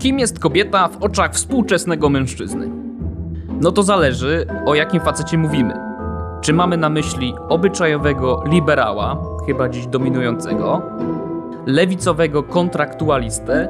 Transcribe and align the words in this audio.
Kim 0.00 0.18
jest 0.18 0.38
kobieta 0.38 0.88
w 0.88 1.02
oczach 1.02 1.32
współczesnego 1.32 2.08
mężczyzny? 2.08 2.70
No 3.60 3.72
to 3.72 3.82
zależy, 3.82 4.46
o 4.66 4.74
jakim 4.74 5.00
facecie 5.00 5.38
mówimy. 5.38 5.74
Czy 6.40 6.52
mamy 6.52 6.76
na 6.76 6.88
myśli 6.88 7.34
obyczajowego 7.48 8.42
liberała, 8.46 9.16
chyba 9.46 9.68
dziś 9.68 9.86
dominującego, 9.86 10.82
lewicowego 11.66 12.42
kontraktualistę, 12.42 13.68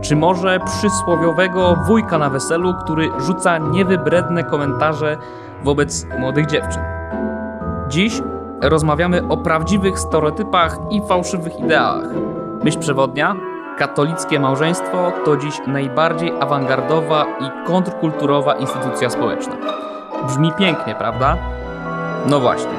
czy 0.00 0.16
może 0.16 0.60
przysłowiowego 0.60 1.76
wujka 1.86 2.18
na 2.18 2.30
weselu, 2.30 2.74
który 2.84 3.10
rzuca 3.18 3.58
niewybredne 3.58 4.44
komentarze 4.44 5.16
wobec 5.64 6.06
młodych 6.18 6.46
dziewczyn. 6.46 6.82
Dziś 7.88 8.22
rozmawiamy 8.62 9.28
o 9.28 9.36
prawdziwych 9.36 9.98
stereotypach 9.98 10.78
i 10.90 11.02
fałszywych 11.08 11.60
ideałach. 11.60 12.08
Myśl 12.64 12.78
przewodnia 12.78 13.51
Katolickie 13.78 14.40
małżeństwo 14.40 15.12
to 15.24 15.36
dziś 15.36 15.54
najbardziej 15.66 16.32
awangardowa 16.40 17.26
i 17.40 17.66
kontrkulturowa 17.66 18.54
instytucja 18.54 19.10
społeczna. 19.10 19.54
Brzmi 20.26 20.52
pięknie, 20.58 20.94
prawda? 20.94 21.36
No 22.26 22.40
właśnie. 22.40 22.72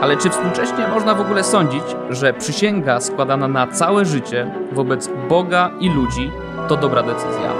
Ale 0.00 0.16
czy 0.16 0.30
współcześnie 0.30 0.88
można 0.88 1.14
w 1.14 1.20
ogóle 1.20 1.44
sądzić, 1.44 1.84
że 2.10 2.32
przysięga 2.32 3.00
składana 3.00 3.48
na 3.48 3.66
całe 3.66 4.04
życie 4.04 4.50
wobec 4.72 5.10
Boga 5.28 5.70
i 5.80 5.90
ludzi 5.90 6.30
to 6.68 6.76
dobra 6.76 7.02
decyzja? 7.02 7.50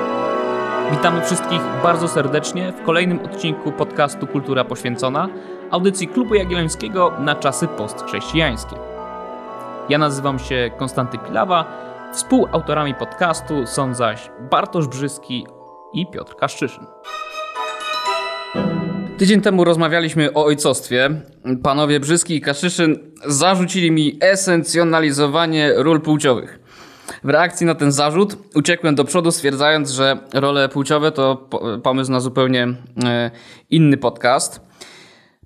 Witamy 0.91 1.23
wszystkich 1.23 1.61
bardzo 1.83 2.09
serdecznie 2.09 2.73
w 2.73 2.83
kolejnym 2.83 3.21
odcinku 3.25 3.73
podcastu 3.73 4.27
Kultura 4.27 4.65
Poświęcona, 4.65 5.29
audycji 5.71 6.09
Klubu 6.09 6.35
Jagiellońskiego 6.35 7.13
na 7.19 7.35
czasy 7.35 7.69
postchrześcijańskie. 7.69 8.77
Ja 9.89 9.99
nazywam 9.99 10.39
się 10.39 10.71
Konstanty 10.77 11.19
Pilawa 11.19 11.65
Współautorami 12.15 12.95
podcastu 12.95 13.67
są 13.67 13.95
zaś 13.95 14.31
Bartosz 14.51 14.87
Brzyski 14.87 15.47
i 15.95 16.07
Piotr 16.07 16.37
Kaszczyszyn. 16.37 16.87
Tydzień 19.19 19.41
temu 19.41 19.65
rozmawialiśmy 19.65 20.33
o 20.33 20.45
ojcostwie. 20.45 21.11
Panowie 21.63 22.01
Brzyski 22.01 22.37
i 22.37 22.41
Kaszyszyn 22.41 22.99
zarzucili 23.27 23.91
mi 23.91 24.19
esencjonalizowanie 24.21 25.73
ról 25.77 26.01
płciowych. 26.01 26.59
W 27.25 27.29
reakcji 27.29 27.67
na 27.67 27.75
ten 27.75 27.93
zarzut 27.93 28.37
uciekłem 28.55 28.95
do 28.95 29.05
przodu, 29.05 29.31
stwierdzając, 29.31 29.91
że 29.91 30.19
role 30.35 30.69
płciowe 30.69 31.13
to 31.13 31.49
pomysł 31.83 32.13
na 32.13 32.21
zupełnie 32.21 32.69
e, 33.05 33.31
inny 33.71 33.97
podcast 33.97 34.64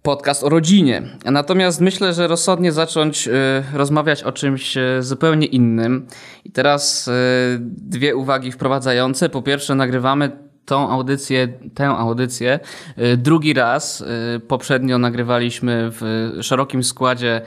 podcast 0.02 0.44
o 0.44 0.48
rodzinie. 0.48 1.02
Natomiast 1.24 1.80
myślę, 1.80 2.12
że 2.12 2.26
rozsądnie 2.26 2.72
zacząć 2.72 3.28
e, 3.28 3.32
rozmawiać 3.72 4.22
o 4.22 4.32
czymś 4.32 4.76
e, 4.76 4.82
zupełnie 5.00 5.46
innym. 5.46 6.06
I 6.44 6.50
teraz 6.50 7.08
e, 7.08 7.12
dwie 7.60 8.16
uwagi 8.16 8.52
wprowadzające. 8.52 9.28
Po 9.28 9.42
pierwsze, 9.42 9.74
nagrywamy 9.74 10.30
tą 10.64 10.90
audycję, 10.90 11.48
tę 11.74 11.88
audycję 11.88 12.60
drugi 13.16 13.54
raz. 13.54 14.04
Poprzednio 14.48 14.98
nagrywaliśmy 14.98 15.90
w 15.90 16.32
szerokim 16.42 16.84
składzie 16.84 17.42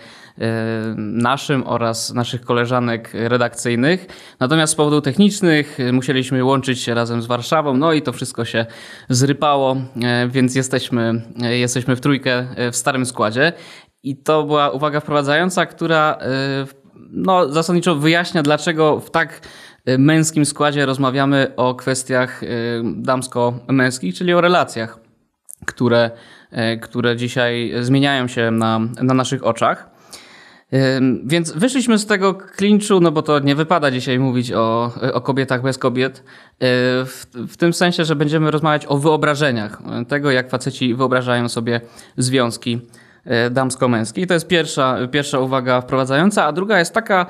naszym 0.98 1.68
oraz 1.68 2.14
naszych 2.14 2.42
koleżanek 2.42 3.10
redakcyjnych. 3.14 4.08
Natomiast 4.40 4.74
z 4.74 4.76
powodów 4.76 5.04
technicznych 5.04 5.78
musieliśmy 5.94 6.44
łączyć 6.44 6.82
się 6.82 6.94
razem 6.94 7.22
z 7.22 7.26
Warszawą, 7.26 7.78
no 7.78 7.94
i 7.94 8.02
to 8.02 8.14
wszystko 8.14 8.46
się 8.46 8.66
zrypało, 9.10 9.78
e, 10.04 10.28
więc 10.28 10.56
jesteśmy, 10.56 11.22
jesteśmy 11.38 11.96
w 11.96 12.02
trójkę 12.02 12.48
w 12.72 12.76
starym 12.76 13.06
składzie. 13.06 13.54
I 14.04 14.18
to 14.18 14.44
była 14.44 14.70
uwaga 14.70 15.00
wprowadzająca, 15.00 15.66
która 15.66 16.18
no, 17.12 17.50
zasadniczo 17.50 17.96
wyjaśnia, 17.96 18.44
dlaczego 18.44 19.00
w 19.00 19.12
tak 19.12 19.42
męskim 19.98 20.46
składzie 20.46 20.86
rozmawiamy 20.86 21.54
o 21.56 21.76
kwestiach 21.76 22.42
damsko-męskich, 22.96 24.16
czyli 24.16 24.34
o 24.34 24.42
relacjach, 24.42 25.00
które, 25.66 26.12
które 26.82 27.16
dzisiaj 27.16 27.74
zmieniają 27.82 28.28
się 28.28 28.52
na, 28.52 28.80
na 29.02 29.14
naszych 29.14 29.46
oczach. 29.46 29.91
Więc 31.26 31.52
wyszliśmy 31.52 31.98
z 31.98 32.06
tego 32.06 32.34
klinczu, 32.34 33.00
no 33.00 33.12
bo 33.12 33.22
to 33.22 33.40
nie 33.40 33.56
wypada 33.56 33.92
dzisiaj 33.92 34.20
mówić 34.20 34.52
o, 34.52 34.94
o 35.14 35.22
kobietach 35.22 35.62
bez 35.62 35.78
kobiet, 35.78 36.20
e, 36.20 36.24
w, 37.06 37.26
w 37.34 37.58
tym 37.58 37.74
sensie, 37.74 38.06
że 38.06 38.16
będziemy 38.16 38.52
rozmawiać 38.52 38.86
o 38.88 38.98
wyobrażeniach, 38.98 39.82
tego 40.08 40.32
jak 40.32 40.50
faceci 40.50 40.96
wyobrażają 40.96 41.50
sobie 41.50 41.82
związki 42.18 42.82
e, 43.26 43.50
damsko-męskie. 43.50 44.22
I 44.22 44.28
to 44.28 44.34
jest 44.34 44.48
pierwsza, 44.48 44.98
pierwsza 45.12 45.40
uwaga 45.40 45.82
wprowadzająca, 45.82 46.46
a 46.46 46.52
druga 46.52 46.80
jest 46.80 46.94
taka, 46.94 47.26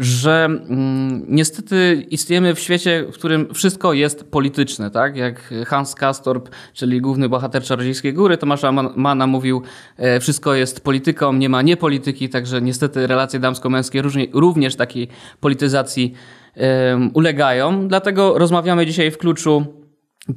że 0.00 0.44
mm, 0.44 1.24
niestety 1.28 2.06
istniejemy 2.10 2.54
w 2.54 2.60
świecie, 2.60 3.04
w 3.12 3.14
którym 3.14 3.54
wszystko 3.54 3.92
jest 3.92 4.30
polityczne, 4.30 4.90
tak? 4.90 5.16
Jak 5.16 5.54
Hans 5.66 5.94
Kastorp, 5.94 6.48
czyli 6.72 7.00
główny 7.00 7.28
bohater 7.28 7.62
Czarodziejskiej 7.62 8.14
Góry, 8.14 8.36
Tomasza 8.36 8.72
Mana 8.72 9.26
mówił, 9.26 9.62
e, 9.96 10.20
wszystko 10.20 10.54
jest 10.54 10.84
polityką, 10.84 11.32
nie 11.32 11.48
ma 11.48 11.62
niepolityki, 11.62 12.28
także 12.28 12.62
niestety 12.62 13.06
relacje 13.06 13.40
damsko-męskie 13.40 14.02
również 14.32 14.76
takiej 14.76 15.08
polityzacji 15.40 16.14
e, 16.56 17.10
ulegają. 17.14 17.88
Dlatego 17.88 18.38
rozmawiamy 18.38 18.86
dzisiaj 18.86 19.10
w 19.10 19.18
kluczu 19.18 19.66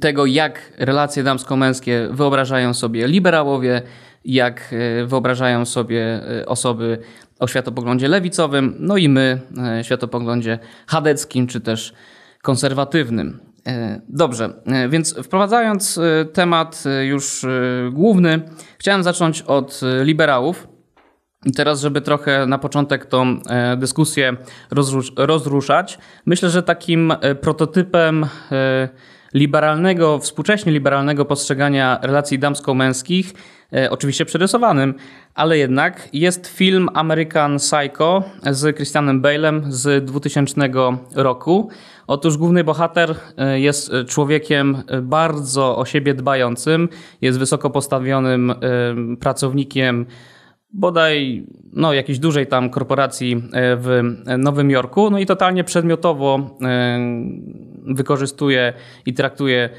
tego, 0.00 0.26
jak 0.26 0.72
relacje 0.78 1.22
damsko-męskie 1.22 2.08
wyobrażają 2.10 2.74
sobie 2.74 3.08
liberałowie, 3.08 3.82
jak 4.24 4.70
e, 4.72 5.06
wyobrażają 5.06 5.64
sobie 5.64 6.20
osoby 6.46 6.98
o 7.40 7.46
światopoglądzie 7.46 8.08
lewicowym, 8.08 8.74
no 8.78 8.96
i 8.96 9.08
my 9.08 9.40
e, 9.78 9.84
światopoglądzie 9.84 10.58
chadeckim 10.86 11.46
czy 11.46 11.60
też 11.60 11.94
konserwatywnym. 12.42 13.40
E, 13.66 14.00
dobrze, 14.08 14.52
e, 14.66 14.88
więc 14.88 15.14
wprowadzając 15.22 16.00
temat 16.32 16.84
już 17.02 17.46
główny, 17.92 18.40
chciałem 18.78 19.02
zacząć 19.02 19.42
od 19.42 19.80
liberałów. 20.02 20.68
I 21.46 21.52
teraz, 21.52 21.80
żeby 21.80 22.00
trochę 22.00 22.46
na 22.46 22.58
początek 22.58 23.06
tą 23.06 23.40
dyskusję 23.76 24.36
rozruszać, 25.16 25.98
myślę, 26.26 26.50
że 26.50 26.62
takim 26.62 27.12
prototypem 27.40 28.26
liberalnego, 29.34 30.18
współcześnie 30.18 30.72
liberalnego 30.72 31.24
postrzegania 31.24 31.98
relacji 32.02 32.38
damsko-męskich 32.38 33.34
E, 33.74 33.90
oczywiście 33.90 34.24
przerysowanym, 34.24 34.94
ale 35.34 35.58
jednak 35.58 36.08
jest 36.12 36.46
film 36.46 36.88
American 36.94 37.56
Psycho 37.56 38.22
z 38.50 38.76
Christianem 38.76 39.22
Bale'em 39.22 39.62
z 39.68 40.04
2000 40.04 40.60
roku. 41.14 41.68
Otóż 42.06 42.36
główny 42.36 42.64
bohater 42.64 43.14
e, 43.36 43.60
jest 43.60 43.92
człowiekiem 44.08 44.82
bardzo 45.02 45.78
o 45.78 45.84
siebie 45.84 46.14
dbającym, 46.14 46.88
jest 47.20 47.38
wysoko 47.38 47.70
postawionym 47.70 48.50
e, 48.50 48.54
pracownikiem 49.20 50.06
bodaj 50.72 51.46
no, 51.72 51.92
jakiejś 51.92 52.18
dużej 52.18 52.46
tam 52.46 52.70
korporacji 52.70 53.42
w 53.52 54.02
Nowym 54.38 54.70
Jorku, 54.70 55.10
no 55.10 55.18
i 55.18 55.26
totalnie 55.26 55.64
przedmiotowo 55.64 56.58
wykorzystuje 57.84 58.72
i 59.06 59.14
traktuje 59.14 59.70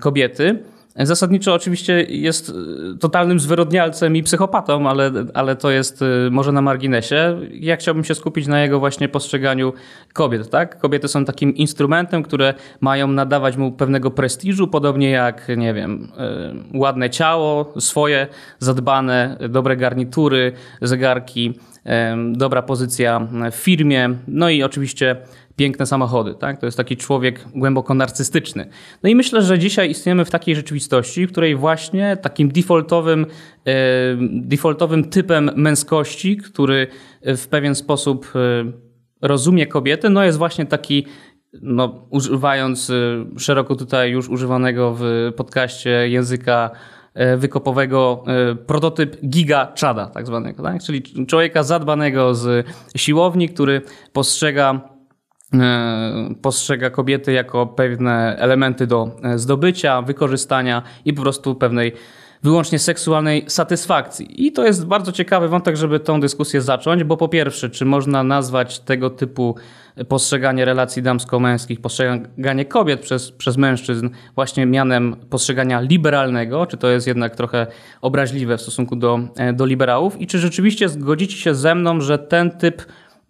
kobiety. 0.00 0.58
Zasadniczo 0.96 1.54
oczywiście 1.54 2.06
jest 2.08 2.48
y, 2.48 2.52
totalnym 3.00 3.40
zwyrodnialcem 3.40 4.16
i 4.16 4.22
psychopatą, 4.22 4.88
ale, 4.88 5.10
ale 5.34 5.56
to 5.56 5.70
jest 5.70 6.02
y, 6.02 6.30
może 6.30 6.52
na 6.52 6.62
marginesie. 6.62 7.40
Ja 7.52 7.76
chciałbym 7.76 8.04
się 8.04 8.14
skupić 8.14 8.46
na 8.46 8.60
jego 8.60 8.78
właśnie 8.78 9.08
postrzeganiu 9.08 9.72
kobiet. 10.12 10.50
Tak? 10.50 10.78
Kobiety 10.78 11.08
są 11.08 11.24
takim 11.24 11.54
instrumentem, 11.54 12.22
które 12.22 12.54
mają 12.80 13.08
nadawać 13.08 13.56
mu 13.56 13.72
pewnego 13.72 14.10
prestiżu, 14.10 14.68
podobnie 14.68 15.10
jak, 15.10 15.48
nie 15.56 15.74
wiem, 15.74 16.08
ładne 16.74 17.10
ciało, 17.10 17.74
swoje, 17.78 18.26
zadbane, 18.58 19.36
dobre 19.48 19.76
garnitury, 19.76 20.52
zegarki, 20.82 21.58
dobra 22.32 22.62
pozycja 22.62 23.28
w 23.52 23.54
firmie, 23.54 24.10
no 24.28 24.50
i 24.50 24.62
oczywiście 24.62 25.16
piękne 25.60 25.86
samochody. 25.86 26.34
Tak? 26.34 26.60
To 26.60 26.66
jest 26.66 26.76
taki 26.76 26.96
człowiek 26.96 27.44
głęboko 27.54 27.94
narcystyczny. 27.94 28.66
No 29.02 29.10
i 29.10 29.14
myślę, 29.14 29.42
że 29.42 29.58
dzisiaj 29.58 29.90
istniejemy 29.90 30.24
w 30.24 30.30
takiej 30.30 30.56
rzeczywistości, 30.56 31.26
w 31.26 31.32
której 31.32 31.56
właśnie 31.56 32.16
takim 32.16 32.48
defaultowym, 32.48 33.26
e, 33.66 33.74
defaultowym 34.30 35.04
typem 35.04 35.50
męskości, 35.56 36.36
który 36.36 36.86
w 37.22 37.46
pewien 37.48 37.74
sposób 37.74 38.32
e, 38.34 38.72
rozumie 39.22 39.66
kobietę, 39.66 40.10
no 40.10 40.24
jest 40.24 40.38
właśnie 40.38 40.66
taki 40.66 41.06
no, 41.62 42.06
używając 42.10 42.90
e, 42.90 42.94
szeroko 43.38 43.76
tutaj 43.76 44.10
już 44.10 44.28
używanego 44.28 44.94
w 44.98 45.32
podcaście 45.36 46.08
języka 46.08 46.70
wykopowego 47.36 48.24
prototyp 48.66 49.26
giga 49.26 49.72
czada 49.74 50.06
tak 50.06 50.26
zwanego, 50.26 50.62
tak? 50.62 50.82
czyli 50.82 51.26
człowieka 51.26 51.62
zadbanego 51.62 52.34
z 52.34 52.66
siłowni, 52.96 53.48
który 53.48 53.82
postrzega 54.12 54.80
E, 54.80 54.99
postrzega 56.42 56.90
kobiety 56.90 57.32
jako 57.32 57.66
pewne 57.66 58.36
elementy 58.38 58.86
do 58.86 59.10
e, 59.22 59.38
zdobycia, 59.38 60.02
wykorzystania 60.02 60.82
i 61.04 61.12
po 61.12 61.22
prostu 61.22 61.54
pewnej 61.54 61.92
wyłącznie 62.42 62.78
seksualnej 62.78 63.44
satysfakcji. 63.48 64.46
I 64.46 64.52
to 64.52 64.66
jest 64.66 64.86
bardzo 64.86 65.12
ciekawy 65.12 65.48
wątek, 65.48 65.76
żeby 65.76 66.00
tą 66.00 66.20
dyskusję 66.20 66.60
zacząć, 66.60 67.04
bo 67.04 67.16
po 67.16 67.28
pierwsze, 67.28 67.70
czy 67.70 67.84
można 67.84 68.22
nazwać 68.22 68.80
tego 68.80 69.10
typu 69.10 69.54
postrzeganie 70.08 70.64
relacji 70.64 71.02
damsko-męskich, 71.02 71.80
postrzeganie 71.80 72.64
kobiet 72.64 73.00
przez, 73.00 73.32
przez 73.32 73.56
mężczyzn 73.56 74.08
właśnie 74.34 74.66
mianem 74.66 75.16
postrzegania 75.30 75.80
liberalnego, 75.80 76.66
czy 76.66 76.76
to 76.76 76.88
jest 76.88 77.06
jednak 77.06 77.36
trochę 77.36 77.66
obraźliwe 78.00 78.58
w 78.58 78.62
stosunku 78.62 78.96
do, 78.96 79.20
e, 79.36 79.52
do 79.52 79.66
liberałów 79.66 80.20
i 80.20 80.26
czy 80.26 80.38
rzeczywiście 80.38 80.88
zgodzicie 80.88 81.36
się 81.36 81.54
ze 81.54 81.74
mną, 81.74 82.00
że 82.00 82.18
ten 82.18 82.50
typ 82.50 82.82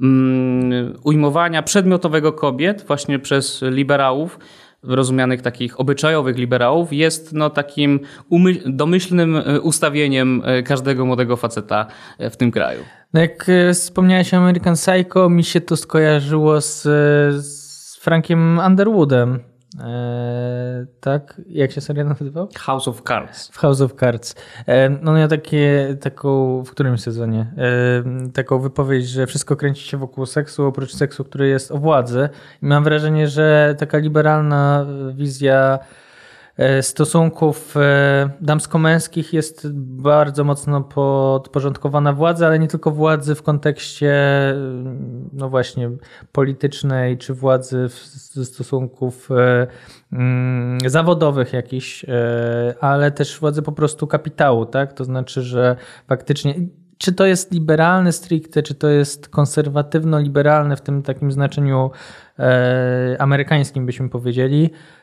mm, 0.03 0.95
ujmowania 1.05 1.63
przedmiotowego 1.63 2.33
kobiet 2.33 2.85
właśnie 2.87 3.19
przez 3.19 3.63
liberałów 3.63 4.39
rozumianych 4.83 5.43
takich 5.43 5.81
obyczajowych 5.81 6.37
liberałów 6.37 6.93
jest 6.93 7.33
no, 7.33 7.51
takim 7.51 8.01
domyślnym 8.67 9.37
e, 9.37 9.61
ustawieniem 9.61 10.43
e, 10.45 10.63
każdego 10.63 11.07
młodego 11.07 11.37
faceta 11.37 11.87
w 12.19 12.37
tym 12.37 12.51
kraju. 12.51 12.81
No 13.15 13.21
jak 13.21 13.49
e, 13.49 13.75
wspomniałeś 13.75 14.35
American 14.35 14.75
Psycho, 14.75 15.29
mi 15.29 15.45
się 15.45 15.61
to 15.61 15.77
skojarzyło 15.77 16.61
z, 16.61 16.83
z 17.45 17.97
Frankiem 18.01 18.61
Underwoodem. 18.67 19.50
Eee, 19.79 20.87
tak? 21.01 21.41
Jak 21.49 21.73
się 21.73 21.81
seria 21.81 22.05
nazywał? 22.05 22.49
House 22.59 22.89
of 22.89 23.03
Cards. 23.03 23.49
W 23.49 23.59
House 23.59 23.81
of 23.81 23.95
Cards. 24.01 24.35
Eee, 24.67 24.99
no 25.03 25.17
ja 25.17 25.29
takie, 25.29 25.97
taką, 26.01 26.63
w 26.65 26.71
którym 26.71 26.99
sezonie? 26.99 27.53
Eee, 27.59 28.31
taką 28.33 28.59
wypowiedź, 28.59 29.09
że 29.09 29.27
wszystko 29.27 29.57
kręci 29.57 29.89
się 29.89 29.97
wokół 29.97 30.27
seksu, 30.27 30.67
oprócz 30.67 30.95
seksu, 30.95 31.25
który 31.25 31.49
jest 31.49 31.73
o 31.73 31.79
władzy. 31.79 32.29
I 32.63 32.67
mam 32.67 32.85
wrażenie, 32.85 33.29
że 33.29 33.75
taka 33.79 33.99
liberalna 33.99 34.87
wizja 35.15 35.79
E, 35.79 36.10
stosunków 36.81 37.77
e, 37.77 38.31
damsko-męskich 38.41 39.33
jest 39.33 39.73
bardzo 39.75 40.45
mocno 40.45 40.81
podporządkowana 40.81 42.13
władzy, 42.13 42.47
ale 42.47 42.59
nie 42.59 42.69
tylko 42.69 42.91
władzy 42.91 43.35
w 43.35 43.43
kontekście 43.43 44.15
no 45.33 45.49
właśnie 45.49 45.91
politycznej, 46.33 47.19
czy 47.19 47.35
władzy 47.35 47.89
stosunków 48.45 49.31
e, 49.31 49.67
mm, 50.13 50.79
zawodowych 50.87 51.53
jakichś, 51.53 52.07
ale 52.81 53.11
też 53.11 53.41
władzy 53.41 53.63
po 53.63 53.73
prostu 53.73 54.07
kapitału, 54.07 54.67
tak? 54.67 54.93
To 54.93 55.05
znaczy, 55.05 55.43
że 55.43 55.77
faktycznie 56.09 56.55
czy 56.99 57.13
to 57.13 57.27
jest 57.27 57.53
liberalne 57.53 58.13
stricte, 58.13 58.63
czy 58.63 58.75
to 58.75 58.89
jest 58.89 59.29
konserwatywno-liberalne 59.29 60.77
w 60.77 60.81
tym 60.81 61.03
takim 61.03 61.33
znaczeniu 61.33 61.91
amerykańskim, 63.19 63.87
byśmy 63.87 64.09
powiedzieli, 64.09 64.71
Mm, 64.71 65.00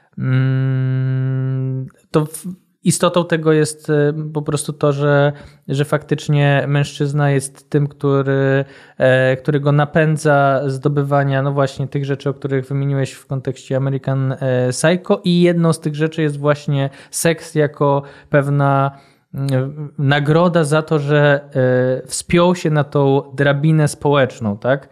to 2.11 2.27
istotą 2.87 3.25
tego 3.25 3.53
jest 3.53 3.89
e, 3.89 4.13
po 4.33 4.41
prostu 4.41 4.73
to, 4.73 4.93
że, 4.93 5.33
że 5.67 5.85
faktycznie 5.85 6.65
mężczyzna 6.67 7.31
jest 7.31 7.69
tym, 7.69 7.87
który, 7.87 8.65
e, 8.97 9.37
który 9.37 9.59
go 9.59 9.71
napędza 9.71 10.61
zdobywania, 10.65 11.41
no 11.41 11.51
właśnie 11.51 11.87
tych 11.87 12.05
rzeczy, 12.05 12.29
o 12.29 12.33
których 12.33 12.67
wymieniłeś 12.67 13.11
w 13.11 13.25
kontekście 13.25 13.77
American 13.77 14.31
e, 14.31 14.69
Psycho 14.71 15.21
i 15.23 15.41
jedną 15.41 15.73
z 15.73 15.79
tych 15.79 15.95
rzeczy 15.95 16.21
jest 16.21 16.37
właśnie 16.37 16.89
seks 17.11 17.55
jako 17.55 18.03
pewna 18.29 18.91
mm, 19.33 19.93
nagroda 19.97 20.63
za 20.63 20.81
to, 20.81 20.99
że 20.99 21.49
wspiął 22.05 22.55
się 22.55 22.69
na 22.69 22.83
tą 22.83 23.21
drabinę 23.35 23.87
społeczną, 23.87 24.57
tak? 24.57 24.89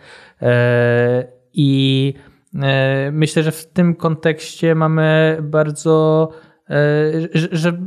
I 1.54 2.14
myślę, 3.12 3.44
że 3.44 3.52
w 3.52 3.66
tym 3.66 3.96
kontekście 3.96 4.76
mamy 4.76 5.38
bardzo, 5.42 6.30
e, 6.70 6.76
że 7.52 7.78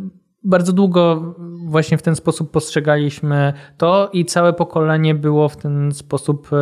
bardzo 0.44 0.72
długo 0.72 1.34
właśnie 1.66 1.98
w 1.98 2.02
ten 2.02 2.16
sposób 2.16 2.50
postrzegaliśmy 2.50 3.52
to 3.76 4.10
i 4.12 4.24
całe 4.24 4.52
pokolenie 4.52 5.14
było 5.14 5.48
w 5.48 5.56
ten 5.56 5.92
sposób 5.92 6.50
e, 6.52 6.56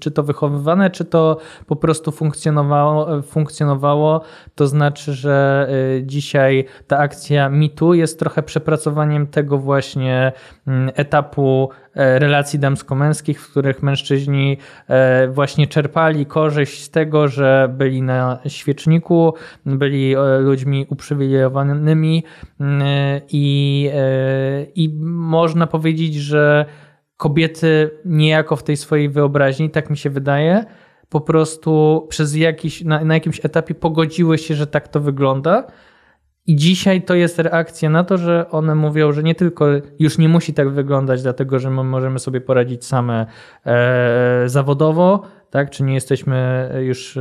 czy 0.00 0.10
to 0.10 0.22
wychowywane, 0.22 0.90
czy 0.90 1.04
to 1.04 1.38
po 1.66 1.76
prostu 1.76 2.12
funkcjonowało. 2.12 3.22
funkcjonowało. 3.22 4.20
To 4.54 4.66
znaczy, 4.66 5.12
że 5.12 5.68
dzisiaj 6.02 6.64
ta 6.86 6.98
akcja 6.98 7.48
mitu 7.48 7.94
jest 7.94 8.18
trochę 8.18 8.42
przepracowaniem 8.42 9.26
tego 9.26 9.58
właśnie 9.58 10.32
mm, 10.66 10.90
etapu 10.94 11.70
E, 11.89 11.89
relacji 11.94 12.58
damsko-męskich, 12.58 13.42
w 13.42 13.50
których 13.50 13.82
mężczyźni 13.82 14.56
e, 14.88 15.28
właśnie 15.28 15.66
czerpali 15.66 16.26
korzyść 16.26 16.82
z 16.82 16.90
tego, 16.90 17.28
że 17.28 17.74
byli 17.78 18.02
na 18.02 18.38
świeczniku, 18.46 19.34
byli 19.66 20.14
e, 20.14 20.38
ludźmi 20.38 20.86
uprzywilejowanymi 20.90 22.24
i, 23.28 23.90
i 24.74 24.90
można 25.02 25.66
powiedzieć, 25.66 26.14
że 26.14 26.64
kobiety 27.16 27.90
niejako 28.04 28.56
w 28.56 28.62
tej 28.62 28.76
swojej 28.76 29.08
wyobraźni, 29.08 29.70
tak 29.70 29.90
mi 29.90 29.96
się 29.96 30.10
wydaje, 30.10 30.64
po 31.08 31.20
prostu 31.20 32.06
przez 32.08 32.36
jakiś, 32.36 32.84
na, 32.84 33.04
na 33.04 33.14
jakimś 33.14 33.44
etapie 33.44 33.74
pogodziły 33.74 34.38
się, 34.38 34.54
że 34.54 34.66
tak 34.66 34.88
to 34.88 35.00
wygląda 35.00 35.66
i 36.50 36.56
dzisiaj 36.56 37.02
to 37.02 37.14
jest 37.14 37.38
reakcja 37.38 37.90
na 37.90 38.04
to, 38.04 38.18
że 38.18 38.50
one 38.50 38.74
mówią, 38.74 39.12
że 39.12 39.22
nie 39.22 39.34
tylko 39.34 39.66
już 39.98 40.18
nie 40.18 40.28
musi 40.28 40.54
tak 40.54 40.70
wyglądać, 40.70 41.22
dlatego 41.22 41.58
że 41.58 41.70
my 41.70 41.84
możemy 41.84 42.18
sobie 42.18 42.40
poradzić 42.40 42.84
same 42.84 43.26
e, 43.66 44.42
zawodowo, 44.46 45.22
tak? 45.50 45.70
czy 45.70 45.82
nie 45.82 45.94
jesteśmy 45.94 46.68
już 46.80 47.16
e, 47.16 47.20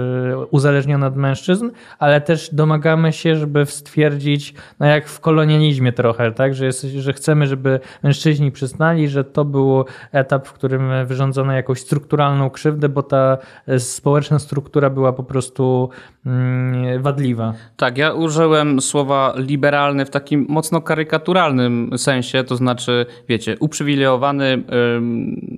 uzależnione 0.52 1.08
od 1.08 1.16
mężczyzn, 1.16 1.70
ale 2.00 2.22
też 2.22 2.50
domagamy 2.54 3.14
się, 3.14 3.36
żeby 3.36 3.66
stwierdzić, 3.66 4.54
no 4.80 4.86
jak 4.86 5.08
w 5.08 5.20
kolonializmie 5.20 5.94
trochę, 5.94 6.32
tak? 6.32 6.54
że, 6.56 6.66
jest, 6.66 6.82
że 6.82 7.14
chcemy, 7.14 7.48
żeby 7.48 7.80
mężczyźni 8.04 8.52
przyznali, 8.52 9.08
że 9.08 9.24
to 9.24 9.46
był 9.46 9.86
etap, 10.12 10.48
w 10.48 10.54
którym 10.54 11.06
wyrządzono 11.06 11.54
jakąś 11.54 11.80
strukturalną 11.80 12.50
krzywdę, 12.50 12.90
bo 12.90 13.04
ta 13.04 13.38
e, 13.68 13.80
społeczna 13.80 14.40
struktura 14.40 14.90
była 14.90 15.14
po 15.14 15.24
prostu 15.24 15.90
mm, 16.26 17.02
wadliwa. 17.02 17.54
Tak, 17.78 17.98
ja 17.98 18.14
użyłem 18.14 18.82
słowa 18.82 19.34
liberalny 19.38 20.06
w 20.06 20.10
takim 20.10 20.46
mocno 20.50 20.82
karykaturalnym 20.82 21.92
sensie, 21.98 22.44
to 22.44 22.56
znaczy, 22.56 23.06
wiecie, 23.30 23.58
uprzywilejowany 23.60 24.64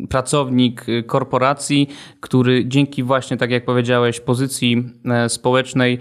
pracownik 0.10 0.86
korporacji, 1.08 1.90
który 2.20 2.61
dzięki 2.68 3.04
właśnie, 3.04 3.38
tak 3.38 3.52
jak 3.52 3.66
powiedziałeś, 3.66 4.20
pozycji 4.20 4.84
e, 5.06 5.30
społecznej 5.30 6.00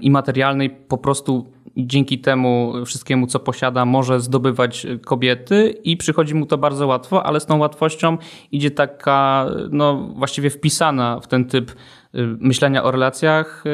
i 0.00 0.10
materialnej 0.10 0.70
po 0.70 0.98
prostu 0.98 1.52
dzięki 1.76 2.18
temu 2.18 2.72
wszystkiemu, 2.86 3.26
co 3.26 3.40
posiada, 3.40 3.84
może 3.84 4.20
zdobywać 4.20 4.86
kobiety 5.04 5.74
i 5.84 5.96
przychodzi 5.96 6.34
mu 6.34 6.46
to 6.46 6.58
bardzo 6.58 6.86
łatwo, 6.86 7.26
ale 7.26 7.40
z 7.40 7.46
tą 7.46 7.58
łatwością 7.58 8.18
idzie 8.52 8.70
taka, 8.70 9.46
no 9.70 9.96
właściwie 10.16 10.50
wpisana 10.50 11.20
w 11.20 11.26
ten 11.26 11.44
typ 11.44 11.72
myślenia 12.40 12.84
o 12.84 12.90
relacjach, 12.90 13.64
y, 13.66 13.70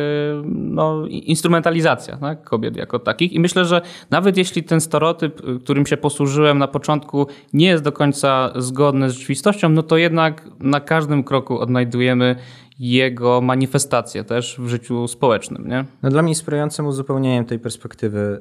no, 0.54 1.06
instrumentalizacja 1.06 2.16
tak, 2.16 2.44
kobiet 2.44 2.76
jako 2.76 2.98
takich. 2.98 3.32
I 3.32 3.40
myślę, 3.40 3.64
że 3.64 3.80
nawet 4.10 4.36
jeśli 4.36 4.62
ten 4.62 4.80
stereotyp, 4.80 5.48
y, 5.48 5.60
którym 5.60 5.86
się 5.86 5.96
posłużyłem 5.96 6.58
na 6.58 6.68
początku, 6.68 7.26
nie 7.52 7.66
jest 7.66 7.84
do 7.84 7.92
końca 7.92 8.52
zgodny 8.56 9.10
z 9.10 9.12
rzeczywistością, 9.12 9.68
no 9.68 9.82
to 9.82 9.96
jednak 9.96 10.48
na 10.60 10.80
każdym 10.80 11.24
kroku 11.24 11.58
odnajdujemy 11.58 12.36
jego 12.78 13.40
manifestację 13.40 14.24
też 14.24 14.56
w 14.58 14.68
życiu 14.68 15.08
społecznym. 15.08 15.68
Nie? 15.68 15.84
No 16.02 16.10
dla 16.10 16.22
mnie 16.22 16.30
inspirującym 16.30 16.86
uzupełnieniem 16.86 17.44
tej 17.44 17.58
perspektywy 17.58 18.40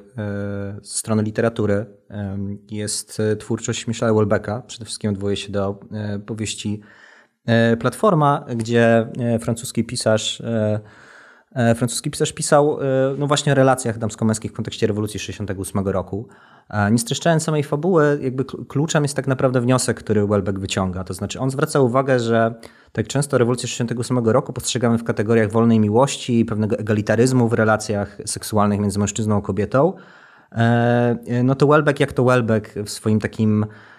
ze 0.82 0.96
strony 0.98 1.22
literatury 1.22 1.86
jest 2.70 3.22
twórczość 3.38 3.86
Michela 3.86 4.14
Welbecka. 4.14 4.62
Przede 4.66 4.84
wszystkim 4.84 5.10
odwołuje 5.10 5.36
się 5.36 5.52
do 5.52 5.80
powieści 6.26 6.80
E, 6.80 7.01
platforma, 7.80 8.44
gdzie 8.56 9.06
e, 9.18 9.38
francuski 9.38 9.84
pisarz 9.84 10.40
e, 10.40 10.80
francuski 11.74 12.10
pisarz 12.10 12.32
pisał 12.32 12.78
no 13.18 13.26
właśnie 13.26 13.52
o 13.52 13.54
relacjach 13.54 13.98
damsko-męskich 13.98 14.50
w 14.50 14.54
kontekście 14.54 14.86
rewolucji 14.86 15.20
68 15.20 15.88
roku. 15.88 16.28
Nie 16.90 16.98
streszczając 16.98 17.42
samej 17.42 17.62
fabuły, 17.62 18.18
jakby 18.22 18.44
kluczem 18.44 19.02
jest 19.02 19.16
tak 19.16 19.26
naprawdę 19.26 19.60
wniosek, 19.60 19.96
który 19.96 20.26
Welbeck 20.26 20.58
wyciąga. 20.58 21.04
To 21.04 21.14
znaczy 21.14 21.40
on 21.40 21.50
zwraca 21.50 21.80
uwagę, 21.80 22.20
że 22.20 22.54
tak 22.92 23.08
często 23.08 23.38
rewolucję 23.38 23.68
68 23.68 24.18
roku 24.18 24.52
postrzegamy 24.52 24.98
w 24.98 25.04
kategoriach 25.04 25.50
wolnej 25.50 25.80
miłości 25.80 26.44
pewnego 26.44 26.78
egalitaryzmu 26.78 27.48
w 27.48 27.52
relacjach 27.52 28.18
seksualnych 28.26 28.80
między 28.80 28.98
mężczyzną 28.98 29.38
a 29.38 29.42
kobietą. 29.42 29.92
No 31.44 31.54
to 31.54 31.66
Welbeck 31.66 32.00
jak 32.00 32.12
to 32.12 32.24
Welbeck 32.24 32.74
w 32.84 32.90
swoim 32.90 33.20
takim 33.20 33.66
E, 33.66 33.68
e, 33.68 33.91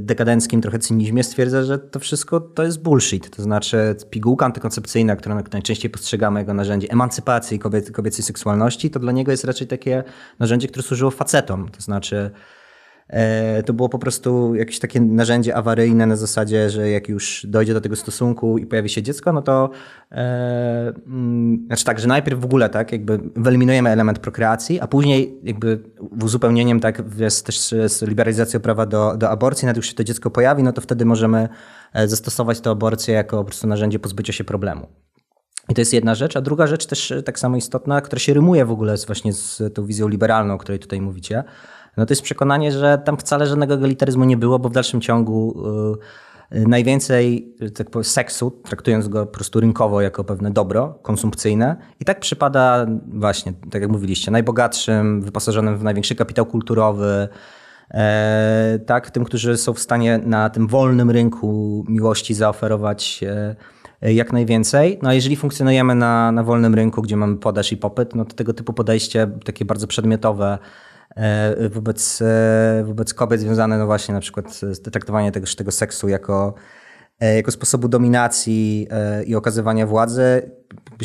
dekadenckim 0.00 0.60
trochę 0.60 0.78
cynizmie 0.78 1.24
stwierdza, 1.24 1.62
że 1.62 1.78
to 1.78 2.00
wszystko 2.00 2.40
to 2.40 2.62
jest 2.62 2.82
bullshit. 2.82 3.36
To 3.36 3.42
znaczy 3.42 3.96
pigułka 4.10 4.46
antykoncepcyjna, 4.46 5.16
którą 5.16 5.42
najczęściej 5.52 5.90
postrzegamy 5.90 6.40
jako 6.40 6.54
narzędzie 6.54 6.90
emancypacji 6.90 7.58
kobiecej 7.92 8.24
seksualności, 8.24 8.90
to 8.90 9.00
dla 9.00 9.12
niego 9.12 9.30
jest 9.30 9.44
raczej 9.44 9.66
takie 9.66 10.04
narzędzie, 10.38 10.68
które 10.68 10.82
służyło 10.82 11.10
facetom. 11.10 11.68
To 11.68 11.80
znaczy 11.82 12.30
E, 12.30 12.30
to 13.66 13.72
było 13.72 13.88
po 13.88 13.98
prostu 13.98 14.54
jakieś 14.54 14.78
takie 14.78 15.00
narzędzie 15.00 15.56
awaryjne 15.56 16.06
na 16.06 16.16
zasadzie, 16.16 16.70
że 16.70 16.90
jak 16.90 17.08
już 17.08 17.46
dojdzie 17.48 17.74
do 17.74 17.80
tego 17.80 17.96
stosunku 17.96 18.58
i 18.58 18.66
pojawi 18.66 18.88
się 18.88 19.02
dziecko, 19.02 19.32
no 19.32 19.42
to 19.42 19.70
e, 20.12 20.92
mm, 21.06 21.66
znaczy 21.66 21.84
tak, 21.84 22.00
że 22.00 22.08
najpierw 22.08 22.40
w 22.40 22.44
ogóle 22.44 22.68
tak, 22.68 22.92
jakby 22.92 23.20
wyeliminujemy 23.36 23.90
element 23.90 24.18
prokreacji, 24.18 24.80
a 24.80 24.86
później 24.86 25.40
jakby 25.42 25.80
uzupełnieniem 26.22 26.80
tak 26.80 27.02
jest 27.18 27.46
też 27.46 27.58
z 27.86 28.02
liberalizacją 28.02 28.60
prawa 28.60 28.86
do, 28.86 29.16
do 29.16 29.30
aborcji, 29.30 29.66
nawet 29.66 29.76
już 29.76 29.86
się 29.86 29.94
to 29.94 30.04
dziecko 30.04 30.30
pojawi, 30.30 30.62
no 30.62 30.72
to 30.72 30.80
wtedy 30.80 31.04
możemy 31.04 31.48
e, 31.92 32.08
zastosować 32.08 32.60
tę 32.60 32.70
aborcję 32.70 33.14
jako 33.14 33.38
po 33.38 33.44
prostu 33.44 33.66
narzędzie 33.66 33.98
pozbycia 33.98 34.32
się 34.32 34.44
problemu. 34.44 34.86
I 35.68 35.74
to 35.74 35.80
jest 35.80 35.92
jedna 35.92 36.14
rzecz, 36.14 36.36
a 36.36 36.40
druga 36.40 36.66
rzecz 36.66 36.86
też 36.86 37.12
tak 37.24 37.38
samo 37.38 37.56
istotna, 37.56 38.00
która 38.00 38.20
się 38.20 38.34
rymuje 38.34 38.64
w 38.64 38.70
ogóle 38.70 38.96
z, 38.96 39.04
właśnie 39.04 39.32
z 39.32 39.74
tą 39.74 39.86
wizją 39.86 40.08
liberalną, 40.08 40.54
o 40.54 40.58
której 40.58 40.78
tutaj 40.78 41.00
mówicie, 41.00 41.44
no 41.96 42.06
to 42.06 42.12
jest 42.12 42.22
przekonanie, 42.22 42.72
że 42.72 42.98
tam 43.04 43.16
wcale 43.16 43.46
żadnego 43.46 43.74
egalitaryzmu 43.74 44.24
nie 44.24 44.36
było, 44.36 44.58
bo 44.58 44.68
w 44.68 44.72
dalszym 44.72 45.00
ciągu 45.00 45.62
yy, 45.64 45.98
najwięcej 46.50 47.54
tak 47.74 47.90
powiem, 47.90 48.04
seksu, 48.04 48.50
traktując 48.50 49.08
go 49.08 49.26
po 49.26 49.32
prostu 49.32 49.60
rynkowo 49.60 50.00
jako 50.00 50.24
pewne 50.24 50.50
dobro 50.50 50.98
konsumpcyjne 51.02 51.76
i 52.00 52.04
tak 52.04 52.20
przypada 52.20 52.86
właśnie, 53.12 53.52
tak 53.70 53.82
jak 53.82 53.90
mówiliście, 53.90 54.30
najbogatszym, 54.30 55.22
wyposażonym 55.22 55.78
w 55.78 55.84
największy 55.84 56.14
kapitał 56.14 56.46
kulturowy, 56.46 57.28
e, 57.90 58.78
tak, 58.86 59.10
tym, 59.10 59.24
którzy 59.24 59.56
są 59.56 59.72
w 59.72 59.80
stanie 59.80 60.20
na 60.24 60.50
tym 60.50 60.66
wolnym 60.66 61.10
rynku 61.10 61.84
miłości 61.88 62.34
zaoferować 62.34 63.20
e, 64.02 64.12
jak 64.12 64.32
najwięcej. 64.32 64.98
No 65.02 65.08
a 65.08 65.14
jeżeli 65.14 65.36
funkcjonujemy 65.36 65.94
na, 65.94 66.32
na 66.32 66.42
wolnym 66.42 66.74
rynku, 66.74 67.02
gdzie 67.02 67.16
mamy 67.16 67.36
podaż 67.36 67.72
i 67.72 67.76
popyt, 67.76 68.14
no 68.14 68.24
to 68.24 68.34
tego 68.34 68.54
typu 68.54 68.72
podejście, 68.72 69.30
takie 69.44 69.64
bardzo 69.64 69.86
przedmiotowe, 69.86 70.58
wobec, 71.70 72.22
e, 72.22 72.84
wobec 72.86 73.14
kobiet 73.14 73.40
związane 73.40 73.78
no 73.78 73.86
właśnie 73.86 74.14
na 74.14 74.20
przykład 74.20 74.54
z 74.54 74.82
traktowaniem 74.82 75.32
tego, 75.32 75.46
tego 75.56 75.72
seksu 75.72 76.08
jako, 76.08 76.54
e, 77.20 77.36
jako 77.36 77.50
sposobu 77.50 77.88
dominacji 77.88 78.88
i 79.26 79.34
okazywania 79.34 79.86
władzy 79.86 80.50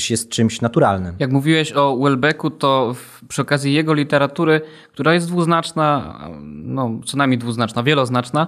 jest 0.10 0.30
czymś 0.30 0.62
naturalnym. 0.62 1.15
Jak 1.20 1.32
mówiłeś 1.32 1.72
o 1.72 1.98
Welbecku, 1.98 2.50
to 2.50 2.96
przy 3.27 3.41
okazji 3.41 3.74
jego 3.74 3.94
literatury, 3.94 4.62
która 4.94 5.13
jest 5.13 5.27
dwuznaczna, 5.27 6.20
no 6.46 7.00
co 7.06 7.18
najmniej 7.18 7.38
dwuznaczna, 7.38 7.84
wieloznaczna, 7.84 8.48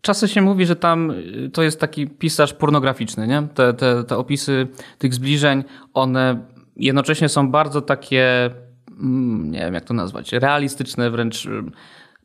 Czasem 0.00 0.28
się 0.28 0.42
mówi, 0.42 0.66
że 0.66 0.76
tam 0.76 1.12
to 1.52 1.62
jest 1.62 1.80
taki 1.80 2.06
pisarz 2.06 2.54
pornograficzny, 2.54 3.26
nie? 3.26 3.48
Te, 3.54 3.74
te, 3.74 4.04
te 4.04 4.16
opisy 4.16 4.66
tych 4.98 5.14
zbliżeń, 5.14 5.64
one 5.94 6.46
jednocześnie 6.76 7.28
są 7.28 7.50
bardzo 7.50 7.80
takie 7.80 8.50
nie 9.50 9.60
wiem 9.60 9.74
jak 9.74 9.84
to 9.84 9.94
nazwać, 9.94 10.32
realistyczne, 10.32 11.10
wręcz 11.10 11.46
y, 11.46 11.62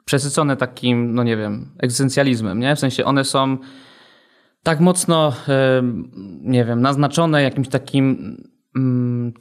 przesycone 0.05 0.57
takim, 0.57 1.13
no 1.13 1.23
nie 1.23 1.37
wiem, 1.37 1.69
egzystencjalizmem, 1.79 2.59
nie? 2.59 2.75
W 2.75 2.79
sensie 2.79 3.05
one 3.05 3.23
są 3.23 3.57
tak 4.63 4.79
mocno, 4.79 5.33
y, 5.49 5.53
nie 6.41 6.65
wiem, 6.65 6.81
naznaczone 6.81 7.43
jakimś 7.43 7.67
takim 7.67 8.37
mm, 8.75 9.33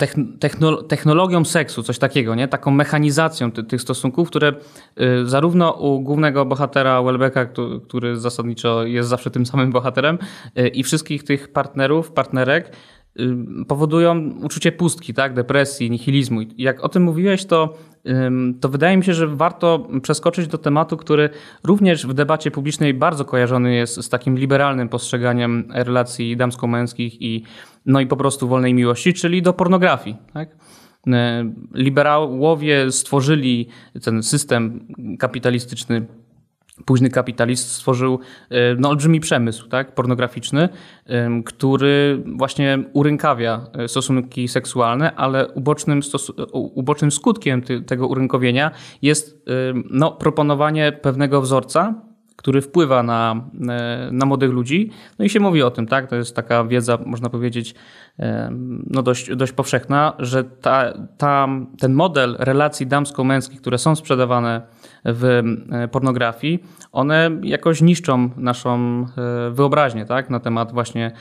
technologią 0.89 1.45
seksu, 1.45 1.83
coś 1.83 1.99
takiego, 1.99 2.35
nie? 2.35 2.49
Taką 2.49 2.71
mechanizacją 2.71 3.53
tych 3.53 3.83
stosunków, 3.83 4.29
które 4.29 4.53
y, 5.01 5.27
zarówno 5.27 5.73
u 5.73 6.01
głównego 6.01 6.45
bohatera 6.45 7.03
Welbecka, 7.03 7.47
który 7.89 8.17
zasadniczo 8.17 8.85
jest 8.85 9.09
zawsze 9.09 9.31
tym 9.31 9.47
samym 9.47 9.73
bohaterem 9.73 10.19
i 10.75 10.83
wszystkich 10.83 11.25
tych 11.25 11.53
partnerów, 11.53 12.13
partnerek, 12.13 12.73
powodują 13.69 14.31
uczucie 14.43 14.73
pustki, 14.73 15.15
tak? 15.15 15.35
depresji, 15.35 15.91
nihilizmu. 15.91 16.41
Jak 16.59 16.85
o 16.85 16.89
tym 16.89 17.03
mówiłeś, 17.03 17.45
to, 17.45 17.75
to 18.61 18.69
wydaje 18.69 18.97
mi 18.97 19.05
się, 19.05 19.15
że 19.15 19.27
warto 19.27 19.89
przeskoczyć 20.03 20.47
do 20.47 20.59
tematu, 20.59 20.97
który 20.97 21.31
również 21.65 22.07
w 22.07 22.15
debacie 22.15 22.51
publicznej 22.51 22.95
bardzo 22.95 23.25
kojarzony 23.25 23.75
jest 23.75 24.03
z 24.03 24.09
takim 24.09 24.39
liberalnym 24.39 24.89
postrzeganiem 24.89 25.69
relacji 25.71 26.37
damsko-męskich 26.37 27.23
i, 27.23 27.45
no 27.87 28.01
i 28.01 28.07
po 28.07 28.17
prostu 28.17 28.49
wolnej 28.49 28.75
miłości, 28.75 29.15
czyli 29.15 29.43
do 29.43 29.53
pornografii. 29.53 30.17
Tak? 30.33 30.57
Liberałowie 31.75 32.93
stworzyli 32.93 33.69
ten 34.03 34.23
system 34.23 34.87
kapitalistyczny 35.19 36.07
późny 36.85 37.11
kapitalist 37.11 37.73
stworzył 37.73 38.19
e, 38.51 38.75
no, 38.75 38.89
olbrzymi 38.89 39.21
przemysł 39.21 39.69
tak, 39.69 39.95
pornograficzny, 39.95 40.69
który 41.45 42.23
właśnie 42.37 42.85
urynkawia 42.93 43.67
e, 43.73 43.89
stosunki 43.89 44.49
seksualne, 44.49 45.15
ale 45.15 45.49
ubocznym, 45.49 46.01
ubocznym 46.53 47.11
skutkiem 47.11 47.63
tego 47.87 48.09
urynkowienia 48.09 48.71
jest 49.03 49.47
no, 49.91 50.13
proponowanie 50.13 50.93
pewnego 50.93 51.41
wzorca, 51.41 51.95
który 52.37 52.61
wpływa 52.61 53.03
na, 53.03 53.45
e, 53.69 54.09
na 54.13 54.27
młodych 54.27 54.51
ludzi. 54.51 54.91
No 55.19 55.25
i 55.25 55.29
się 55.29 55.41
mówi 55.41 55.63
o 55.63 55.71
tym, 55.71 55.87
tak? 55.87 56.11
To 56.11 56.17
jest 56.17 56.37
taka 56.37 56.65
wiedza, 56.65 56.99
można 57.07 57.31
powiedzieć, 57.31 57.75
no 58.87 59.03
dość, 59.03 59.37
dość 59.37 59.53
powszechna, 59.53 60.13
że 60.19 60.45
ta, 60.45 60.93
ta, 61.19 61.49
ten 61.79 61.95
model 61.95 62.37
relacji 62.39 62.87
damsko-męskich, 62.87 63.61
które 63.61 63.79
są 63.79 63.97
sprzedawane 63.97 64.63
w 65.05 65.43
e, 65.73 65.89
pornografii, 65.89 66.65
one 66.93 67.31
jakoś 67.43 67.83
niszczą 67.83 68.31
naszą 68.37 69.05
e, 69.17 69.51
wyobraźnię 69.51 70.07
tak? 70.07 70.31
na 70.31 70.41
temat 70.41 70.73
właśnie 70.73 71.13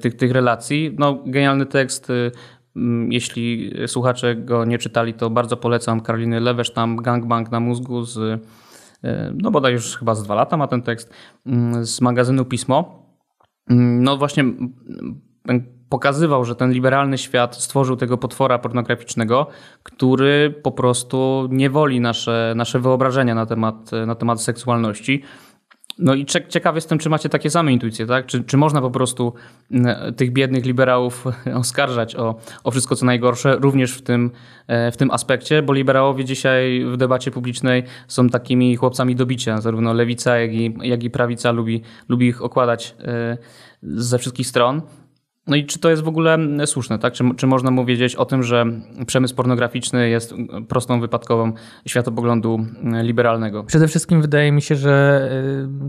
tych, 0.00 0.16
tych 0.16 0.32
relacji. 0.32 0.96
No, 0.98 1.22
genialny 1.26 1.66
tekst 1.66 2.12
jeśli 3.08 3.72
słuchacze 3.86 4.36
go 4.36 4.64
nie 4.64 4.78
czytali, 4.78 5.14
to 5.14 5.30
bardzo 5.30 5.56
polecam 5.56 6.00
Karoliny 6.00 6.40
Lewesztam, 6.40 6.96
Gangbang 6.96 7.50
na 7.50 7.60
mózgu 7.60 8.02
z 8.04 8.44
E, 9.04 9.32
no 9.42 9.50
bodaj 9.50 9.72
już 9.72 9.96
chyba 9.96 10.14
z 10.14 10.22
dwa 10.22 10.34
lata 10.34 10.56
ma 10.56 10.66
ten 10.66 10.82
tekst, 10.82 11.14
z 11.82 12.00
magazynu 12.00 12.44
Pismo. 12.44 13.04
No 13.68 14.16
właśnie 14.16 14.44
pokazywał, 15.94 16.44
że 16.44 16.54
ten 16.54 16.72
liberalny 16.72 17.18
świat 17.18 17.56
stworzył 17.56 17.96
tego 17.96 18.18
potwora 18.18 18.58
pornograficznego, 18.58 19.46
który 19.82 20.54
po 20.62 20.72
prostu 20.72 21.48
niewoli 21.50 22.00
nasze, 22.00 22.52
nasze 22.56 22.80
wyobrażenia 22.80 23.34
na 23.34 23.46
temat, 23.46 23.90
na 24.06 24.14
temat 24.14 24.42
seksualności. 24.42 25.22
No 25.98 26.14
i 26.14 26.26
ciekaw 26.48 26.74
jestem, 26.74 26.98
czy 26.98 27.10
macie 27.10 27.28
takie 27.28 27.50
same 27.50 27.72
intuicje, 27.72 28.06
tak? 28.06 28.26
Czy, 28.26 28.44
czy 28.44 28.56
można 28.56 28.80
po 28.80 28.90
prostu 28.90 29.32
mm, 29.70 30.14
tych 30.14 30.32
biednych 30.32 30.64
liberałów 30.66 31.24
oskarżać 31.62 32.16
o, 32.16 32.34
o 32.64 32.70
wszystko, 32.70 32.96
co 32.96 33.06
najgorsze, 33.06 33.56
również 33.56 33.92
w 33.92 34.02
tym, 34.02 34.30
e, 34.66 34.92
w 34.92 34.96
tym 34.96 35.10
aspekcie, 35.10 35.62
bo 35.62 35.72
liberałowie 35.72 36.24
dzisiaj 36.24 36.84
w 36.92 36.96
debacie 36.96 37.30
publicznej 37.30 37.82
są 38.08 38.28
takimi 38.28 38.76
chłopcami 38.76 39.16
do 39.16 39.26
bicia. 39.26 39.60
Zarówno 39.60 39.92
lewica, 39.92 40.38
jak 40.38 40.52
i, 40.52 40.74
jak 40.82 41.04
i 41.04 41.10
prawica 41.10 41.52
lubi, 41.52 41.82
lubi 42.08 42.26
ich 42.26 42.42
okładać 42.42 42.94
e, 43.00 43.38
ze 43.82 44.18
wszystkich 44.18 44.46
stron. 44.46 44.82
No 45.46 45.56
i 45.56 45.66
czy 45.66 45.78
to 45.78 45.90
jest 45.90 46.02
w 46.02 46.08
ogóle 46.08 46.38
słuszne, 46.66 46.98
tak? 46.98 47.12
Czy, 47.12 47.24
czy 47.36 47.46
można 47.46 47.70
mu 47.70 47.84
wiedzieć 47.84 48.16
o 48.16 48.24
tym, 48.24 48.42
że 48.42 48.66
przemysł 49.06 49.34
pornograficzny 49.34 50.08
jest 50.08 50.34
prostą 50.68 51.00
wypadkową 51.00 51.52
światopoglądu 51.86 52.66
liberalnego? 53.02 53.64
Przede 53.64 53.88
wszystkim 53.88 54.22
wydaje 54.22 54.52
mi 54.52 54.62
się, 54.62 54.76
że 54.76 55.28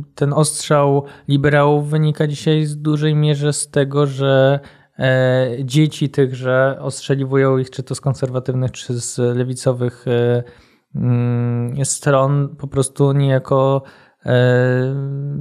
y, 0.02 0.16
ten 0.16 0.34
ostrzał 0.34 1.06
liberałów 1.28 1.90
wynika 1.90 2.28
dzisiaj 2.28 2.66
w 2.66 2.76
dużej 2.76 3.16
mierze 3.16 3.54
z 3.54 3.70
tego, 3.70 4.08
że 4.08 4.60
e, 5.00 5.48
dzieci 5.64 6.10
tychże 6.10 6.78
ostrzeliwują 6.80 7.58
ich 7.58 7.70
czy 7.70 7.84
to 7.84 7.96
z 7.96 8.02
konserwatywnych, 8.02 8.72
czy 8.72 8.94
z 8.94 9.18
lewicowych 9.38 10.06
e, 10.08 10.44
mm, 10.96 11.86
stron 11.86 12.56
po 12.58 12.68
prostu 12.68 13.12
niejako 13.12 13.84
e, 14.26 14.96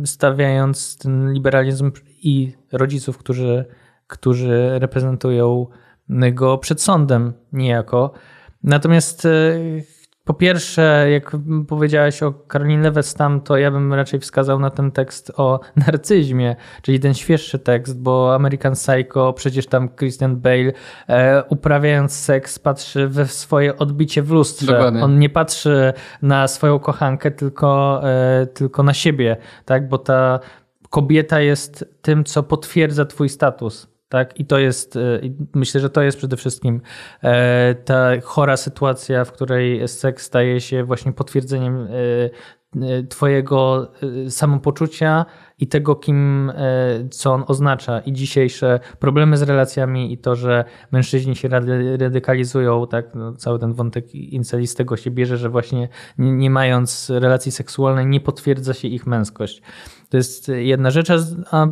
stawiając 0.04 0.98
ten 0.98 1.32
liberalizm 1.32 1.92
i 2.22 2.52
rodziców, 2.72 3.18
którzy 3.18 3.64
którzy 4.06 4.70
reprezentują 4.78 5.66
go 6.32 6.58
przed 6.58 6.82
sądem 6.82 7.32
niejako. 7.52 8.12
Natomiast 8.62 9.26
e, 9.26 9.30
po 10.24 10.34
pierwsze, 10.34 11.06
jak 11.10 11.36
powiedziałeś 11.68 12.22
o 12.22 12.32
Karolinie 12.32 12.82
Lewestam, 12.82 13.40
to 13.40 13.56
ja 13.56 13.70
bym 13.70 13.94
raczej 13.94 14.20
wskazał 14.20 14.58
na 14.58 14.70
ten 14.70 14.90
tekst 14.90 15.32
o 15.36 15.60
narcyzmie, 15.86 16.56
czyli 16.82 17.00
ten 17.00 17.14
świeższy 17.14 17.58
tekst, 17.58 18.02
bo 18.02 18.34
American 18.34 18.72
Psycho, 18.72 19.32
przecież 19.32 19.66
tam 19.66 19.88
Christian 19.88 20.36
Bale 20.36 20.72
e, 21.08 21.44
uprawiając 21.48 22.12
seks 22.12 22.58
patrzy 22.58 23.08
we 23.08 23.26
swoje 23.26 23.78
odbicie 23.78 24.22
w 24.22 24.30
lustrze. 24.30 24.66
Dokładnie. 24.66 25.04
On 25.04 25.18
nie 25.18 25.28
patrzy 25.28 25.92
na 26.22 26.48
swoją 26.48 26.78
kochankę, 26.78 27.30
tylko, 27.30 28.00
e, 28.04 28.46
tylko 28.46 28.82
na 28.82 28.94
siebie, 28.94 29.36
tak? 29.64 29.88
bo 29.88 29.98
ta 29.98 30.40
kobieta 30.90 31.40
jest 31.40 31.94
tym, 32.02 32.24
co 32.24 32.42
potwierdza 32.42 33.04
twój 33.04 33.28
status 33.28 33.93
tak? 34.14 34.40
I 34.40 34.44
to 34.44 34.58
jest, 34.58 34.96
e, 34.96 35.20
myślę, 35.54 35.80
że 35.80 35.90
to 35.90 36.02
jest 36.02 36.18
przede 36.18 36.36
wszystkim 36.36 36.80
e, 37.22 37.74
ta 37.74 38.20
chora 38.20 38.56
sytuacja, 38.56 39.24
w 39.24 39.32
której 39.32 39.88
seks 39.88 40.24
staje 40.24 40.60
się 40.60 40.84
właśnie 40.84 41.12
potwierdzeniem 41.12 41.76
e, 41.76 43.02
twojego 43.08 43.92
samopoczucia 44.28 45.26
i 45.58 45.66
tego, 45.66 45.96
kim, 45.96 46.52
co 47.10 47.32
on 47.32 47.44
oznacza 47.46 48.00
i 48.00 48.12
dzisiejsze 48.12 48.80
problemy 48.98 49.36
z 49.36 49.42
relacjami 49.42 50.12
i 50.12 50.18
to, 50.18 50.36
że 50.36 50.64
mężczyźni 50.92 51.36
się 51.36 51.48
radykalizują, 51.98 52.86
tak, 52.86 53.14
no, 53.14 53.32
cały 53.32 53.58
ten 53.58 53.72
wątek 53.72 54.14
inceli 54.14 54.66
z 54.66 54.74
tego 54.74 54.96
się 54.96 55.10
bierze, 55.10 55.36
że 55.36 55.48
właśnie 55.48 55.88
nie, 56.18 56.32
nie 56.32 56.50
mając 56.50 57.10
relacji 57.10 57.52
seksualnej 57.52 58.06
nie 58.06 58.20
potwierdza 58.20 58.74
się 58.74 58.88
ich 58.88 59.06
męskość. 59.06 59.62
To 60.08 60.16
jest 60.16 60.48
jedna 60.48 60.90
rzecz, 60.90 61.10
a 61.50 61.66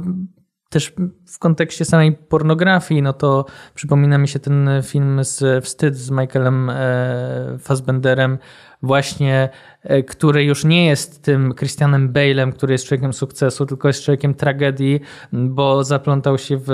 też 0.73 0.93
w 1.27 1.39
kontekście 1.39 1.85
samej 1.85 2.13
pornografii, 2.13 3.03
no 3.03 3.13
to 3.13 3.45
przypomina 3.75 4.19
mi 4.19 4.29
się 4.29 4.39
ten 4.39 4.71
film 4.83 5.25
z 5.25 5.65
Wstyd 5.65 5.97
z 5.97 6.11
Michaelem 6.11 6.71
e, 6.71 7.59
Fassbenderem, 7.59 8.39
właśnie, 8.83 9.49
e, 9.83 10.03
który 10.03 10.45
już 10.45 10.65
nie 10.65 10.87
jest 10.87 11.23
tym 11.23 11.55
Christianem 11.55 12.13
Bale'em, 12.13 12.53
który 12.53 12.75
jest 12.75 12.87
człowiekiem 12.87 13.13
sukcesu, 13.13 13.67
tylko 13.67 13.89
jest 13.89 14.05
człowiekiem 14.05 14.35
tragedii, 14.35 15.01
bo 15.33 15.85
zaplątał 15.85 16.39
się 16.39 16.57
w, 16.57 16.67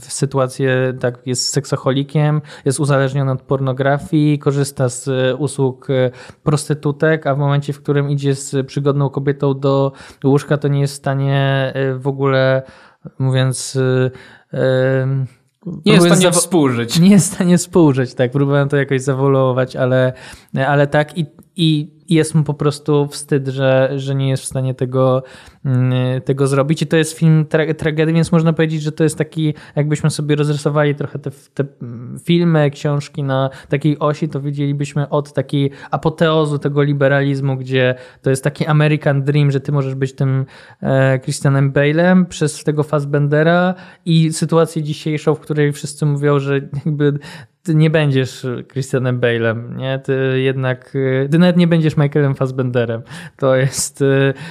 w 0.00 0.04
sytuację, 0.12 0.94
tak, 1.00 1.26
jest 1.26 1.48
seksocholikiem, 1.48 2.40
jest 2.64 2.80
uzależniony 2.80 3.32
od 3.32 3.42
pornografii, 3.42 4.38
korzysta 4.38 4.88
z 4.88 5.08
usług 5.38 5.90
e, 5.90 6.10
prostytutek, 6.42 7.26
a 7.26 7.34
w 7.34 7.38
momencie, 7.38 7.72
w 7.72 7.82
którym 7.82 8.10
idzie 8.10 8.34
z 8.34 8.66
przygodną 8.66 9.10
kobietą 9.10 9.60
do 9.60 9.92
łóżka, 10.24 10.58
to 10.58 10.68
nie 10.68 10.80
jest 10.80 10.94
w 10.94 10.96
stanie 10.96 11.72
w 11.96 12.06
ogóle 12.06 12.62
mówiąc. 13.18 13.78
Yy, 14.52 15.26
nie 15.86 15.92
jest 15.92 16.06
w 16.06 16.16
stanie 16.16 16.32
współżyć. 16.32 16.98
Nie 17.00 17.10
jest 17.10 17.30
w 17.30 17.34
stanie 17.34 17.58
współżyć, 17.58 18.14
tak. 18.14 18.30
Próbowałem 18.30 18.68
to 18.68 18.76
jakoś 18.76 19.02
zawolować, 19.02 19.76
ale, 19.76 20.12
ale 20.66 20.86
tak. 20.86 21.18
I, 21.18 21.26
i 21.56 21.90
jest 22.08 22.34
mu 22.34 22.42
po 22.42 22.54
prostu 22.54 23.06
wstyd, 23.06 23.48
że, 23.48 23.92
że 23.96 24.14
nie 24.14 24.28
jest 24.28 24.42
w 24.42 24.46
stanie 24.46 24.74
tego, 24.74 25.22
mm, 25.64 26.22
tego 26.22 26.46
zrobić. 26.46 26.82
I 26.82 26.86
to 26.86 26.96
jest 26.96 27.18
film 27.18 27.46
tra 27.46 27.74
tragedii, 27.74 28.14
więc 28.14 28.32
można 28.32 28.52
powiedzieć, 28.52 28.82
że 28.82 28.92
to 28.92 29.04
jest 29.04 29.18
taki, 29.18 29.54
jakbyśmy 29.76 30.10
sobie 30.10 30.36
rozrysowali 30.36 30.94
trochę 30.94 31.18
te, 31.18 31.30
te 31.54 31.64
filmy, 32.24 32.70
książki 32.70 33.22
na 33.22 33.50
takiej 33.68 33.98
osi, 33.98 34.28
to 34.28 34.40
widzielibyśmy 34.40 35.08
od 35.08 35.32
takiej 35.32 35.70
apoteozu 35.90 36.58
tego 36.58 36.82
liberalizmu, 36.82 37.56
gdzie 37.56 37.94
to 38.22 38.30
jest 38.30 38.44
taki 38.44 38.66
American 38.66 39.22
Dream, 39.22 39.50
że 39.50 39.60
ty 39.60 39.72
możesz 39.72 39.94
być 39.94 40.12
tym 40.12 40.46
e, 40.82 41.18
Christianem 41.18 41.72
Bale'em 41.72 42.26
przez 42.26 42.64
tego 42.64 42.82
Fassbendera 42.82 43.74
i 44.04 44.32
sytuację 44.32 44.82
dzisiejszą, 44.82 45.34
w 45.34 45.40
której 45.40 45.72
wszyscy 45.72 46.06
mówią, 46.06 46.38
że 46.38 46.60
jakby 46.86 47.18
ty 47.62 47.74
nie 47.74 47.90
będziesz 47.90 48.46
Christianem 48.72 49.20
Bale'em, 49.20 49.76
nie? 49.76 49.98
Ty 49.98 50.40
jednak, 50.40 50.90
ty 51.30 51.38
nawet 51.38 51.56
nie 51.56 51.66
będziesz 51.66 51.96
Michaelem 51.96 52.34
Fassbenderem. 52.34 53.02
To 53.36 53.56
jest, 53.56 54.04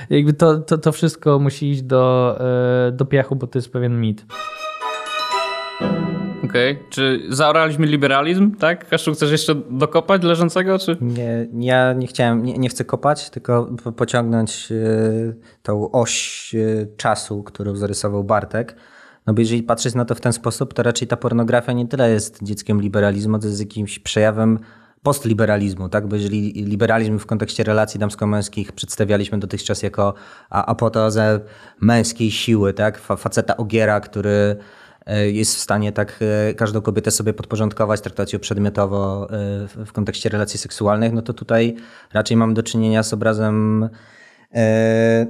jakby 0.10 0.34
to, 0.34 0.58
to, 0.58 0.78
to 0.78 0.92
wszystko 0.92 1.40
musi 1.40 1.70
iść 1.70 1.82
do, 1.82 2.40
do 2.92 3.06
piachu, 3.06 3.36
bo 3.36 3.48
to 3.48 3.58
jest 3.58 3.74
pewien 3.74 4.02
mit. 4.02 4.26
Okej, 6.44 6.72
okay. 6.72 6.86
czy 6.90 7.22
zaoraliśmy 7.30 7.88
liberalizm, 7.88 8.56
tak? 8.56 8.90
Kaszuk, 8.90 9.16
chcesz 9.16 9.32
jeszcze 9.32 9.56
dokopać 9.56 10.24
leżącego, 10.24 10.80
czy? 10.80 10.98
Nie, 11.02 11.48
ja 11.54 11.94
nie 11.94 12.08
chciałem, 12.08 12.44
nie, 12.44 12.58
nie 12.58 12.70
chcę 12.70 12.86
kopać, 12.86 13.30
tylko 13.30 13.76
pociągnąć 13.98 14.74
tą 15.64 15.92
oś 15.92 16.56
czasu, 16.98 17.44
którą 17.44 17.76
zarysował 17.76 18.24
Bartek 18.24 18.76
no 19.32 19.36
bo 19.36 19.42
jeżeli 19.42 19.64
patrzeć 19.64 19.96
na 19.96 20.06
to 20.06 20.16
w 20.16 20.22
ten 20.22 20.34
sposób, 20.34 20.74
to 20.74 20.84
raczej 20.84 21.08
ta 21.08 21.18
pornografia 21.18 21.72
nie 21.72 21.88
tyle 21.88 22.12
jest 22.12 22.44
dzieckiem 22.44 22.82
liberalizmu, 22.82 23.40
to 23.40 23.48
jest 23.48 23.60
jakimś 23.60 24.00
przejawem 24.00 24.60
postliberalizmu, 25.04 25.90
tak? 25.90 26.08
Bo 26.08 26.16
jeżeli 26.16 26.52
liberalizm 26.52 27.20
w 27.20 27.26
kontekście 27.26 27.64
relacji 27.64 28.00
damsko-męskich 28.00 28.72
przedstawialiśmy 28.72 29.38
dotychczas 29.38 29.84
jako 29.84 30.14
apoteozę 30.50 31.40
męskiej 31.82 32.32
siły, 32.32 32.74
tak? 32.74 32.98
Faceta 32.98 33.58
ogiera, 33.58 34.00
który 34.00 34.56
e, 35.06 35.32
jest 35.32 35.56
w 35.56 35.60
stanie 35.60 35.92
tak 35.92 36.20
e, 36.50 36.54
każdą 36.54 36.82
kobietę 36.82 37.12
sobie 37.12 37.34
podporządkować, 37.34 38.02
traktować 38.02 38.34
ją 38.34 38.40
przedmiotowo 38.40 39.28
e, 39.30 39.86
w 39.86 39.92
kontekście 39.92 40.30
relacji 40.30 40.60
seksualnych, 40.60 41.14
no 41.14 41.22
to 41.22 41.34
tutaj 41.34 41.76
raczej 42.14 42.38
mamy 42.38 42.54
do 42.54 42.64
czynienia 42.64 43.04
z 43.04 43.14
obrazem 43.14 43.90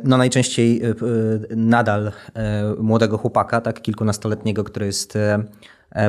no 0.04 0.18
najczęściej 0.18 0.82
e, 0.84 0.90
e, 0.90 0.94
nadal 1.56 2.12
młodego 2.78 3.18
chłopaka, 3.18 3.62
tak, 3.62 3.82
kilkunastoletniego, 3.82 4.63
który 4.63 4.86
jest 4.86 5.18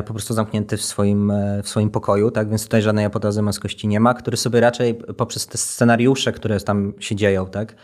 po 0.05 0.13
prostu 0.13 0.33
zamknięty 0.33 0.77
w 0.77 0.83
swoim, 0.83 1.33
w 1.63 1.69
swoim 1.69 1.89
pokoju, 1.89 2.31
tak, 2.31 2.49
więc 2.49 2.63
tutaj 2.63 2.81
żadnej 2.81 3.05
apoteozy 3.05 3.41
męskości 3.41 3.87
nie 3.87 3.99
ma, 3.99 4.13
który 4.13 4.37
sobie 4.37 4.59
raczej 4.59 4.95
poprzez 4.95 5.47
te 5.47 5.57
scenariusze, 5.57 6.31
które 6.31 6.59
tam 6.59 6.93
się 6.99 7.15
dzieją, 7.15 7.47
tak, 7.47 7.75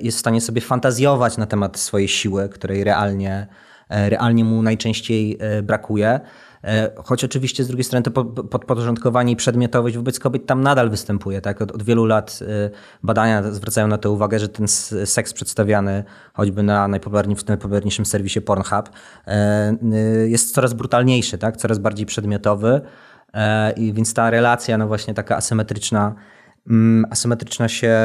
jest 0.00 0.16
w 0.16 0.20
stanie 0.20 0.40
sobie 0.40 0.60
fantazjować 0.60 1.36
na 1.36 1.46
temat 1.46 1.78
swojej 1.78 2.08
siły, 2.08 2.48
której 2.48 2.84
realnie, 2.84 3.46
realnie 3.90 4.44
mu 4.44 4.62
najczęściej 4.62 5.38
brakuje. 5.62 6.20
E, 6.64 6.90
choć 7.04 7.24
oczywiście 7.24 7.64
z 7.64 7.66
drugiej 7.66 7.84
strony 7.84 8.02
to 8.02 8.24
podporządkowanie 8.24 9.32
i 9.32 9.36
przedmiotowość 9.36 9.96
wobec 9.96 10.18
kobiet 10.18 10.46
tam 10.46 10.60
nadal 10.60 10.90
występuje. 10.90 11.40
Tak? 11.40 11.62
Od, 11.62 11.72
od 11.72 11.82
wielu 11.82 12.04
lat 12.04 12.38
e, 12.42 12.70
badania 13.02 13.52
zwracają 13.52 13.86
na 13.86 13.98
to 13.98 14.12
uwagę, 14.12 14.38
że 14.38 14.48
ten 14.48 14.68
seks 15.04 15.32
przedstawiany 15.32 16.04
choćby 16.34 16.62
na 16.62 16.88
najpopularniejszym 16.88 18.06
serwisie 18.06 18.40
Pornhub 18.40 18.90
e, 19.26 19.76
jest 20.26 20.54
coraz 20.54 20.72
brutalniejszy, 20.72 21.38
tak? 21.38 21.56
coraz 21.56 21.78
bardziej 21.78 22.06
przedmiotowy. 22.06 22.80
I 23.76 23.92
więc 23.92 24.14
ta 24.14 24.30
relacja, 24.30 24.78
no 24.78 24.86
właśnie 24.86 25.14
taka 25.14 25.36
asymetryczna, 25.36 26.14
mm, 26.70 27.06
asymetryczna 27.10 27.68
się 27.68 27.96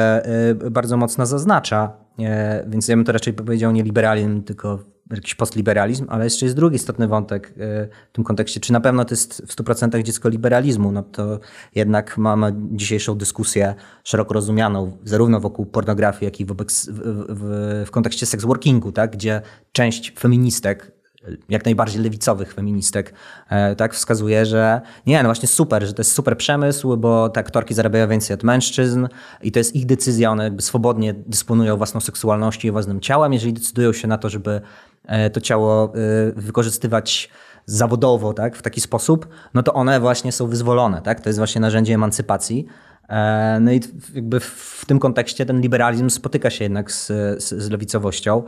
bardzo 0.70 0.96
mocno 0.96 1.26
zaznacza. 1.26 1.92
Więc 2.66 2.88
ja 2.88 2.96
bym 2.96 3.04
to 3.04 3.12
raczej 3.12 3.32
powiedział 3.32 3.72
nie 3.72 3.82
liberalizm, 3.82 4.42
tylko 4.42 4.78
jakiś 5.10 5.34
postliberalizm, 5.34 6.06
ale 6.08 6.24
jeszcze 6.24 6.46
jest 6.46 6.56
drugi 6.56 6.76
istotny 6.76 7.08
wątek 7.08 7.48
e, 7.48 7.52
w 8.08 8.12
tym 8.12 8.24
kontekście. 8.24 8.60
Czy 8.60 8.72
na 8.72 8.80
pewno 8.80 9.04
to 9.04 9.12
jest 9.12 9.42
w 9.46 9.56
100% 9.56 10.02
dziecko 10.02 10.28
liberalizmu? 10.28 10.92
No 10.92 11.02
to 11.02 11.40
jednak 11.74 12.18
mamy 12.18 12.54
dzisiejszą 12.72 13.14
dyskusję 13.14 13.74
szeroko 14.04 14.34
rozumianą, 14.34 14.98
zarówno 15.04 15.40
wokół 15.40 15.66
pornografii, 15.66 16.24
jak 16.24 16.40
i 16.40 16.44
wobec, 16.44 16.88
w, 16.88 17.00
w, 17.28 17.84
w 17.86 17.90
kontekście 17.90 18.26
sex 18.26 18.44
workingu, 18.44 18.92
tak? 18.92 19.12
gdzie 19.12 19.42
część 19.72 20.12
feministek 20.18 20.98
jak 21.48 21.64
najbardziej 21.64 22.02
lewicowych 22.02 22.54
feministek, 22.54 23.14
e, 23.48 23.76
tak, 23.76 23.94
wskazuje, 23.94 24.46
że 24.46 24.80
nie, 25.06 25.22
no 25.22 25.28
właśnie 25.28 25.48
super, 25.48 25.86
że 25.86 25.94
to 25.94 26.00
jest 26.00 26.12
super 26.12 26.36
przemysł, 26.36 26.96
bo 26.96 27.28
te 27.28 27.40
aktorki 27.40 27.74
zarabiają 27.74 28.08
więcej 28.08 28.34
od 28.34 28.42
mężczyzn 28.42 29.06
i 29.42 29.52
to 29.52 29.58
jest 29.58 29.76
ich 29.76 29.86
decyzja, 29.86 30.30
one 30.30 30.50
swobodnie 30.60 31.14
dysponują 31.14 31.76
własną 31.76 32.00
seksualnością 32.00 32.68
i 32.68 32.70
własnym 32.70 33.00
ciałem, 33.00 33.32
jeżeli 33.32 33.52
decydują 33.52 33.92
się 33.92 34.08
na 34.08 34.18
to, 34.18 34.28
żeby 34.28 34.60
to 35.32 35.40
ciało 35.40 35.84
e, 35.84 35.90
wykorzystywać 36.32 37.30
zawodowo, 37.66 38.32
tak, 38.32 38.56
w 38.56 38.62
taki 38.62 38.80
sposób, 38.80 39.28
no 39.54 39.62
to 39.62 39.72
one 39.74 40.00
właśnie 40.00 40.32
są 40.32 40.46
wyzwolone, 40.46 41.02
tak, 41.02 41.20
to 41.20 41.28
jest 41.28 41.38
właśnie 41.38 41.60
narzędzie 41.60 41.94
emancypacji. 41.94 42.66
No 43.60 43.72
i 43.72 43.80
jakby 44.14 44.40
w 44.40 44.84
tym 44.86 44.98
kontekście 44.98 45.46
ten 45.46 45.60
liberalizm 45.60 46.10
spotyka 46.10 46.50
się 46.50 46.64
jednak 46.64 46.92
z, 46.92 47.06
z, 47.42 47.48
z 47.48 47.70
lewicowością. 47.70 48.42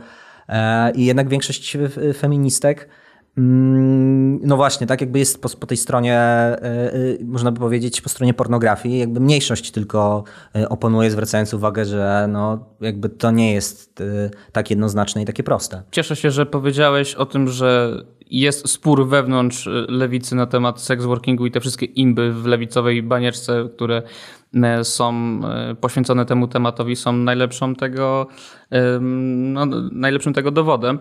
E, 0.49 0.91
I 0.91 1.05
jednak 1.05 1.29
większość 1.29 1.77
feministek, 2.17 2.89
no 3.37 4.55
właśnie, 4.55 4.87
tak 4.87 5.01
jakby 5.01 5.19
jest 5.19 5.41
po, 5.41 5.49
po, 5.49 5.67
tej 5.67 5.77
stronie, 5.77 6.15
e, 6.15 6.61
e, 6.63 6.91
można 7.25 7.51
by 7.51 7.59
powiedzieć, 7.59 8.01
po 8.01 8.09
stronie 8.09 8.33
pornografii, 8.33 8.99
jakby 8.99 9.19
mniejszość 9.19 9.71
tylko 9.71 10.23
oponuje, 10.69 11.11
zwracając 11.11 11.53
uwagę, 11.53 11.85
że 11.85 12.27
no, 12.29 12.65
jakby 12.81 13.09
to 13.09 13.31
nie 13.31 13.53
jest 13.53 14.03
tak 14.51 14.69
jednoznaczne 14.69 15.21
i 15.21 15.25
takie 15.25 15.43
proste. 15.43 15.83
Cieszę 15.91 16.15
się, 16.15 16.31
że 16.31 16.45
powiedziałeś 16.45 17.15
o 17.15 17.25
tym, 17.25 17.47
że 17.47 17.91
jest 18.29 18.69
spór 18.69 19.07
wewnątrz 19.07 19.69
lewicy 19.87 20.35
na 20.35 20.45
temat 20.45 20.81
sex 20.81 21.05
workingu 21.05 21.45
i 21.45 21.51
te 21.51 21.59
wszystkie 21.59 21.85
imby 21.85 22.33
w 22.33 22.45
lewicowej 22.45 23.03
banieczce, 23.03 23.69
które 23.75 24.01
E, 24.55 24.83
są 24.83 25.13
e, 25.43 25.75
poświęcone 25.75 26.25
temu 26.25 26.47
tematowi, 26.47 26.95
są 26.95 27.13
najlepszą 27.13 27.75
tego, 27.75 28.27
no, 29.01 29.65
najlepszym 29.91 30.33
tego 30.33 30.51
dowodem. 30.51 30.99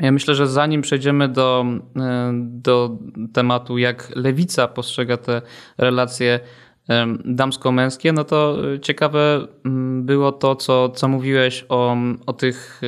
Ja 0.00 0.12
myślę, 0.12 0.34
że 0.34 0.46
zanim 0.46 0.82
przejdziemy 0.82 1.28
do, 1.28 1.64
e, 1.96 2.32
do 2.34 2.98
tematu, 3.32 3.78
jak 3.78 4.16
lewica 4.16 4.68
postrzega 4.68 5.16
te 5.16 5.42
relacje 5.78 6.40
damsko-męskie, 7.24 8.12
no 8.12 8.24
to 8.24 8.56
ciekawe 8.82 9.46
było 10.00 10.32
to, 10.32 10.56
co, 10.56 10.88
co 10.88 11.08
mówiłeś 11.08 11.64
o, 11.68 11.96
o 12.26 12.32
tych 12.32 12.80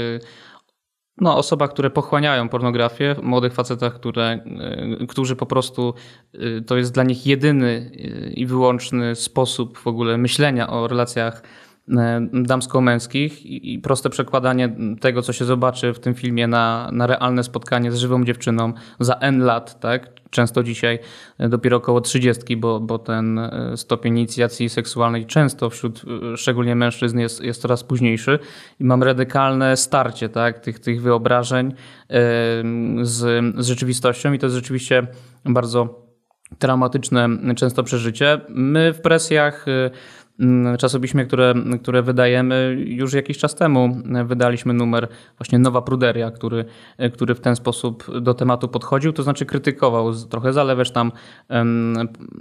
no, 1.21 1.37
osobach, 1.37 1.71
które 1.71 1.91
pochłaniają 1.91 2.49
pornografię, 2.49 3.17
młodych 3.23 3.53
facetach, 3.53 3.95
które, 3.95 4.45
którzy 5.09 5.37
po 5.37 5.47
prostu 5.47 5.95
to 6.67 6.77
jest 6.77 6.95
dla 6.95 7.03
nich 7.03 7.27
jedyny 7.27 7.91
i 8.35 8.47
wyłączny 8.47 9.15
sposób 9.15 9.79
w 9.79 9.87
ogóle 9.87 10.19
myślenia 10.19 10.71
o 10.71 10.89
relacjach 10.89 11.43
damsko-męskich 12.33 13.47
i 13.47 13.79
proste 13.79 14.11
przekładanie 14.11 14.77
tego, 15.01 15.23
co 15.23 15.33
się 15.33 15.45
zobaczy 15.45 15.93
w 15.93 15.99
tym 15.99 16.15
filmie 16.15 16.47
na, 16.47 16.91
na 16.93 17.07
realne 17.07 17.45
spotkanie 17.45 17.93
z 17.93 17.97
żywą 17.97 18.25
dziewczyną 18.25 18.73
za 19.01 19.15
N 19.15 19.39
lat, 19.39 19.81
tak? 19.81 20.11
Często 20.31 20.63
dzisiaj 20.63 20.99
dopiero 21.39 21.77
około 21.77 22.01
30, 22.01 22.57
bo, 22.57 22.81
bo 22.81 22.99
ten 22.99 23.41
stopień 23.77 24.19
inicjacji 24.19 24.69
seksualnej 24.69 25.27
często 25.27 25.71
wśród 25.71 26.03
szczególnie 26.37 26.75
mężczyzn 26.75 27.19
jest, 27.19 27.43
jest 27.43 27.63
coraz 27.63 27.85
późniejszy 27.85 28.39
i 28.81 28.85
mam 28.85 29.03
radykalne 29.03 29.77
starcie 29.77 30.29
tak? 30.29 30.61
tych, 30.61 30.79
tych 30.79 31.03
wyobrażeń 31.03 31.75
z, 33.03 33.45
z 33.59 33.67
rzeczywistością 33.67 34.33
i 34.33 34.39
to 34.39 34.47
jest 34.47 34.57
rzeczywiście 34.57 35.07
bardzo 35.45 36.09
traumatyczne 36.59 37.29
często 37.57 37.83
przeżycie. 37.83 38.41
My 38.49 38.93
w 38.93 39.01
presjach 39.01 39.67
czasopiśmie, 40.79 41.25
które, 41.25 41.55
które 41.83 42.03
wydajemy. 42.03 42.77
Już 42.87 43.13
jakiś 43.13 43.39
czas 43.39 43.55
temu 43.55 44.03
wydaliśmy 44.25 44.75
numer 44.75 45.09
właśnie 45.39 45.59
Nowa 45.59 45.83
Pruderia, 45.83 46.31
który, 46.31 46.65
który 47.13 47.35
w 47.35 47.41
ten 47.41 47.57
sposób 47.57 48.21
do 48.21 48.35
tematu 48.35 48.69
podchodził, 48.69 49.13
to 49.13 49.23
znaczy 49.23 49.47
krytykował 49.47 50.15
trochę 50.15 50.53
zalewesz 50.53 50.91
tam 50.91 51.13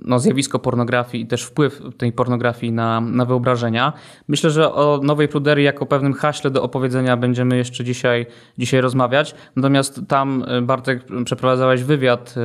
no, 0.06 0.20
zjawisko 0.20 0.60
pornografii 0.60 1.24
i 1.24 1.28
też 1.28 1.44
wpływ 1.44 1.82
tej 1.98 2.12
pornografii 2.12 2.72
na, 2.72 3.02
na 3.02 3.26
wyobrażenia. 3.26 3.94
Myślę, 4.28 4.50
że 4.50 4.74
o 4.74 5.00
Nowej 5.04 5.28
Pruderii 5.28 5.66
jako 5.66 5.86
pewnym 5.86 6.14
haśle 6.14 6.52
do 6.52 6.64
opowiedzenia 6.64 7.18
będziemy 7.18 7.58
jeszcze 7.58 7.84
dzisiaj, 7.84 8.26
dzisiaj 8.58 8.82
rozmawiać. 8.82 9.36
Natomiast 9.56 10.02
tam 10.08 10.46
Bartek 10.62 11.04
przeprowadzałeś 11.26 11.84
wywiad 11.84 12.36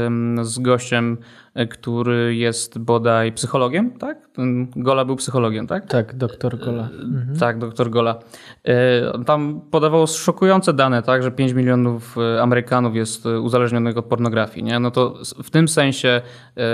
z 0.42 0.58
gościem 0.58 1.02
E, 1.12 1.41
który 1.70 2.36
jest 2.36 2.78
bodaj 2.78 3.32
psychologiem, 3.32 3.90
tak? 3.98 4.28
Gola 4.76 5.04
był 5.04 5.16
psychologiem, 5.16 5.66
tak? 5.66 5.86
Tak, 5.86 6.16
doktor 6.16 6.58
Gola. 6.58 6.82
E, 6.82 7.02
mhm. 7.02 7.36
Tak, 7.38 7.58
doktor 7.58 7.90
Gola. 7.90 8.18
E, 8.64 9.24
tam 9.24 9.60
podawał 9.70 10.06
szokujące 10.06 10.72
dane, 10.72 11.02
tak, 11.02 11.22
że 11.22 11.30
5 11.30 11.52
milionów 11.52 12.16
Amerykanów 12.40 12.96
jest 12.96 13.26
uzależnionych 13.26 13.98
od 13.98 14.04
pornografii. 14.04 14.64
Nie? 14.64 14.78
No 14.78 14.90
to 14.90 15.14
w 15.42 15.50
tym 15.50 15.68
sensie 15.68 16.22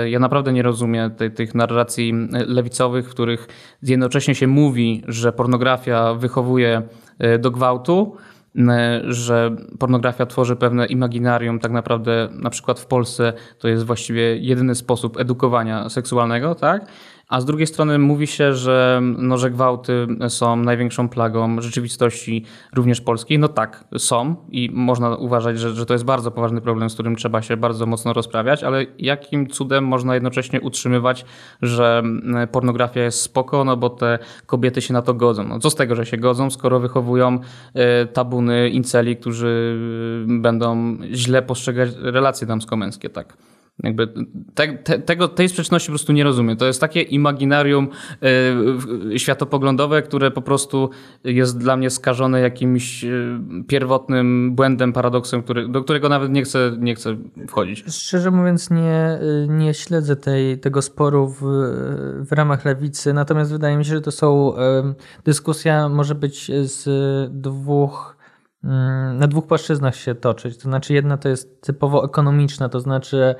ja 0.05 0.19
naprawdę 0.19 0.53
nie 0.53 0.63
rozumiem 0.63 1.11
tej, 1.11 1.31
tych 1.31 1.55
narracji 1.55 2.13
lewicowych, 2.47 3.07
w 3.07 3.11
których 3.11 3.47
jednocześnie 3.83 4.35
się 4.35 4.47
mówi, 4.47 5.03
że 5.07 5.33
pornografia 5.33 6.13
wychowuje 6.13 6.81
do 7.39 7.51
gwałtu, 7.51 8.17
że 9.07 9.55
pornografia 9.79 10.25
tworzy 10.25 10.55
pewne 10.55 10.85
imaginarium, 10.85 11.59
tak 11.59 11.71
naprawdę 11.71 12.29
na 12.31 12.49
przykład 12.49 12.79
w 12.79 12.85
Polsce 12.85 13.33
to 13.59 13.67
jest 13.67 13.85
właściwie 13.85 14.37
jedyny 14.37 14.75
sposób 14.75 15.19
edukowania 15.19 15.89
seksualnego, 15.89 16.55
tak? 16.55 16.85
A 17.29 17.41
z 17.41 17.45
drugiej 17.45 17.67
strony 17.67 17.99
mówi 17.99 18.27
się, 18.27 18.53
że, 18.53 19.01
no, 19.17 19.37
że 19.37 19.51
gwałty 19.51 20.07
są 20.27 20.55
największą 20.55 21.09
plagą 21.09 21.61
rzeczywistości 21.61 22.45
również 22.73 23.01
polskiej. 23.01 23.39
No 23.39 23.47
tak, 23.47 23.83
są 23.97 24.35
i 24.49 24.69
można 24.73 25.15
uważać, 25.15 25.59
że, 25.59 25.73
że 25.73 25.85
to 25.85 25.93
jest 25.93 26.05
bardzo 26.05 26.31
poważny 26.31 26.61
problem, 26.61 26.89
z 26.89 26.93
którym 26.93 27.15
trzeba 27.15 27.41
się 27.41 27.57
bardzo 27.57 27.85
mocno 27.85 28.13
rozprawiać, 28.13 28.63
ale 28.63 28.85
jakim 28.99 29.47
cudem 29.47 29.83
można 29.83 30.13
jednocześnie 30.13 30.61
utrzymywać, 30.61 31.25
że 31.61 32.03
pornografia 32.51 33.01
jest 33.01 33.21
spoko, 33.21 33.63
no 33.63 33.77
bo 33.77 33.89
te 33.89 34.19
kobiety 34.45 34.81
się 34.81 34.93
na 34.93 35.01
to 35.01 35.13
godzą. 35.13 35.43
No 35.43 35.59
co 35.59 35.69
z 35.69 35.75
tego, 35.75 35.95
że 35.95 36.05
się 36.05 36.17
godzą, 36.17 36.49
skoro 36.49 36.79
wychowują 36.79 37.39
e, 37.73 38.05
tabuny 38.05 38.69
inceli, 38.69 39.17
którzy 39.17 39.79
będą 40.27 40.97
źle 41.11 41.41
postrzegać 41.41 41.89
relacje 42.01 42.47
damsko-męskie, 42.47 43.09
tak? 43.09 43.37
Jakby 43.83 44.07
te, 44.55 44.77
te, 44.77 44.99
tego, 44.99 45.27
tej 45.27 45.49
sprzeczności 45.49 45.87
po 45.87 45.91
prostu 45.91 46.13
nie 46.13 46.23
rozumiem. 46.23 46.57
To 46.57 46.65
jest 46.65 46.81
takie 46.81 47.01
imaginarium 47.01 47.87
y, 49.13 49.19
światopoglądowe, 49.19 50.01
które 50.01 50.31
po 50.31 50.41
prostu 50.41 50.89
jest 51.23 51.57
dla 51.57 51.77
mnie 51.77 51.89
skażone 51.89 52.39
jakimś 52.39 53.03
y, 53.03 53.39
pierwotnym 53.67 54.55
błędem, 54.55 54.93
paradoksem, 54.93 55.43
który, 55.43 55.67
do 55.67 55.83
którego 55.83 56.09
nawet 56.09 56.31
nie 56.31 56.43
chcę, 56.43 56.77
nie 56.79 56.95
chcę 56.95 57.17
wchodzić. 57.47 57.83
Szczerze 57.87 58.31
mówiąc, 58.31 58.69
nie, 58.69 59.19
nie 59.47 59.73
śledzę 59.73 60.15
tej, 60.15 60.59
tego 60.59 60.81
sporu 60.81 61.27
w, 61.27 61.41
w 62.27 62.31
ramach 62.31 62.65
lewicy, 62.65 63.13
natomiast 63.13 63.51
wydaje 63.51 63.77
mi 63.77 63.85
się, 63.85 63.91
że 63.95 64.01
to 64.01 64.11
są 64.11 64.53
y, 64.53 64.57
dyskusja 65.23 65.89
może 65.89 66.15
być 66.15 66.51
z 66.63 66.83
dwóch 67.41 68.17
mm, 68.63 69.17
na 69.17 69.27
dwóch 69.27 69.47
płaszczyznach 69.47 69.95
się 69.95 70.15
toczyć. 70.15 70.57
To 70.57 70.63
znaczy, 70.63 70.93
jedna 70.93 71.17
to 71.17 71.29
jest 71.29 71.61
typowo 71.61 72.05
ekonomiczna, 72.05 72.69
to 72.69 72.79
znaczy 72.79 73.35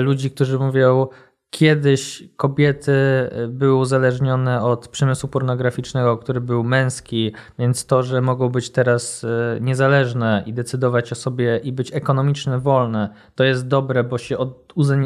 ludzi, 0.00 0.30
którzy 0.30 0.58
mówią, 0.58 1.08
kiedyś 1.54 2.28
kobiety 2.36 2.92
e, 2.92 3.48
były 3.48 3.74
uzależnione 3.74 4.62
od 4.62 4.88
przemysłu 4.88 5.28
pornograficznego, 5.28 6.18
który 6.18 6.40
był 6.40 6.64
męski, 6.64 7.32
więc 7.58 7.86
to, 7.86 8.02
że 8.02 8.20
mogą 8.20 8.48
być 8.48 8.70
teraz 8.70 9.24
e, 9.24 9.60
niezależne 9.60 10.42
i 10.46 10.52
decydować 10.52 11.12
o 11.12 11.14
sobie 11.14 11.60
i 11.64 11.72
być 11.72 11.94
ekonomiczne, 11.94 12.58
wolne, 12.58 13.08
to 13.34 13.44
jest 13.44 13.68
dobre, 13.68 14.04
bo 14.04 14.18
się 14.18 14.36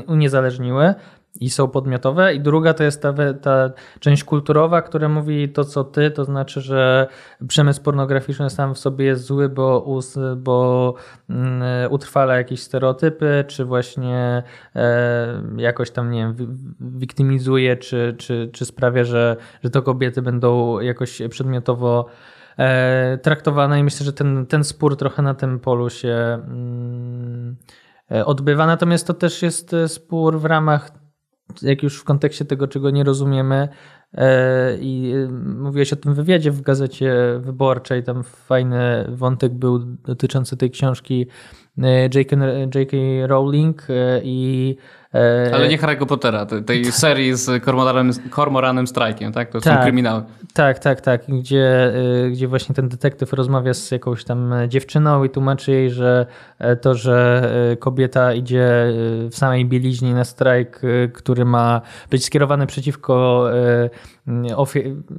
uniezależniły 0.07 0.95
i 1.41 1.51
są 1.51 1.69
podmiotowe, 1.69 2.35
i 2.35 2.41
druga 2.41 2.75
to 2.75 2.85
jest 2.85 3.03
ta, 3.03 3.15
ta 3.43 3.71
część 4.01 4.25
kulturowa, 4.25 4.83
która 4.83 5.09
mówi 5.09 5.49
to, 5.49 5.65
co 5.65 5.85
ty, 5.85 6.11
to 6.11 6.25
znaczy, 6.25 6.61
że 6.61 7.07
przemysł 7.49 7.83
pornograficzny 7.83 8.51
sam 8.51 8.75
w 8.75 8.79
sobie 8.79 9.05
jest 9.05 9.25
zły, 9.25 9.49
bo, 9.49 9.99
bo 10.37 10.95
mm, 11.31 11.93
utrwala 11.93 12.37
jakieś 12.37 12.63
stereotypy, 12.63 13.45
czy 13.49 13.65
właśnie 13.65 14.43
e, 14.77 15.43
jakoś 15.57 15.91
tam, 15.91 16.11
nie 16.11 16.21
wiem, 16.21 16.59
wiktymizuje, 16.81 17.77
czy, 17.77 18.15
czy, 18.19 18.51
czy 18.53 18.65
sprawia, 18.65 19.05
że, 19.05 19.37
że 19.65 19.71
to 19.71 19.83
kobiety 19.83 20.23
będą 20.23 20.81
jakoś 20.81 21.23
przedmiotowo 21.31 22.07
e, 22.59 23.19
traktowane 23.19 23.81
i 23.81 23.85
myślę, 23.85 24.07
że 24.07 24.13
ten, 24.13 24.47
ten 24.47 24.65
spór 24.65 24.97
trochę 24.97 25.23
na 25.23 25.35
tym 25.35 25.59
polu 25.59 25.91
się 25.91 26.43
mm, 26.47 27.57
e, 28.11 28.27
odbywa. 28.27 28.67
Natomiast 28.67 29.07
to 29.07 29.15
też 29.15 29.43
jest 29.43 29.77
spór 29.87 30.39
w 30.39 30.45
ramach 30.45 30.91
jak 31.63 31.83
już 31.83 32.01
w 32.01 32.05
kontekście 32.05 32.45
tego, 32.45 32.69
czego 32.69 32.91
nie 32.91 33.05
rozumiemy, 33.05 33.69
e, 34.15 34.79
i 34.81 35.13
e, 35.13 35.29
mówiłeś 35.59 35.93
o 35.93 35.97
tym 35.97 36.15
wywiadzie 36.15 36.51
w 36.51 36.61
gazecie 36.61 37.15
wyborczej, 37.41 38.05
tam 38.05 38.25
fajny 38.25 39.07
wątek 39.09 39.55
był 39.55 39.79
dotyczący 39.79 40.57
tej 40.57 40.71
książki 40.71 41.27
J.K. 42.15 42.97
Rowling 43.27 43.87
i 44.23 44.77
E, 45.15 45.55
Ale 45.55 45.69
nie 45.69 45.79
Harry'ego 45.79 46.07
Pottera, 46.07 46.47
tej 46.47 46.85
serii 46.93 47.35
z 47.35 47.65
Kormoranem, 47.65 48.13
Kormoranem 48.31 48.87
Strajkiem, 48.87 49.33
tak? 49.33 49.51
To 49.51 49.61
tak, 49.61 49.79
są 49.79 49.83
kryminały. 49.83 50.23
Tak, 50.55 50.79
tak, 50.79 51.01
tak. 51.01 51.23
Gdzie, 51.29 51.93
e, 52.27 52.31
gdzie 52.31 52.49
właśnie 52.49 52.75
ten 52.75 52.89
detektyw 52.89 53.33
rozmawia 53.33 53.75
z 53.75 53.91
jakąś 53.91 54.25
tam 54.25 54.55
dziewczyną 54.69 55.25
i 55.25 55.31
tłumaczy 55.31 55.73
jej, 55.73 55.91
że 55.91 56.27
e, 56.59 56.77
to, 56.77 56.95
że 56.95 57.49
kobieta 57.79 58.35
idzie 58.35 58.69
w 59.31 59.35
samej 59.35 59.67
bieliźni 59.67 60.15
na 60.15 60.25
strajk, 60.25 60.81
który 61.13 61.45
ma 61.45 61.81
być 62.11 62.25
skierowany 62.25 62.67
przeciwko 62.67 63.45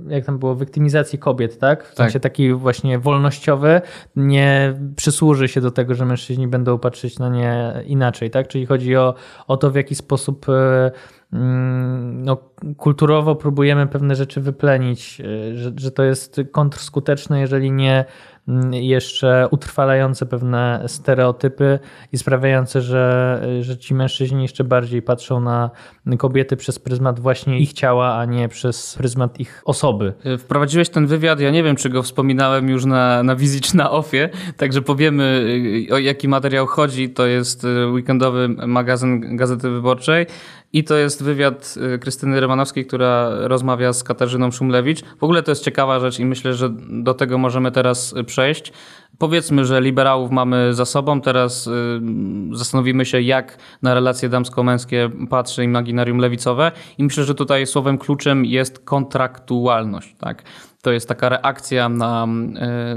jak 0.07 0.25
tam 0.25 0.39
było, 0.39 0.55
wyktymizacji 0.55 1.19
kobiet, 1.19 1.59
tak? 1.59 1.87
W 1.87 1.95
sensie 1.95 2.13
tak. 2.13 2.23
taki 2.23 2.53
właśnie 2.53 2.99
wolnościowy 2.99 3.81
nie 4.15 4.73
przysłuży 4.95 5.47
się 5.47 5.61
do 5.61 5.71
tego, 5.71 5.95
że 5.95 6.05
mężczyźni 6.05 6.47
będą 6.47 6.79
patrzeć 6.79 7.19
na 7.19 7.29
nie 7.29 7.73
inaczej, 7.85 8.29
tak? 8.29 8.47
Czyli 8.47 8.65
chodzi 8.65 8.95
o, 8.95 9.13
o 9.47 9.57
to, 9.57 9.71
w 9.71 9.75
jaki 9.75 9.95
sposób 9.95 10.49
e, 10.49 10.91
mm, 11.33 12.23
no, 12.23 12.37
kulturowo 12.77 13.35
próbujemy 13.35 13.87
pewne 13.87 14.15
rzeczy 14.15 14.41
wyplenić, 14.41 15.21
e, 15.21 15.55
że, 15.55 15.71
że 15.75 15.91
to 15.91 16.03
jest 16.03 16.41
kontrskuteczne, 16.51 17.39
jeżeli 17.39 17.71
nie 17.71 18.05
Mm, 18.38 18.38
jeszcze 18.71 19.47
utrwalające 19.51 20.25
pewne 20.25 20.83
stereotypy 20.87 21.79
i 22.11 22.17
sprawiające, 22.17 22.81
że, 22.81 23.41
że 23.61 23.77
ci 23.77 23.93
mężczyźni 23.93 24.41
jeszcze 24.41 24.63
bardziej 24.63 25.01
patrzą 25.01 25.39
na 25.39 25.69
kobiety 26.17 26.57
przez 26.57 26.79
pryzmat 26.79 27.19
właśnie 27.19 27.59
ich 27.59 27.73
ciała, 27.73 28.15
a 28.15 28.25
nie 28.25 28.49
przez 28.49 28.95
pryzmat 28.95 29.39
ich 29.39 29.61
osoby. 29.65 30.13
E, 30.23 30.37
wprowadziłeś 30.37 30.89
ten 30.89 31.07
wywiad, 31.07 31.39
ja 31.39 31.51
nie 31.51 31.63
wiem, 31.63 31.75
czy 31.75 31.89
go 31.89 32.03
wspominałem 32.03 32.69
już 32.69 32.85
na, 32.85 33.23
na 33.23 33.35
wizji 33.35 33.61
czy 33.61 33.77
na 33.77 33.91
ofie, 33.91 34.29
także 34.57 34.81
powiemy 34.81 35.45
o 35.91 35.97
jaki 35.97 36.27
materiał 36.27 36.67
chodzi. 36.67 37.09
To 37.09 37.25
jest 37.25 37.65
e, 37.65 37.87
weekendowy 37.87 38.49
magazyn 38.49 39.37
Gazety 39.37 39.69
Wyborczej. 39.69 40.25
I 40.73 40.83
to 40.83 40.95
jest 40.95 41.23
wywiad 41.23 41.75
y, 41.95 41.99
Krystyny 41.99 42.39
Rymanowskiej, 42.39 42.85
która 42.85 43.29
rozmawia 43.47 43.93
z 43.93 44.03
Katarzyną 44.03 44.51
Szumlewicz. 44.51 45.01
W 45.19 45.23
ogóle 45.23 45.43
to 45.43 45.51
jest 45.51 45.63
ciekawa 45.63 45.99
rzecz 45.99 46.19
i 46.19 46.25
myślę, 46.25 46.53
że 46.53 46.69
do 46.89 47.13
tego 47.13 47.37
możemy 47.37 47.71
teraz 47.71 48.13
y, 48.13 48.23
przejść. 48.23 48.73
Powiedzmy, 49.17 49.65
że 49.65 49.81
liberałów 49.81 50.31
mamy 50.31 50.73
za 50.73 50.85
sobą, 50.85 51.21
teraz 51.21 51.67
y, 51.67 51.71
zastanowimy 52.51 53.05
się, 53.05 53.21
jak 53.21 53.57
na 53.81 53.93
relacje 53.93 54.29
damsko-męskie 54.29 55.09
patrzy 55.29 55.63
imaginarium 55.63 56.17
lewicowe 56.17 56.71
i 56.97 57.03
myślę, 57.03 57.23
że 57.23 57.35
tutaj 57.35 57.67
słowem 57.67 57.97
kluczem 57.97 58.45
jest 58.45 58.79
kontraktualność. 58.79 60.15
Tak? 60.19 60.43
To 60.81 60.91
jest 60.91 61.07
taka 61.07 61.29
reakcja 61.29 61.89
na, 61.89 62.27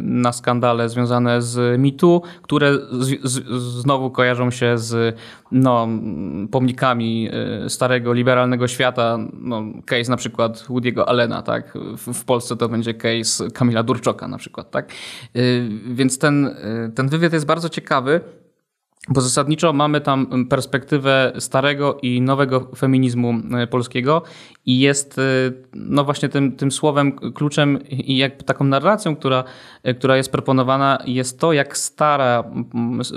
na 0.02 0.32
skandale 0.32 0.88
związane 0.88 1.42
z 1.42 1.80
mitu, 1.80 2.22
które 2.42 2.74
z, 2.74 3.30
z, 3.30 3.44
znowu 3.80 4.10
kojarzą 4.10 4.50
się 4.50 4.78
z 4.78 5.16
no, 5.52 5.88
pomnikami 6.50 7.30
starego 7.68 8.12
liberalnego 8.12 8.68
świata. 8.68 9.18
No, 9.40 9.62
case 9.86 10.10
na 10.10 10.16
przykład 10.16 10.58
Woody'ego 10.68 11.04
Allena, 11.06 11.42
tak? 11.42 11.78
W, 11.96 12.12
w 12.14 12.24
Polsce 12.24 12.56
to 12.56 12.68
będzie 12.68 12.94
case 12.94 13.50
Kamila 13.50 13.82
Durczoka 13.82 14.28
na 14.28 14.38
przykład, 14.38 14.70
tak? 14.70 14.92
Więc 15.86 16.18
ten, 16.18 16.56
ten 16.94 17.08
wywiad 17.08 17.32
jest 17.32 17.46
bardzo 17.46 17.68
ciekawy. 17.68 18.20
Bo 19.08 19.20
zasadniczo 19.20 19.72
mamy 19.72 20.00
tam 20.00 20.46
perspektywę 20.48 21.32
starego 21.38 21.98
i 22.02 22.20
nowego 22.20 22.70
feminizmu 22.76 23.34
e, 23.58 23.66
polskiego 23.66 24.22
i 24.66 24.78
jest 24.78 25.18
e, 25.18 25.22
no 25.74 26.04
właśnie 26.04 26.28
tym, 26.28 26.56
tym 26.56 26.72
słowem 26.72 27.12
kluczem 27.12 27.78
i 27.88 28.16
jak 28.16 28.42
taką 28.42 28.64
narracją, 28.64 29.16
która, 29.16 29.44
e, 29.82 29.94
która 29.94 30.16
jest 30.16 30.32
proponowana 30.32 30.98
jest 31.06 31.40
to, 31.40 31.52
jak 31.52 31.76
stara, 31.76 32.44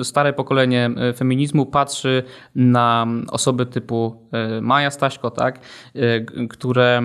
stare 0.04 0.34
pokolenie 0.34 0.89
feminizmu 1.15 1.65
patrzy 1.65 2.24
na 2.56 3.08
osoby 3.32 3.65
typu 3.65 4.30
Maja 4.62 4.91
Staśko, 4.91 5.32
tak? 5.32 5.60
które, 6.50 7.02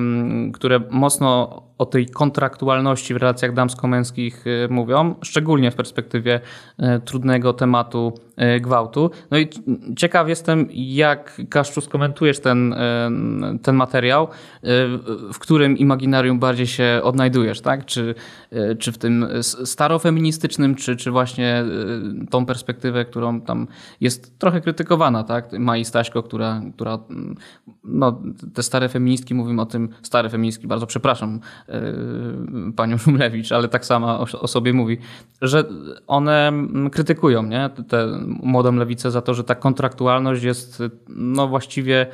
które 0.53 0.81
mocno 0.90 1.62
o 1.79 1.87
tej 1.87 2.07
kontraktualności 2.07 3.14
w 3.14 3.16
relacjach 3.16 3.55
damsko-męskich 3.55 4.45
mówią, 4.71 5.14
szczególnie 5.23 5.71
w 5.71 5.75
perspektywie 5.75 6.40
trudnego 7.05 7.53
tematu 7.53 8.12
gwałtu. 8.61 8.70
No 9.31 9.39
i 9.39 9.49
ciekaw 9.97 10.29
jestem, 10.29 10.67
jak 10.73 11.41
Kaszczu 11.49 11.81
skomentujesz 11.81 12.41
ten, 12.41 12.73
e, 12.73 13.11
ten 13.63 13.77
materiał, 13.77 14.25
e, 14.25 14.29
w 15.33 15.39
którym 15.39 15.79
imaginarium 15.79 16.39
bardziej 16.39 16.67
się 16.67 17.01
odnajdujesz, 17.03 17.61
tak? 17.61 17.85
Czy, 17.85 18.15
e, 18.51 18.75
czy 18.75 18.93
w 18.93 18.99
tym 18.99 19.27
starofeministycznym, 19.65 20.75
czy, 20.75 20.97
czy 20.97 21.11
właśnie 21.11 21.65
tą 22.31 22.47
perspektywę, 22.47 23.05
którą 23.05 23.41
tam 23.41 23.67
jest 24.01 24.39
trochę 24.39 24.61
krytykowana, 24.61 25.25
tak? 25.25 25.53
Mai 25.53 25.85
Staśko, 25.85 26.23
która, 26.23 26.63
która 26.75 26.99
no, 27.85 28.23
te 28.55 28.63
stare 28.63 28.89
feministki, 28.89 29.35
mówimy 29.35 29.63
o 29.63 29.67
tym, 29.67 29.89
stare 30.03 30.31
feministki, 30.31 30.67
bardzo 30.67 30.87
przepraszam 30.87 31.41
panią 32.77 32.99
Szumlewicz, 32.99 33.53
ale 33.53 33.69
tak 33.69 33.87
sama 33.87 34.21
o, 34.21 34.49
sobie 34.49 34.73
mówi, 34.73 34.99
że 35.43 35.65
one 36.07 36.53
krytykują, 36.93 37.43
nie? 37.43 37.71
Te 37.89 38.07
młodą 38.61 38.79
lewicę 38.79 39.11
za 39.11 39.23
to, 39.23 39.35
że 39.35 39.44
ta 39.44 39.55
kontraktualność 39.55 40.42
jest 40.42 40.83
no 41.09 41.49
właściwie 41.49 42.07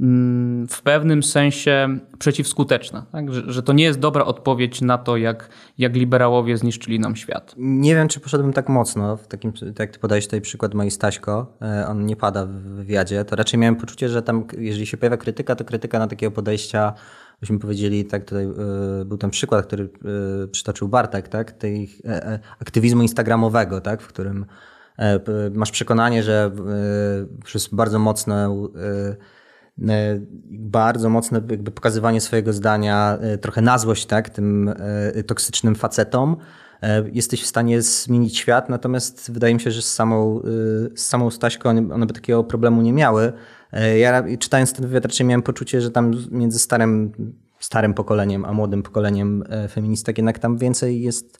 mm, 0.00 0.68
w 0.68 0.82
pewnym 0.82 1.22
sensie 1.22 1.98
przeciwskuteczna. 2.18 3.06
Tak? 3.12 3.32
Że, 3.32 3.42
że, 3.52 3.62
to 3.62 3.72
nie 3.72 3.84
jest 3.84 3.98
dobra 3.98 4.24
odpowiedź 4.24 4.80
na 4.80 4.98
to, 4.98 5.16
jak, 5.16 5.48
jak 5.78 5.96
liberałowie 5.96 6.56
zniszczyli 6.56 7.00
nam 7.00 7.16
świat. 7.16 7.54
Nie 7.58 7.94
wiem, 7.94 8.08
czy 8.08 8.20
poszedłbym 8.20 8.52
tak 8.52 8.68
mocno, 8.68 9.16
w 9.16 9.26
takim, 9.26 9.52
tak 9.52 9.78
jak 9.78 9.90
ty 9.90 9.98
podajesz 9.98 10.24
tutaj 10.24 10.40
przykład 10.40 10.74
Mai 10.74 10.90
Staśko, 10.90 11.56
e, 11.62 11.86
on 11.88 12.06
nie 12.06 12.16
pada 12.16 12.46
w 12.46 12.50
wywiadzie, 12.50 13.24
to 13.24 13.36
raczej 13.36 13.60
miałem 13.60 13.76
poczucie, 13.76 14.08
że 14.08 14.22
tam, 14.22 14.44
jeżeli 14.58 14.86
się 14.86 14.96
pojawia 14.96 15.16
krytyka, 15.16 15.56
to 15.56 15.64
krytyka 15.64 15.98
na 15.98 16.06
takiego 16.06 16.32
podejścia 16.32 16.92
byśmy 17.40 17.58
powiedzieli, 17.58 18.04
tak 18.04 18.24
tutaj 18.24 18.46
y, 19.00 19.04
był 19.04 19.18
ten 19.18 19.30
przykład, 19.30 19.66
który 19.66 19.88
y, 20.44 20.48
przytoczył 20.48 20.88
Bartek, 20.88 21.28
tak, 21.28 21.52
tej 21.52 21.88
aktywizmu 22.60 23.02
instagramowego, 23.02 23.80
tak, 23.80 24.02
w 24.02 24.06
którym 24.06 24.44
E, 24.44 24.46
masz 25.54 25.70
przekonanie, 25.70 26.22
że 26.22 26.50
e, 26.52 27.44
przez 27.44 27.68
bardzo 27.68 27.98
mocne 27.98 28.66
e, 28.76 30.18
bardzo 30.50 31.08
mocne 31.08 31.40
jakby 31.50 31.70
pokazywanie 31.70 32.20
swojego 32.20 32.52
zdania, 32.52 33.18
trochę 33.40 33.60
na 33.60 33.78
złość 33.78 34.06
tak, 34.06 34.30
tym 34.30 34.74
toksycznym 35.26 35.74
facetom, 35.74 36.36
jesteś 37.12 37.42
w 37.42 37.46
stanie 37.46 37.82
zmienić 37.82 38.38
świat, 38.38 38.68
natomiast 38.68 39.32
wydaje 39.32 39.54
mi 39.54 39.60
się, 39.60 39.70
że 39.70 39.82
z 39.82 39.94
samą, 39.94 40.40
z 40.94 41.06
samą 41.06 41.30
Staśką 41.30 41.70
one, 41.70 42.06
by 42.06 42.12
takiego 42.12 42.44
problemu 42.44 42.82
nie 42.82 42.92
miały. 42.92 43.32
Ja 43.96 44.24
czytając 44.38 44.72
ten 44.72 44.86
wywiad 44.86 45.04
raczej 45.04 45.26
miałem 45.26 45.42
poczucie, 45.42 45.80
że 45.80 45.90
tam 45.90 46.14
między 46.30 46.58
starym, 46.58 47.12
starym 47.58 47.94
pokoleniem 47.94 48.44
a 48.44 48.52
młodym 48.52 48.82
pokoleniem 48.82 49.44
feministek 49.68 50.18
jednak 50.18 50.38
tam 50.38 50.58
więcej 50.58 51.02
jest 51.02 51.38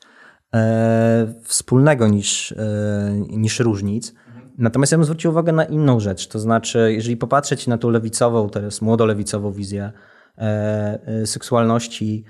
E, 0.55 1.35
wspólnego 1.55 2.09
niż, 2.09 2.53
e, 2.53 3.13
niż 3.29 3.61
różnic. 3.61 4.15
Natomiast 4.59 4.93
ja 4.93 4.99
bym 4.99 5.05
zwrócił 5.05 5.31
uwagę 5.31 5.53
na 5.53 5.65
inną 5.65 6.01
rzecz, 6.01 6.29
to 6.29 6.39
znaczy, 6.39 6.93
jeżeli 6.93 7.17
popatrzeć 7.17 7.67
na 7.67 7.79
tą 7.79 7.91
lewicową, 7.91 8.51
teraz 8.51 8.83
młodolewicową 8.83 9.53
wizję 9.53 9.93
e, 10.39 11.27
seksualności 11.27 12.25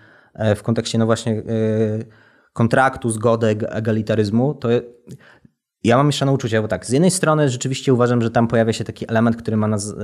w 0.57 0.63
kontekście 0.63 0.99
no 0.99 1.07
właśnie 1.07 1.43
kontraktu, 2.53 3.11
zgody, 3.11 3.47
egalitaryzmu, 3.47 4.55
to 4.55 4.69
ja 5.85 5.97
mam 5.97 6.07
mieszane 6.07 6.33
uczucia, 6.33 6.63
bo 6.63 6.69
tak, 6.69 6.87
z 6.87 6.91
jednej 6.91 7.11
strony 7.11 7.49
rzeczywiście 7.49 7.95
uważam, 7.95 8.23
że 8.23 8.31
tam 8.31 8.49
pojawia 8.49 8.73
się 8.73 8.85
taki 8.85 9.11
element, 9.11 9.37
który 9.37 9.57
ma 9.57 9.69
nas 9.69 9.95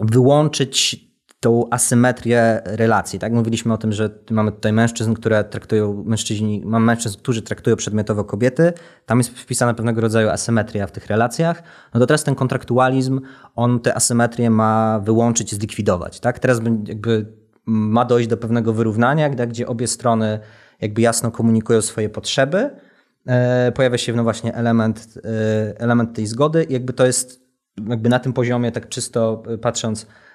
wyłączyć 0.00 1.05
tą 1.40 1.70
asymetrię 1.70 2.62
relacji. 2.64 3.18
Tak? 3.18 3.32
Mówiliśmy 3.32 3.72
o 3.72 3.76
tym, 3.76 3.92
że 3.92 4.10
mamy 4.30 4.52
tutaj 4.52 4.72
mężczyzn, 4.72 5.14
które 5.14 5.44
traktują 5.44 6.04
mężczyźni, 6.06 6.62
mam 6.64 6.84
mężczyzn, 6.84 7.18
którzy 7.18 7.42
traktują 7.42 7.76
przedmiotowo 7.76 8.24
kobiety. 8.24 8.72
Tam 9.06 9.18
jest 9.18 9.30
wpisana 9.30 9.74
pewnego 9.74 10.00
rodzaju 10.00 10.28
asymetria 10.28 10.86
w 10.86 10.92
tych 10.92 11.06
relacjach. 11.06 11.62
No 11.94 12.00
to 12.00 12.06
teraz 12.06 12.24
ten 12.24 12.34
kontraktualizm, 12.34 13.20
on 13.56 13.80
tę 13.80 13.94
asymetrię 13.94 14.50
ma 14.50 15.00
wyłączyć, 15.04 15.54
zlikwidować. 15.54 16.20
Tak? 16.20 16.38
Teraz 16.38 16.60
jakby 16.86 17.26
ma 17.66 18.04
dojść 18.04 18.28
do 18.28 18.36
pewnego 18.36 18.72
wyrównania, 18.72 19.28
gdzie 19.28 19.66
obie 19.66 19.86
strony 19.86 20.38
jakby 20.80 21.00
jasno 21.00 21.30
komunikują 21.30 21.82
swoje 21.82 22.08
potrzeby. 22.08 22.70
E, 23.26 23.72
pojawia 23.72 23.98
się 23.98 24.12
no 24.12 24.22
właśnie 24.22 24.54
element, 24.54 25.18
e, 25.24 25.80
element 25.80 26.16
tej 26.16 26.26
zgody 26.26 26.64
i 26.64 26.72
jakby 26.72 26.92
to 26.92 27.06
jest 27.06 27.46
jakby 27.88 28.08
na 28.08 28.18
tym 28.18 28.32
poziomie, 28.32 28.72
tak 28.72 28.88
czysto 28.88 29.42
patrząc, 29.62 30.06
E, 30.06 30.06
e, 30.06 30.25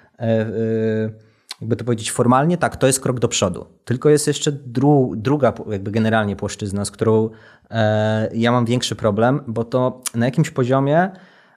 jakby 1.60 1.76
to 1.76 1.84
powiedzieć 1.84 2.12
formalnie, 2.12 2.58
tak, 2.58 2.76
to 2.76 2.86
jest 2.86 3.00
krok 3.00 3.20
do 3.20 3.28
przodu. 3.28 3.66
Tylko 3.84 4.10
jest 4.10 4.26
jeszcze 4.26 4.52
dru, 4.52 5.12
druga 5.16 5.52
jakby 5.70 5.90
generalnie 5.90 6.36
płaszczyzna, 6.36 6.84
z 6.84 6.90
którą 6.90 7.30
e, 7.70 8.28
ja 8.34 8.52
mam 8.52 8.64
większy 8.64 8.96
problem, 8.96 9.40
bo 9.46 9.64
to 9.64 10.00
na 10.14 10.26
jakimś 10.26 10.50
poziomie 10.50 11.10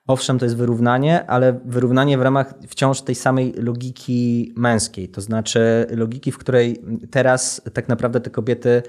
Owszem, 0.08 0.39
to 0.39 0.45
jest 0.45 0.58
wyrównanie, 0.58 1.25
ale 1.28 1.60
wyrównanie 1.65 2.17
w 2.17 2.21
ramach 2.21 2.54
wciąż 2.67 3.01
tej 3.01 3.15
samej 3.15 3.54
logiki 3.54 4.54
męskiej, 4.58 5.10
to 5.10 5.21
znaczy 5.21 5.86
logiki, 5.89 6.32
w 6.32 6.38
której 6.38 6.82
teraz 7.12 7.62
tak 7.73 7.89
naprawdę 7.89 8.21
te 8.21 8.30
kobiety 8.30 8.84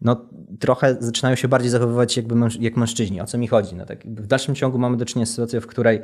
no, 0.00 0.16
trochę 0.60 0.96
zaczynają 1.00 1.36
się 1.36 1.48
bardziej 1.48 1.70
zachowywać 1.70 2.16
jakby 2.16 2.34
męż 2.34 2.56
jak 2.60 2.76
mężczyźni. 2.76 3.20
O 3.20 3.26
co 3.26 3.38
mi 3.38 3.48
chodzi? 3.48 3.74
No, 3.74 3.86
tak 3.86 4.06
w 4.06 4.26
dalszym 4.26 4.54
ciągu 4.54 4.78
mamy 4.78 4.96
do 4.96 5.04
czynienia 5.04 5.26
z 5.26 5.30
sytuacją, 5.30 5.60
w 5.60 5.66
której 5.66 6.00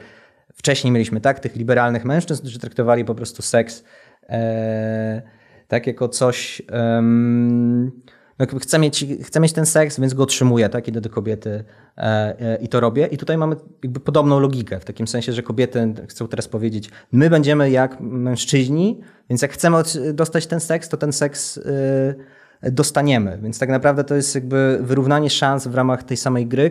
Wcześniej 0.54 0.92
mieliśmy 0.92 1.20
tak 1.20 1.40
tych 1.40 1.56
liberalnych 1.56 2.04
mężczyzn, 2.04 2.42
którzy 2.42 2.58
traktowali 2.58 3.04
po 3.04 3.14
prostu 3.14 3.42
seks 3.42 3.84
e, 4.28 5.22
tak 5.68 5.86
jako 5.86 6.08
coś. 6.08 6.62
Um, 6.72 7.92
no 8.38 8.46
chcę, 8.60 8.78
mieć, 8.78 9.04
chcę 9.22 9.40
mieć 9.40 9.52
ten 9.52 9.66
seks, 9.66 10.00
więc 10.00 10.14
go 10.14 10.22
otrzymuję, 10.22 10.68
tak? 10.68 10.88
Idę 10.88 11.00
do 11.00 11.10
kobiety 11.10 11.64
e, 11.96 12.02
e, 12.40 12.56
i 12.56 12.68
to 12.68 12.80
robię. 12.80 13.06
I 13.06 13.16
tutaj 13.16 13.38
mamy 13.38 13.56
jakby 13.82 14.00
podobną 14.00 14.40
logikę, 14.40 14.80
w 14.80 14.84
takim 14.84 15.08
sensie, 15.08 15.32
że 15.32 15.42
kobiety 15.42 15.94
chcą 16.08 16.28
teraz 16.28 16.48
powiedzieć, 16.48 16.90
my 17.12 17.30
będziemy 17.30 17.70
jak 17.70 18.00
mężczyźni, 18.00 19.00
więc 19.30 19.42
jak 19.42 19.52
chcemy 19.52 19.76
dostać 20.14 20.46
ten 20.46 20.60
seks, 20.60 20.88
to 20.88 20.96
ten 20.96 21.12
seks. 21.12 21.58
E, 21.58 22.37
dostaniemy. 22.62 23.38
Więc 23.42 23.58
tak 23.58 23.68
naprawdę 23.68 24.04
to 24.04 24.14
jest 24.14 24.34
jakby 24.34 24.78
wyrównanie 24.82 25.30
szans 25.30 25.66
w 25.66 25.74
ramach 25.74 26.02
tej 26.02 26.16
samej 26.16 26.46
gry, 26.46 26.70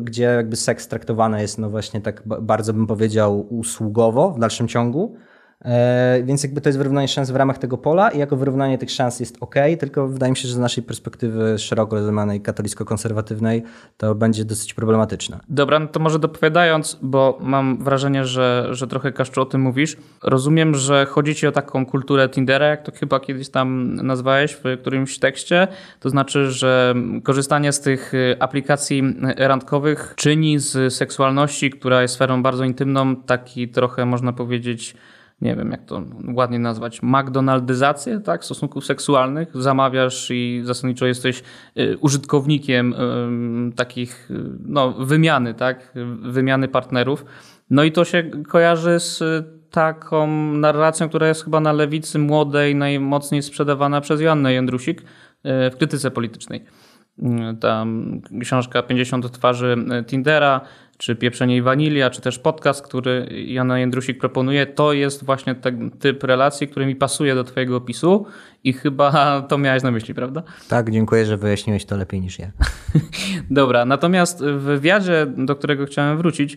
gdzie 0.00 0.22
jakby 0.22 0.56
seks 0.56 0.88
traktowany 0.88 1.40
jest 1.40 1.58
no 1.58 1.70
właśnie 1.70 2.00
tak 2.00 2.22
bardzo 2.24 2.72
bym 2.72 2.86
powiedział 2.86 3.54
usługowo 3.54 4.30
w 4.30 4.38
dalszym 4.38 4.68
ciągu. 4.68 5.16
E, 5.64 6.22
więc 6.24 6.42
jakby 6.42 6.60
to 6.60 6.68
jest 6.68 6.78
wyrównanie 6.78 7.08
szans 7.08 7.30
w 7.30 7.36
ramach 7.36 7.58
tego 7.58 7.78
pola 7.78 8.10
i 8.10 8.18
jako 8.18 8.36
wyrównanie 8.36 8.78
tych 8.78 8.90
szans 8.90 9.20
jest 9.20 9.36
ok, 9.40 9.54
tylko 9.80 10.08
wydaje 10.08 10.30
mi 10.30 10.36
się, 10.36 10.48
że 10.48 10.54
z 10.54 10.58
naszej 10.58 10.84
perspektywy 10.84 11.58
szeroko 11.58 11.96
rozumianej 11.96 12.40
katolicko-konserwatywnej 12.40 13.62
to 13.96 14.14
będzie 14.14 14.44
dosyć 14.44 14.74
problematyczne. 14.74 15.40
Dobra, 15.48 15.78
no 15.78 15.86
to 15.86 16.00
może 16.00 16.18
dopowiadając, 16.18 16.98
bo 17.02 17.38
mam 17.40 17.84
wrażenie, 17.84 18.24
że, 18.24 18.68
że 18.70 18.86
trochę 18.86 19.12
Kaszczu 19.12 19.42
o 19.42 19.44
tym 19.44 19.60
mówisz. 19.60 19.96
Rozumiem, 20.22 20.74
że 20.74 21.06
chodzi 21.06 21.34
ci 21.34 21.46
o 21.46 21.52
taką 21.52 21.86
kulturę 21.86 22.28
Tindera, 22.28 22.66
jak 22.66 22.82
to 22.82 22.92
chyba 22.92 23.20
kiedyś 23.20 23.48
tam 23.48 23.94
nazwałeś 23.94 24.52
w 24.52 24.80
którymś 24.80 25.18
tekście. 25.18 25.68
To 26.00 26.10
znaczy, 26.10 26.50
że 26.50 26.94
korzystanie 27.22 27.72
z 27.72 27.80
tych 27.80 28.12
aplikacji 28.40 29.02
randkowych 29.36 30.14
czyni 30.16 30.58
z 30.58 30.94
seksualności, 30.94 31.70
która 31.70 32.02
jest 32.02 32.14
sferą 32.14 32.42
bardzo 32.42 32.64
intymną, 32.64 33.16
taki 33.16 33.68
trochę 33.68 34.06
można 34.06 34.32
powiedzieć 34.32 34.94
nie 35.40 35.56
wiem 35.56 35.70
jak 35.70 35.84
to 35.84 36.02
ładnie 36.34 36.58
nazwać, 36.58 37.02
McDonaldyzację 37.02 38.20
tak, 38.20 38.44
stosunków 38.44 38.84
seksualnych. 38.84 39.48
Zamawiasz 39.54 40.30
i 40.30 40.62
zasadniczo 40.64 41.06
jesteś 41.06 41.42
y, 41.78 41.98
użytkownikiem 42.00 42.94
takich 43.76 44.28
no, 44.64 44.92
wymiany, 44.92 45.54
tak, 45.54 45.92
wymiany 46.22 46.68
partnerów. 46.68 47.24
No 47.70 47.84
i 47.84 47.92
to 47.92 48.04
się 48.04 48.30
kojarzy 48.48 49.00
z 49.00 49.22
taką 49.70 50.26
narracją, 50.52 51.08
która 51.08 51.28
jest 51.28 51.44
chyba 51.44 51.60
na 51.60 51.72
lewicy 51.72 52.18
młodej 52.18 52.74
najmocniej 52.74 53.42
sprzedawana 53.42 54.00
przez 54.00 54.20
Joannę 54.20 54.52
Jędrusik 54.52 55.02
w 55.44 55.74
krytyce 55.78 56.10
politycznej. 56.10 56.64
Ta 57.60 57.86
książka 58.40 58.82
50 58.82 59.32
twarzy 59.32 59.76
Tindera, 60.06 60.60
czy 60.98 61.16
Pieprzenie 61.16 61.56
i 61.56 61.62
Wanilia, 61.62 62.10
czy 62.10 62.20
też 62.20 62.38
podcast, 62.38 62.82
który 62.82 63.28
Jana 63.46 63.78
Jędrusik 63.78 64.18
proponuje, 64.18 64.66
to 64.66 64.92
jest 64.92 65.24
właśnie 65.24 65.54
ten 65.54 65.90
typ 65.90 66.24
relacji, 66.24 66.68
który 66.68 66.86
mi 66.86 66.96
pasuje 66.96 67.34
do 67.34 67.44
twojego 67.44 67.76
opisu 67.76 68.26
i 68.64 68.72
chyba 68.72 69.42
to 69.42 69.58
miałeś 69.58 69.82
na 69.82 69.90
myśli, 69.90 70.14
prawda? 70.14 70.42
Tak, 70.68 70.90
dziękuję, 70.90 71.26
że 71.26 71.36
wyjaśniłeś 71.36 71.84
to 71.84 71.96
lepiej 71.96 72.20
niż 72.20 72.38
ja. 72.38 72.50
Dobra, 73.50 73.84
natomiast 73.84 74.44
w 74.44 74.60
wywiadzie, 74.60 75.26
do 75.36 75.56
którego 75.56 75.86
chciałem 75.86 76.18
wrócić, 76.18 76.56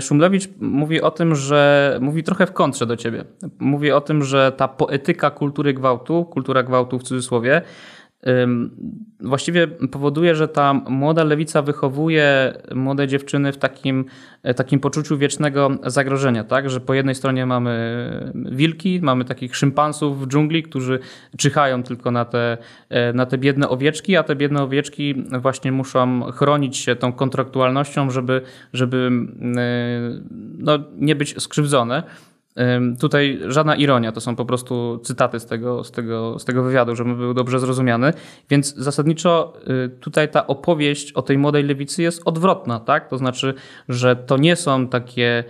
Szumlewicz 0.00 0.48
mówi 0.60 1.00
o 1.02 1.10
tym, 1.10 1.34
że 1.34 1.98
mówi 2.00 2.22
trochę 2.22 2.46
w 2.46 2.52
kontrze 2.52 2.86
do 2.86 2.96
ciebie. 2.96 3.24
Mówi 3.58 3.92
o 3.92 4.00
tym, 4.00 4.24
że 4.24 4.52
ta 4.56 4.68
poetyka 4.68 5.30
kultury 5.30 5.74
gwałtu, 5.74 6.24
kultura 6.24 6.62
gwałtu 6.62 6.98
w 6.98 7.02
cudzysłowie, 7.02 7.62
właściwie 9.20 9.66
powoduje, 9.68 10.34
że 10.34 10.48
ta 10.48 10.74
młoda 10.74 11.24
lewica 11.24 11.62
wychowuje 11.62 12.54
młode 12.74 13.08
dziewczyny 13.08 13.52
w 13.52 13.56
takim, 13.56 14.04
e, 14.42 14.54
takim 14.54 14.80
poczuciu 14.80 15.18
wiecznego 15.18 15.70
zagrożenia, 15.86 16.44
tak? 16.44 16.70
Że 16.70 16.80
po 16.80 16.94
jednej 16.94 17.14
stronie 17.14 17.46
mamy 17.46 18.32
wilki, 18.34 19.00
mamy 19.02 19.24
takich 19.24 19.56
szympansów 19.56 20.22
w 20.22 20.28
dżungli, 20.28 20.62
którzy 20.62 20.98
czyhają 21.36 21.82
tylko 21.82 22.10
na 22.10 22.24
te, 22.24 22.58
e, 22.88 23.12
na 23.12 23.26
te 23.26 23.38
biedne 23.38 23.68
owieczki, 23.68 24.16
a 24.16 24.22
te 24.22 24.36
biedne 24.36 24.62
owieczki 24.62 25.14
właśnie 25.40 25.72
muszą 25.72 26.22
chronić 26.32 26.76
się 26.76 26.96
tą 26.96 27.12
kontraktualnością, 27.12 28.10
żeby, 28.10 28.42
żeby 28.72 29.10
e, 29.56 29.70
no, 30.58 30.78
nie 30.98 31.14
być 31.14 31.42
skrzywdzone. 31.42 32.02
Tutaj 33.00 33.40
żadna 33.48 33.76
ironia, 33.76 34.12
to 34.12 34.20
są 34.20 34.36
po 34.36 34.44
prostu 34.44 35.00
cytaty 35.04 35.40
z 35.40 35.46
tego, 35.46 35.84
z 35.84 35.90
tego, 35.90 36.38
z 36.38 36.44
tego 36.44 36.62
wywiadu, 36.62 36.96
żeby 36.96 37.14
był 37.14 37.34
dobrze 37.34 37.60
zrozumiany. 37.60 38.12
Więc 38.50 38.74
zasadniczo 38.74 39.52
y, 39.86 39.88
tutaj 39.88 40.30
ta 40.30 40.46
opowieść 40.46 41.12
o 41.12 41.22
tej 41.22 41.38
młodej 41.38 41.64
lewicy 41.64 42.02
jest 42.02 42.22
odwrotna, 42.24 42.80
tak? 42.80 43.08
To 43.08 43.18
znaczy, 43.18 43.54
że 43.88 44.16
to 44.16 44.36
nie 44.36 44.56
są 44.56 44.88
takie 44.88 45.44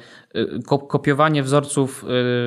kopiowanie 0.89 1.43
wzorców 1.43 2.05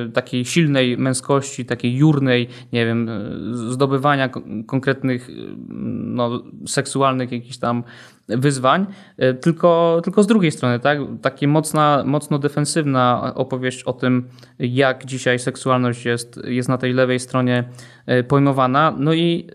y, 0.08 0.12
takiej 0.12 0.44
silnej 0.44 0.98
męskości, 0.98 1.64
takiej 1.64 1.96
jurnej, 1.96 2.48
nie 2.72 2.86
wiem, 2.86 3.10
zdobywania 3.52 4.28
konkretnych 4.66 5.30
no, 5.68 6.42
seksualnych 6.66 7.32
jakichś 7.32 7.56
tam 7.56 7.84
wyzwań, 8.28 8.86
tylko, 9.40 10.00
tylko 10.04 10.22
z 10.22 10.26
drugiej 10.26 10.52
strony, 10.52 10.80
tak? 10.80 10.98
Takie 11.22 11.48
mocna, 11.48 12.02
mocno 12.06 12.38
defensywna 12.38 13.32
opowieść 13.34 13.82
o 13.82 13.92
tym, 13.92 14.28
jak 14.58 15.04
dzisiaj 15.04 15.38
seksualność 15.38 16.04
jest, 16.04 16.40
jest 16.44 16.68
na 16.68 16.78
tej 16.78 16.92
lewej 16.92 17.20
stronie 17.20 17.64
pojmowana. 18.28 18.94
No 18.98 19.14
i 19.14 19.50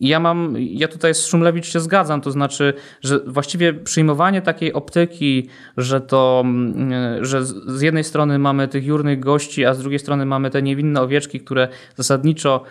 ja 0.00 0.20
mam, 0.20 0.54
ja 0.58 0.88
tutaj 0.88 1.14
z 1.14 1.26
Szumlewicz 1.26 1.66
się 1.66 1.80
zgadzam, 1.80 2.20
to 2.20 2.30
znaczy, 2.30 2.74
że 3.02 3.20
właściwie 3.26 3.72
przyjmowanie 3.72 4.42
takiej 4.42 4.72
optyki, 4.72 5.48
że 5.76 6.00
to, 6.00 6.42
mm, 6.44 7.24
że 7.24 7.44
z 7.44 7.80
jednej 7.80 8.04
strony 8.04 8.38
mamy 8.38 8.68
tych 8.68 8.86
jurnych 8.86 9.20
gości, 9.20 9.64
a 9.64 9.74
z 9.74 9.78
drugiej 9.78 9.98
strony 9.98 10.26
mamy 10.26 10.50
te 10.50 10.62
niewinne 10.62 11.00
owieczki, 11.00 11.40
które 11.40 11.68
zasadniczo 11.96 12.62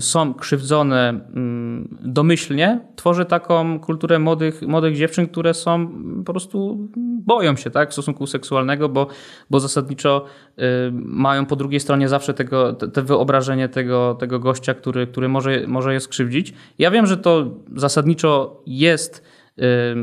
są 0.00 0.34
krzywdzone 0.34 1.08
mm, 1.08 1.98
domyślnie, 2.00 2.80
tworzy 2.96 3.24
taką 3.24 3.80
kulturę 3.80 4.18
młodych, 4.18 4.62
młodych 4.62 4.96
dziewczyn, 4.96 5.26
które 5.26 5.54
są 5.54 5.88
po 6.24 6.32
prostu 6.32 6.88
boją 7.24 7.56
się 7.56 7.70
tak, 7.70 7.92
stosunku 7.92 8.26
seksualnego, 8.26 8.88
bo, 8.88 9.06
bo 9.50 9.60
zasadniczo 9.60 10.24
y, 10.58 10.62
mają 10.92 11.46
po 11.46 11.56
drugiej 11.56 11.80
stronie 11.80 12.08
zawsze 12.08 12.34
tego, 12.34 12.72
te, 12.72 12.88
te 12.88 13.02
wyobrażenie 13.02 13.68
tego, 13.68 14.14
tego 14.14 14.38
gościa, 14.38 14.74
który, 14.74 15.06
który 15.06 15.28
może, 15.28 15.66
może 15.66 15.92
je 15.92 16.00
skrzywdzić. 16.00 16.54
Ja 16.78 16.90
wiem, 16.90 17.06
że 17.06 17.16
to 17.16 17.50
zasadniczo 17.76 18.62
jest 18.66 19.29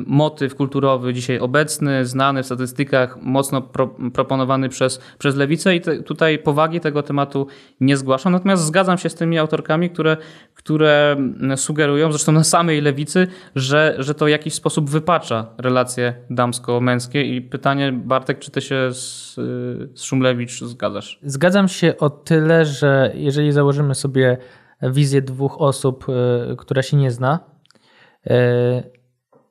motyw 0.06 0.56
kulturowy 0.56 1.14
dzisiaj 1.14 1.40
obecny, 1.40 2.06
znany 2.06 2.44
w 2.44 2.46
statystykach, 2.46 3.18
mocno 3.22 3.62
pro, 3.62 3.88
proponowany 4.14 4.70
przez, 4.70 5.02
przez 5.18 5.36
lewicę 5.36 5.76
i 5.76 5.82
te, 5.82 6.04
tutaj 6.04 6.40
powagi 6.40 6.80
tego 6.80 7.04
tematu 7.04 7.48
nie 7.80 7.98
zgłaszam. 7.98 8.34
Natomiast 8.34 8.64
zgadzam 8.64 8.98
się 8.98 9.10
z 9.10 9.16
tymi 9.16 9.38
autorkami, 9.38 9.90
które, 9.90 10.18
które 10.54 11.18
sugerują, 11.56 12.12
zresztą 12.12 12.32
na 12.32 12.44
samej 12.44 12.82
lewicy, 12.82 13.28
że, 13.56 13.96
że 14.00 14.14
to 14.14 14.26
w 14.26 14.30
jakiś 14.30 14.54
sposób 14.54 14.90
wypacza 14.90 15.46
relacje 15.58 16.14
damsko-męskie 16.30 17.24
i 17.24 17.42
pytanie 17.42 17.92
Bartek, 17.92 18.40
czy 18.40 18.52
ty 18.52 18.62
się 18.62 18.92
z, 18.92 19.36
z 19.94 20.04
Szumlewicz 20.04 20.60
zgadzasz? 20.64 21.20
Zgadzam 21.24 21.68
się 21.68 21.94
o 21.98 22.10
tyle, 22.10 22.66
że 22.66 23.12
jeżeli 23.16 23.52
założymy 23.52 23.96
sobie 23.96 24.38
wizję 24.82 25.22
dwóch 25.22 25.62
osób, 25.62 26.06
y, 26.10 26.56
która 26.56 26.82
się 26.82 26.98
nie 26.98 27.12
zna, 27.12 27.40
y, 28.28 28.97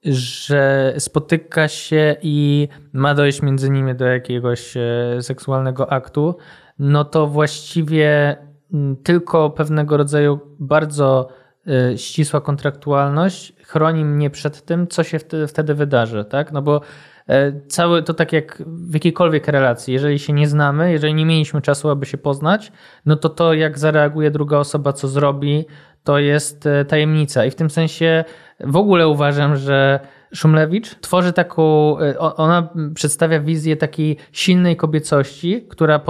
że 0.07 0.95
spotyka 0.99 1.69
się 1.69 2.17
i 2.23 2.69
ma 2.93 3.15
dojść 3.15 3.43
między 3.43 3.71
nimi 3.71 3.95
do 3.95 4.07
jakiegoś 4.07 4.77
e, 4.77 4.83
seksualnego 5.23 5.93
aktu, 5.93 6.37
no 6.79 7.05
to 7.05 7.27
właściwie 7.27 8.37
mm, 8.73 8.97
tylko 8.97 9.51
pewnego 9.51 9.97
rodzaju 9.97 10.41
bardzo 10.59 11.29
e, 11.67 11.99
ścisła 11.99 12.41
kontraktualność 12.41 13.53
chroni 13.63 14.05
mnie 14.05 14.31
przed 14.31 14.65
tym, 14.65 14.89
co 14.89 15.05
się 15.05 15.19
wtedy, 15.19 15.47
wtedy 15.47 15.75
wydarzy, 15.75 16.25
tak? 16.25 16.53
No 16.53 16.63
bo 16.63 16.81
e, 17.29 17.61
cały 17.69 18.03
to 18.03 18.15
tak 18.15 18.33
jak 18.33 18.63
w 18.67 18.95
jakiejkolwiek 18.95 19.49
relacji, 19.49 19.95
jeżeli 19.95 20.19
się 20.19 20.33
nie 20.33 20.49
znamy, 20.49 20.93
jeżeli 20.93 21.15
nie 21.15 21.27
mieliśmy 21.27 21.63
czasu, 21.63 21.91
aby 21.91 22.07
się 22.07 22.19
poznać, 22.19 22.73
no 23.07 23.17
to 23.17 23.29
to 23.29 23.55
jak 23.55 23.79
zareaguje 23.79 24.31
druga 24.31 24.59
osoba, 24.59 24.93
co 24.93 25.09
zrobi, 25.09 25.65
to 26.07 26.19
jest 26.19 26.69
tajemnica. 26.89 27.45
I 27.45 27.51
w 27.51 27.55
tym 27.55 27.71
sensie 27.71 28.25
w 28.61 28.77
ogóle 28.77 29.09
uważam, 29.09 29.57
że 29.57 30.01
Szumlewicz 30.35 30.95
tworzy 31.01 31.33
taką, 31.33 31.97
e, 32.01 32.19
ona 32.19 32.69
przedstawia 32.95 33.41
wizję 33.41 33.77
takiej 33.77 34.17
silnej 34.33 34.77
kobiecości, 34.77 35.67
która 35.69 35.97
e, 35.97 36.01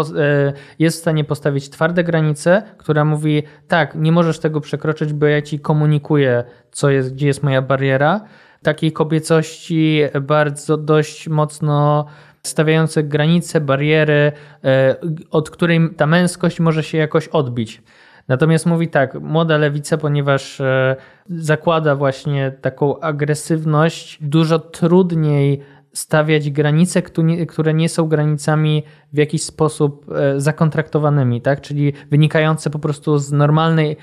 jest 0.79 0.99
w 0.99 1.01
stanie 1.01 1.25
postawić 1.25 1.71
twarde 1.71 2.05
granice, 2.05 2.63
która 2.79 3.05
mówi 3.05 3.43
tak, 3.69 3.95
nie 3.95 4.13
możesz 4.13 4.39
tego 4.39 4.61
przekroczyć, 4.61 5.13
bo 5.13 5.27
ja 5.27 5.43
ci 5.43 5.61
komunikuję, 5.61 6.45
co 6.73 6.91
jest, 6.91 7.15
gdzie 7.15 7.27
jest 7.27 7.43
moja 7.43 7.63
bariera. 7.63 8.21
Takiej 8.63 8.93
kobiecości 8.93 10.01
bardzo 10.23 10.77
dość 10.77 11.29
mocno 11.29 12.07
stawiające 12.43 13.03
granice, 13.03 13.61
bariery, 13.61 14.33
e, 14.65 14.97
od 15.31 15.51
której 15.51 15.81
ta 15.97 16.07
męskość 16.07 16.61
może 16.61 16.83
się 16.83 16.99
jakoś 16.99 17.29
odbić. 17.29 17.83
Natomiast 18.29 18.67
mówi 18.67 18.89
tak, 18.89 19.21
młoda 19.21 19.59
lewica, 19.59 19.99
ponieważ 19.99 20.61
e, 20.61 20.97
zakłada 21.31 21.97
właśnie 21.97 22.53
taką 22.61 23.01
agresywność, 23.01 24.19
dużo 24.21 24.59
trudniej 24.59 25.63
stawiać 25.93 26.51
granice, 26.51 27.03
które 27.49 27.75
nie 27.75 27.89
są 27.89 28.09
granicami 28.09 28.83
w 29.13 29.17
jakiś 29.17 29.43
sposób 29.43 30.07
e, 30.13 30.41
zakontraktowanymi, 30.41 31.41
tak? 31.41 31.61
czyli 31.61 31.93
wynikające 32.11 32.71
po 32.71 32.79
prostu 32.79 33.19
z 33.19 33.33
normalnej, 33.33 33.97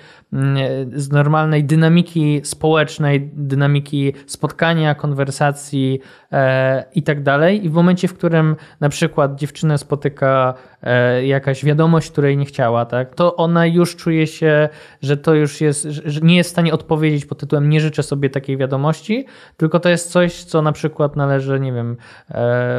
z 0.94 1.12
normalnej 1.12 1.64
dynamiki 1.64 2.42
społecznej, 2.44 3.30
dynamiki 3.34 4.14
spotkania, 4.26 4.96
konwersacji 4.96 6.00
e, 6.32 6.84
i 6.96 7.04
tak 7.04 7.24
dalej. 7.24 7.66
I 7.66 7.70
w 7.70 7.74
momencie, 7.74 8.08
w 8.08 8.14
którym 8.14 8.56
na 8.80 8.90
przykład 8.90 9.36
dziewczynę 9.36 9.78
spotyka 9.78 10.54
e, 10.84 11.26
jakaś 11.26 11.66
wiadomość, 11.66 12.12
której 12.12 12.38
nie 12.38 12.46
chciała, 12.46 12.86
tak? 12.86 13.16
to 13.16 13.36
ona 13.36 13.66
już 13.66 13.96
czuje 13.96 14.28
się, 14.28 14.70
że 15.02 15.18
to 15.18 15.34
już 15.34 15.62
jest, 15.62 15.84
że 15.84 16.22
nie 16.22 16.36
jest 16.36 16.50
w 16.50 16.52
stanie 16.54 16.74
odpowiedzieć 16.74 17.26
pod 17.26 17.40
tytułem 17.40 17.70
nie 17.70 17.82
życzę 17.82 18.04
sobie 18.04 18.30
takiej 18.30 18.58
wiadomości, 18.58 19.26
tylko 19.58 19.80
to 19.80 19.90
jest 19.90 20.12
coś, 20.12 20.44
co 20.44 20.62
na 20.62 20.72
przykład 20.72 21.16
należy, 21.16 21.60
nie 21.60 21.74
wiem, 21.74 21.98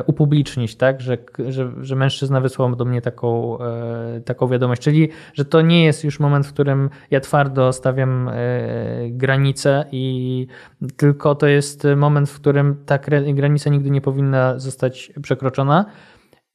upublicznić, 0.06 0.76
tak? 0.76 1.00
że, 1.00 1.18
że, 1.48 1.70
że 1.80 1.96
mężczyzna 1.96 2.40
wysłał 2.40 2.76
do 2.76 2.84
mnie 2.84 3.02
taką, 3.02 3.58
e, 3.60 4.20
taką 4.20 4.48
wiadomość, 4.48 4.82
czyli 4.82 5.08
że 5.34 5.44
to 5.44 5.60
nie 5.60 5.84
jest 5.84 6.04
już 6.04 6.20
moment, 6.20 6.46
w 6.46 6.52
którym 6.52 6.90
ja 7.10 7.20
twardo 7.20 7.43
stawiam 7.72 8.28
e, 8.28 8.33
granice 9.11 9.85
i 9.92 10.46
tylko 10.96 11.35
to 11.35 11.46
jest 11.46 11.87
moment, 11.96 12.30
w 12.30 12.40
którym 12.40 12.85
ta 12.87 12.98
granica 13.35 13.70
nigdy 13.70 13.90
nie 13.90 14.00
powinna 14.00 14.59
zostać 14.59 15.12
przekroczona. 15.22 15.85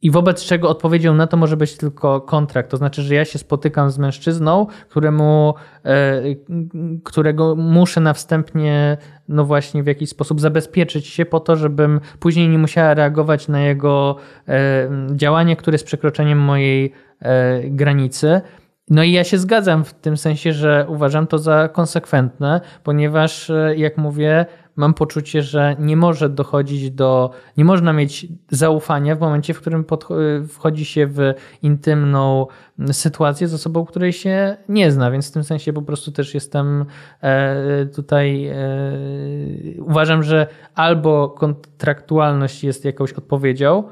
I 0.02 0.12
wobec 0.12 0.46
czego 0.46 0.70
odpowiedzią 0.70 1.16
na 1.16 1.28
to 1.28 1.38
może 1.38 1.58
być 1.58 1.78
tylko 1.78 2.22
kontrakt. 2.22 2.72
To 2.72 2.78
znaczy, 2.78 3.02
że 3.02 3.16
ja 3.16 3.26
się 3.26 3.40
spotykam 3.40 3.92
z 3.92 3.98
mężczyzną, 3.98 4.68
któremu, 4.90 5.54
e, 5.86 6.22
którego 7.04 7.56
muszę 7.56 8.02
na 8.02 8.14
wstępnie, 8.14 8.98
no 9.28 9.46
właśnie 9.46 9.84
w 9.84 9.88
jakiś 9.88 10.10
sposób 10.10 10.42
zabezpieczyć 10.42 11.08
się 11.08 11.26
po 11.26 11.40
to, 11.40 11.56
żebym 11.56 12.00
później 12.20 12.50
nie 12.50 12.58
musiała 12.58 12.94
reagować 12.94 13.48
na 13.48 13.62
jego 13.62 14.16
e, 14.48 14.90
działanie, 15.16 15.56
które 15.56 15.76
jest 15.76 15.86
przekroczeniem 15.86 16.40
mojej 16.40 16.94
granicy. 17.64 18.42
No 18.90 19.04
i 19.04 19.12
ja 19.12 19.24
się 19.24 19.38
zgadzam 19.38 19.84
w 19.84 19.94
tym 19.94 20.18
sensie, 20.18 20.54
że 20.54 20.86
uważam 20.90 21.28
to 21.28 21.38
za 21.38 21.70
konsekwentne, 21.70 22.62
ponieważ, 22.84 23.52
jak 23.76 23.98
mówię, 23.98 24.46
mam 24.80 24.94
poczucie, 24.94 25.42
że 25.42 25.76
nie 25.80 25.98
może 25.98 26.30
dochodzić 26.30 26.92
do, 26.92 27.32
nie 27.58 27.66
można 27.66 27.94
mieć 27.94 28.28
zaufania 28.50 29.16
w 29.16 29.20
momencie, 29.20 29.54
w 29.54 29.62
którym 29.62 29.86
wchodzi 30.48 30.86
się 30.86 31.08
w 31.08 31.34
intymną 31.62 32.48
sytuację 32.92 33.48
z 33.48 33.54
osobą, 33.54 33.86
której 33.86 34.14
się 34.14 34.58
nie 34.70 34.92
zna, 34.92 35.12
więc 35.12 35.30
w 35.30 35.32
tym 35.32 35.44
sensie 35.44 35.74
po 35.74 35.82
prostu 35.82 36.12
też 36.12 36.34
jestem 36.34 36.86
e, 37.22 37.86
tutaj, 37.86 38.48
e, 38.48 38.56
uważam, 39.82 40.24
że 40.24 40.48
albo 40.76 41.30
kontraktualność 41.30 42.64
jest 42.64 42.86
jakąś 42.86 43.14
odpowiedzią, 43.14 43.84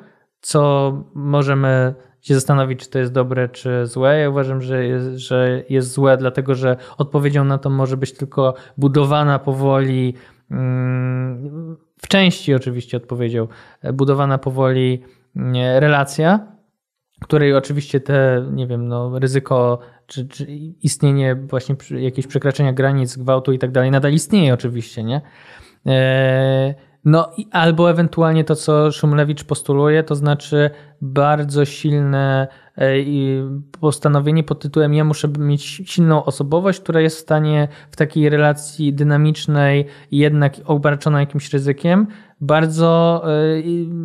co 0.41 0.93
możemy 1.13 1.93
się 2.27 2.35
zastanowić, 2.35 2.79
czy 2.79 2.89
to 2.89 2.99
jest 2.99 3.13
dobre, 3.13 3.49
czy 3.49 3.85
złe. 3.85 4.19
Ja 4.19 4.29
uważam, 4.29 4.61
że 4.61 4.85
jest, 4.85 5.17
że 5.17 5.63
jest 5.69 5.91
złe, 5.91 6.17
dlatego 6.17 6.55
że 6.55 6.77
odpowiedzią 6.97 7.43
na 7.43 7.57
to 7.57 7.69
może 7.69 7.97
być 7.97 8.13
tylko 8.13 8.53
budowana 8.77 9.39
powoli, 9.39 10.13
mm, 10.51 11.77
w 12.01 12.07
części 12.07 12.53
oczywiście 12.53 12.97
odpowiedzią, 12.97 13.47
budowana 13.93 14.37
powoli 14.37 15.03
mm, 15.35 15.55
relacja, 15.79 16.47
której 17.21 17.55
oczywiście 17.55 17.99
te, 17.99 18.45
nie 18.51 18.67
wiem, 18.67 18.87
no, 18.87 19.19
ryzyko 19.19 19.79
czy, 20.05 20.27
czy 20.27 20.45
istnienie 20.81 21.35
właśnie 21.35 21.75
jakieś 21.91 22.27
przekraczania 22.27 22.73
granic, 22.73 23.17
gwałtu 23.17 23.51
i 23.53 23.59
tak 23.59 23.71
dalej 23.71 23.91
nadal 23.91 24.13
istnieje 24.13 24.53
oczywiście, 24.53 25.03
nie? 25.03 25.21
No 27.07 27.31
albo 27.51 27.89
ewentualnie 27.89 28.43
to, 28.43 28.55
co 28.55 28.91
Szumlewicz 28.91 29.43
postuluje, 29.43 30.03
to 30.03 30.15
znaczy 30.15 30.69
bardzo 31.01 31.65
silne 31.65 32.47
e, 32.77 32.91
postanowienie 33.79 34.43
pod 34.43 34.59
tytułem 34.59 34.93
ja 34.93 35.03
muszę 35.03 35.27
mieć 35.39 35.63
silną 35.63 36.25
osobowość, 36.25 36.79
która 36.79 37.01
jest 37.01 37.17
w 37.17 37.21
stanie 37.21 37.67
w 37.91 37.95
takiej 37.95 38.29
relacji 38.29 38.93
dynamicznej, 38.93 39.85
jednak 40.11 40.53
obarczona 40.65 41.19
jakimś 41.19 41.53
ryzykiem, 41.53 42.07
bardzo 42.41 43.23
e, 43.25 43.29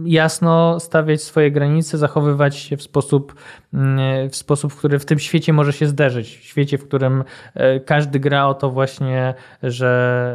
jasno 0.05 0.80
stawiać 0.80 1.22
swoje 1.22 1.51
granice, 1.51 1.99
zachowywać 1.99 2.57
się 2.57 2.76
w 2.76 2.83
sposób, 2.83 3.35
mm, 3.74 4.30
w 4.30 4.37
sposób, 4.37 4.74
który 4.74 4.99
w 4.99 5.05
tym 5.05 5.18
świecie 5.18 5.53
może 5.53 5.72
się 5.72 5.87
zderzyć. 5.87 6.39
W 6.39 6.45
świecie, 6.45 6.78
w 6.78 6.89
którym 6.89 7.24
e, 7.55 7.80
każdy 7.80 8.20
gra 8.20 8.47
o 8.47 8.55
to 8.55 8.70
właśnie, 8.70 9.35
że, 9.62 10.35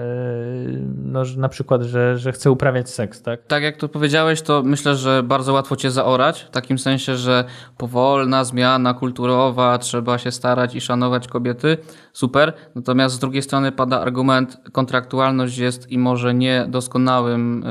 e, 0.74 0.80
no, 1.04 1.24
na 1.38 1.50
przykład, 1.50 1.82
że, 1.82 2.18
że 2.18 2.32
chce 2.32 2.52
uprawiać 2.52 2.90
seks, 2.90 3.22
tak? 3.22 3.40
Tak 3.48 3.64
jak 3.64 3.78
to 3.78 3.90
powiedziałeś, 3.90 4.42
to 4.42 4.64
myślę, 4.66 4.96
że 4.96 5.24
bardzo 5.24 5.54
łatwo 5.54 5.76
cię 5.76 5.92
zaorać, 5.92 6.42
w 6.42 6.50
takim 6.50 6.80
sensie, 6.80 7.16
że 7.16 7.44
powolna 7.78 8.44
zmiana 8.44 8.94
kulturowa, 8.94 9.78
trzeba 9.78 10.18
się 10.18 10.32
starać 10.32 10.76
i 10.76 10.82
szanować 10.82 11.28
kobiety, 11.28 11.78
super. 12.14 12.54
Natomiast 12.76 13.16
z 13.16 13.20
drugiej 13.20 13.42
strony 13.42 13.72
pada 13.72 14.02
argument, 14.02 14.58
kontraktualność 14.72 15.58
jest 15.58 15.92
i 15.92 15.98
może 15.98 16.34
niedoskonałym 16.34 17.64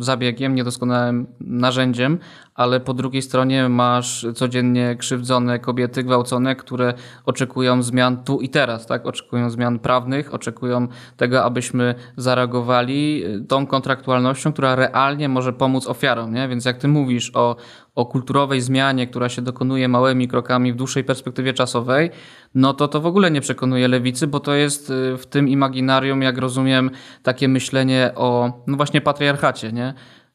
zabiegiem, 0.00 0.54
niedoskonałym 0.54 1.26
narzędziem, 1.40 2.18
ale 2.54 2.80
po 2.80 2.94
drugiej 2.94 3.22
stronie 3.22 3.68
masz 3.68 4.26
codziennie 4.34 4.96
krzywdzone 4.96 5.58
kobiety, 5.58 6.02
gwałcone, 6.02 6.56
które 6.56 6.94
oczekują 7.26 7.82
zmian 7.82 8.24
tu 8.24 8.40
i 8.40 8.48
teraz, 8.48 8.86
tak? 8.86 9.06
Oczekują 9.06 9.50
zmian 9.50 9.78
prawnych, 9.78 10.34
oczekują 10.34 10.88
tego, 11.16 11.44
abyśmy 11.44 11.94
zareagowali 12.16 13.24
y, 13.24 13.44
tą 13.44 13.66
kontraktualnością, 13.66 14.52
która 14.52 14.74
realnie 14.74 15.28
może 15.28 15.52
pomóc 15.52 15.86
ofiarom, 15.86 16.34
nie? 16.34 16.48
Więc 16.48 16.64
jak 16.64 16.78
ty 16.78 16.88
mówisz 16.88 17.30
o, 17.34 17.56
o 17.94 18.06
kulturowej 18.06 18.60
zmianie, 18.60 19.06
która 19.06 19.28
się 19.28 19.42
dokonuje 19.42 19.88
małymi 19.88 20.28
krokami 20.28 20.72
w 20.72 20.76
dłuższej 20.76 21.04
perspektywie 21.04 21.52
czasowej, 21.52 22.10
no 22.54 22.74
to 22.74 22.88
to 22.88 23.00
w 23.00 23.06
ogóle 23.06 23.30
nie 23.30 23.40
przekonuje 23.40 23.88
lewicy, 23.88 24.26
bo 24.26 24.40
to 24.40 24.54
jest 24.54 24.90
y, 24.90 25.16
w 25.16 25.26
tym 25.26 25.48
imaginarium, 25.48 26.22
jak 26.22 26.38
rozumiem, 26.38 26.90
takie 27.22 27.48
myślenie 27.48 28.12
o, 28.16 28.52
no 28.66 28.76
właśnie 28.76 29.00
patriarchacie, 29.00 29.72
nie? 29.72 29.94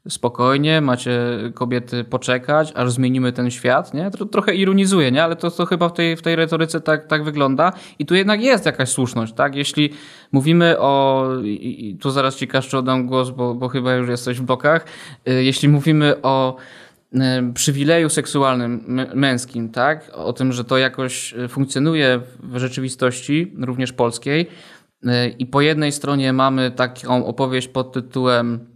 Spokojnie, 0.09 0.81
macie 0.81 1.19
kobiety 1.53 2.03
poczekać, 2.03 2.71
aż 2.75 2.91
zmienimy 2.91 3.31
ten 3.31 3.51
świat, 3.51 3.93
nie? 3.93 4.11
Trochę 4.31 4.55
ironizuje, 4.55 5.11
nie? 5.11 5.23
Ale 5.23 5.35
to, 5.35 5.51
to 5.51 5.65
chyba 5.65 5.89
w 5.89 5.93
tej, 5.93 6.17
w 6.17 6.21
tej 6.21 6.35
retoryce 6.35 6.81
tak, 6.81 7.07
tak 7.07 7.23
wygląda. 7.23 7.73
I 7.99 8.05
tu 8.05 8.15
jednak 8.15 8.41
jest 8.41 8.65
jakaś 8.65 8.89
słuszność, 8.89 9.33
tak? 9.33 9.55
Jeśli 9.55 9.89
mówimy 10.31 10.79
o, 10.79 11.27
i 11.43 11.97
tu 12.01 12.11
zaraz 12.11 12.35
ci 12.35 12.47
Kaszczu 12.47 12.77
oddam 12.77 13.07
głos, 13.07 13.29
bo, 13.29 13.55
bo 13.55 13.67
chyba 13.69 13.93
już 13.93 14.09
jesteś 14.09 14.39
w 14.39 14.43
bokach, 14.43 14.85
y, 15.29 15.43
jeśli 15.43 15.69
mówimy 15.69 16.21
o 16.21 16.55
y, 17.13 17.19
przywileju 17.53 18.09
seksualnym 18.09 18.83
męskim, 19.13 19.69
tak? 19.69 20.11
O 20.13 20.33
tym, 20.33 20.53
że 20.53 20.63
to 20.63 20.77
jakoś 20.77 21.33
y, 21.33 21.47
funkcjonuje 21.47 22.21
w 22.43 22.57
rzeczywistości, 22.57 23.53
również 23.59 23.93
polskiej. 23.93 24.47
I 25.39 25.45
po 25.45 25.61
jednej 25.61 25.91
stronie 25.91 26.33
mamy 26.33 26.71
taką 26.71 27.25
opowieść 27.25 27.67
pod 27.67 27.93
tytułem 27.93 28.74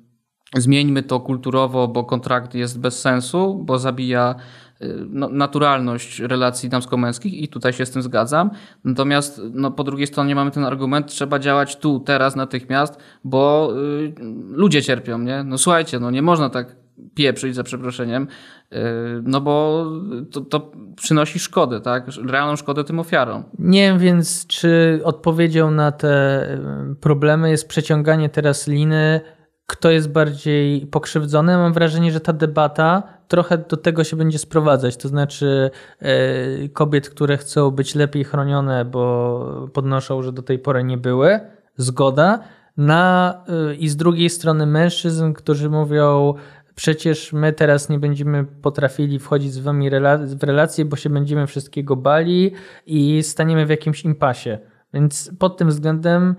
Zmieńmy 0.56 1.04
to 1.04 1.20
kulturowo, 1.20 1.88
bo 1.88 2.04
kontrakt 2.04 2.56
jest 2.56 2.80
bez 2.80 3.02
sensu, 3.02 3.64
bo 3.66 3.80
zabija 3.80 4.36
y, 4.82 4.96
no, 5.10 5.30
naturalność 5.30 6.20
relacji 6.20 6.70
damsko-męskich 6.70 7.34
i 7.34 7.48
tutaj 7.48 7.74
się 7.74 7.86
z 7.86 7.92
tym 7.92 8.02
zgadzam. 8.02 8.50
Natomiast 8.84 9.42
no, 9.54 9.72
po 9.72 9.84
drugiej 9.84 10.08
stronie 10.08 10.36
mamy 10.36 10.52
ten 10.52 10.66
argument, 10.66 11.08
trzeba 11.08 11.40
działać 11.40 11.76
tu, 11.76 12.00
teraz, 12.00 12.36
natychmiast, 12.36 13.00
bo 13.24 13.74
y, 13.78 14.14
ludzie 14.52 14.82
cierpią, 14.82 15.20
nie? 15.20 15.44
No 15.44 15.58
słuchajcie, 15.58 16.00
no 16.00 16.12
nie 16.12 16.22
można 16.22 16.50
tak 16.50 16.76
pieprzyć 17.16 17.56
za 17.56 17.64
przeproszeniem, 17.64 18.28
y, 18.74 18.78
no 19.24 19.42
bo 19.42 19.86
to, 20.32 20.42
to, 20.42 20.72
przynosi 20.96 21.40
szkodę, 21.40 21.82
tak? 21.82 22.08
Realną 22.28 22.56
szkodę 22.56 22.84
tym 22.84 23.00
ofiarom. 23.00 23.44
Nie 23.60 23.82
wiem 23.82 24.00
więc, 24.00 24.48
czy 24.48 25.02
odpowiedzią 25.04 25.72
na 25.72 25.92
te 25.92 26.44
y, 26.92 26.96
problemy 26.96 27.50
jest 27.50 27.68
przeciąganie 27.68 28.30
teraz 28.30 28.68
liny 28.68 29.22
kto 29.70 29.92
jest 29.92 30.12
bardziej 30.12 30.88
pokrzywdzony. 30.88 31.58
Mam 31.58 31.74
wrażenie, 31.74 32.12
że 32.12 32.20
ta 32.20 32.34
debata 32.34 33.04
trochę 33.28 33.58
do 33.58 33.78
tego 33.78 34.04
się 34.04 34.16
będzie 34.16 34.38
sprowadzać. 34.38 34.98
To 34.98 35.08
znaczy 35.08 35.72
yy, 36.02 36.70
kobiet, 36.70 37.10
które 37.10 37.38
chcą 37.38 37.72
być 37.72 37.96
lepiej 37.96 38.24
chronione, 38.24 38.86
bo 38.86 39.70
podnoszą, 39.74 40.22
że 40.22 40.32
do 40.32 40.42
tej 40.42 40.60
pory 40.60 40.84
nie 40.84 40.98
były. 40.98 41.40
Zgoda. 41.78 42.40
Na, 42.78 43.34
yy, 43.48 43.76
I 43.76 43.90
z 43.90 43.96
drugiej 43.96 44.30
strony 44.30 44.66
mężczyzn, 44.66 45.34
którzy 45.34 45.70
mówią, 45.70 46.34
przecież 46.76 47.34
my 47.34 47.54
teraz 47.54 47.90
nie 47.90 48.00
będziemy 48.00 48.46
potrafili 48.46 49.20
wchodzić 49.20 49.54
z 49.54 49.60
wami 49.60 49.90
w 50.26 50.44
relacje, 50.44 50.86
bo 50.86 50.96
się 50.96 51.10
będziemy 51.10 51.48
wszystkiego 51.48 51.96
bali 51.96 52.52
i 52.86 53.24
staniemy 53.24 53.66
w 53.66 53.70
jakimś 53.70 54.06
impasie. 54.06 54.58
Więc 54.94 55.32
pod 55.40 55.58
tym 55.58 55.70
względem 55.70 56.36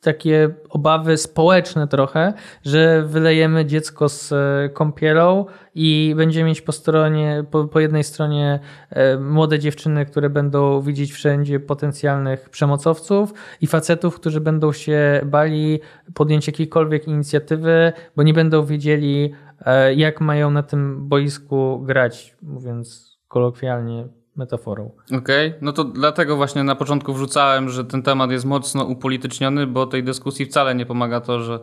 takie 0.00 0.54
obawy 0.70 1.16
społeczne 1.16 1.88
trochę, 1.88 2.32
że 2.62 3.02
wylejemy 3.02 3.66
dziecko 3.66 4.08
z 4.08 4.32
e, 4.32 4.68
kąpielą 4.68 5.46
i 5.74 6.14
będziemy 6.16 6.48
mieć 6.48 6.60
po 6.60 6.72
stronie, 6.72 7.44
po, 7.50 7.64
po, 7.64 7.80
jednej 7.80 8.04
stronie 8.04 8.60
e, 8.90 9.18
młode 9.18 9.58
dziewczyny, 9.58 10.06
które 10.06 10.30
będą 10.30 10.80
widzieć 10.80 11.12
wszędzie 11.12 11.60
potencjalnych 11.60 12.50
przemocowców 12.50 13.34
i 13.60 13.66
facetów, 13.66 14.14
którzy 14.14 14.40
będą 14.40 14.72
się 14.72 15.20
bali 15.24 15.80
podjąć 16.14 16.46
jakiejkolwiek 16.46 17.08
inicjatywy, 17.08 17.92
bo 18.16 18.22
nie 18.22 18.34
będą 18.34 18.64
wiedzieli, 18.64 19.32
e, 19.66 19.94
jak 19.94 20.20
mają 20.20 20.50
na 20.50 20.62
tym 20.62 21.08
boisku 21.08 21.82
grać, 21.86 22.36
mówiąc 22.42 23.18
kolokwialnie 23.28 24.17
metaforą. 24.38 24.90
Okej, 25.04 25.48
okay. 25.48 25.58
no 25.60 25.72
to 25.72 25.84
dlatego 25.84 26.36
właśnie 26.36 26.64
na 26.64 26.74
początku 26.74 27.14
wrzucałem, 27.14 27.68
że 27.70 27.84
ten 27.84 28.02
temat 28.02 28.30
jest 28.30 28.44
mocno 28.44 28.84
upolityczniony, 28.84 29.66
bo 29.66 29.86
tej 29.86 30.04
dyskusji 30.04 30.46
wcale 30.46 30.74
nie 30.74 30.86
pomaga 30.86 31.20
to, 31.20 31.40
że 31.40 31.60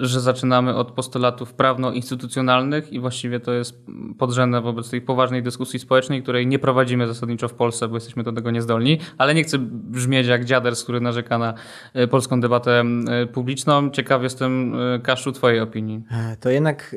że 0.00 0.20
zaczynamy 0.20 0.74
od 0.74 0.90
postulatów 0.90 1.54
prawno-instytucjonalnych 1.54 2.92
i 2.92 3.00
właściwie 3.00 3.40
to 3.40 3.52
jest 3.52 3.86
podrzędne 4.18 4.60
wobec 4.60 4.90
tej 4.90 5.00
poważnej 5.00 5.42
dyskusji 5.42 5.78
społecznej, 5.78 6.22
której 6.22 6.46
nie 6.46 6.58
prowadzimy 6.58 7.06
zasadniczo 7.06 7.48
w 7.48 7.54
Polsce, 7.54 7.88
bo 7.88 7.96
jesteśmy 7.96 8.22
do 8.22 8.32
tego 8.32 8.50
niezdolni, 8.50 8.98
ale 9.18 9.34
nie 9.34 9.44
chcę 9.44 9.58
brzmieć 9.58 10.26
jak 10.26 10.44
dziaders, 10.44 10.82
który 10.84 11.00
narzeka 11.00 11.38
na 11.38 11.54
e, 11.94 12.08
polską 12.08 12.40
debatę 12.40 12.84
e, 13.08 13.26
publiczną. 13.26 13.90
Ciekaw 13.90 14.22
jestem, 14.22 14.74
e, 14.94 15.00
Kaszu, 15.00 15.32
twojej 15.32 15.60
opinii. 15.60 16.04
To 16.40 16.50
jednak 16.50 16.96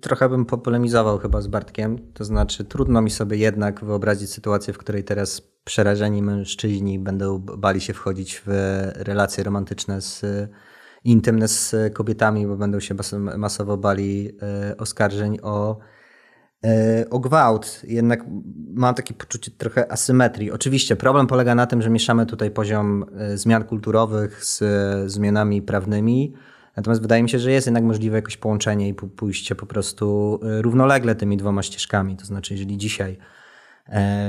trochę 0.00 0.28
bym 0.28 0.44
popolemizował 0.44 1.18
chyba 1.18 1.40
z 1.40 1.46
Bartkiem, 1.46 1.98
to 2.14 2.24
znaczy 2.24 2.64
trudno 2.64 3.02
mi 3.02 3.10
sobie 3.10 3.36
jednak 3.36 3.84
wyobrazić 3.84 4.30
sytuację, 4.30 4.74
w 4.74 4.78
której 4.78 5.04
teraz 5.04 5.54
przerażeni 5.64 6.22
mężczyźni 6.22 6.98
będą 6.98 7.38
bali 7.38 7.80
się 7.80 7.92
wchodzić 7.92 8.42
w 8.46 8.50
relacje 8.96 9.44
romantyczne 9.44 10.00
z 10.00 10.24
intymne 11.04 11.48
z 11.48 11.74
kobietami, 11.94 12.46
bo 12.46 12.56
będą 12.56 12.80
się 12.80 12.94
masowo 13.36 13.76
bali 13.76 14.30
e, 14.42 14.76
oskarżeń 14.76 15.38
o, 15.42 15.78
e, 16.64 17.04
o 17.10 17.18
gwałt. 17.18 17.80
Jednak 17.88 18.24
mam 18.74 18.94
takie 18.94 19.14
poczucie 19.14 19.50
trochę 19.50 19.92
asymetrii. 19.92 20.50
Oczywiście 20.50 20.96
problem 20.96 21.26
polega 21.26 21.54
na 21.54 21.66
tym, 21.66 21.82
że 21.82 21.90
mieszamy 21.90 22.26
tutaj 22.26 22.50
poziom 22.50 23.04
e, 23.18 23.38
zmian 23.38 23.64
kulturowych 23.64 24.44
z 24.44 24.62
zmianami 25.12 25.62
prawnymi. 25.62 26.34
Natomiast 26.76 27.02
wydaje 27.02 27.22
mi 27.22 27.28
się, 27.28 27.38
że 27.38 27.52
jest 27.52 27.66
jednak 27.66 27.84
możliwe 27.84 28.16
jakoś 28.16 28.36
połączenie 28.36 28.88
i 28.88 28.94
pójście 28.94 29.54
po 29.54 29.66
prostu 29.66 30.38
równolegle 30.42 31.14
tymi 31.14 31.36
dwoma 31.36 31.62
ścieżkami. 31.62 32.16
To 32.16 32.24
znaczy, 32.26 32.54
jeżeli 32.54 32.76
dzisiaj 32.76 33.18
E, 33.18 33.43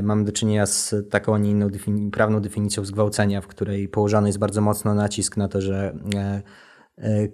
mamy 0.04 0.24
do 0.24 0.32
czynienia 0.32 0.66
z 0.66 0.96
taką, 1.10 1.36
a 1.36 1.38
nie 1.38 1.50
inną 1.50 1.70
defini 1.70 2.12
prawną 2.12 2.40
definicją 2.40 2.86
zgwałcenia, 2.86 3.42
w 3.42 3.48
której 3.48 3.88
położony 3.88 4.30
jest 4.30 4.40
bardzo 4.40 4.62
mocno 4.62 4.94
nacisk 4.94 5.38
na 5.38 5.48
to, 5.48 5.62
że 5.62 5.98
e, 6.98 7.28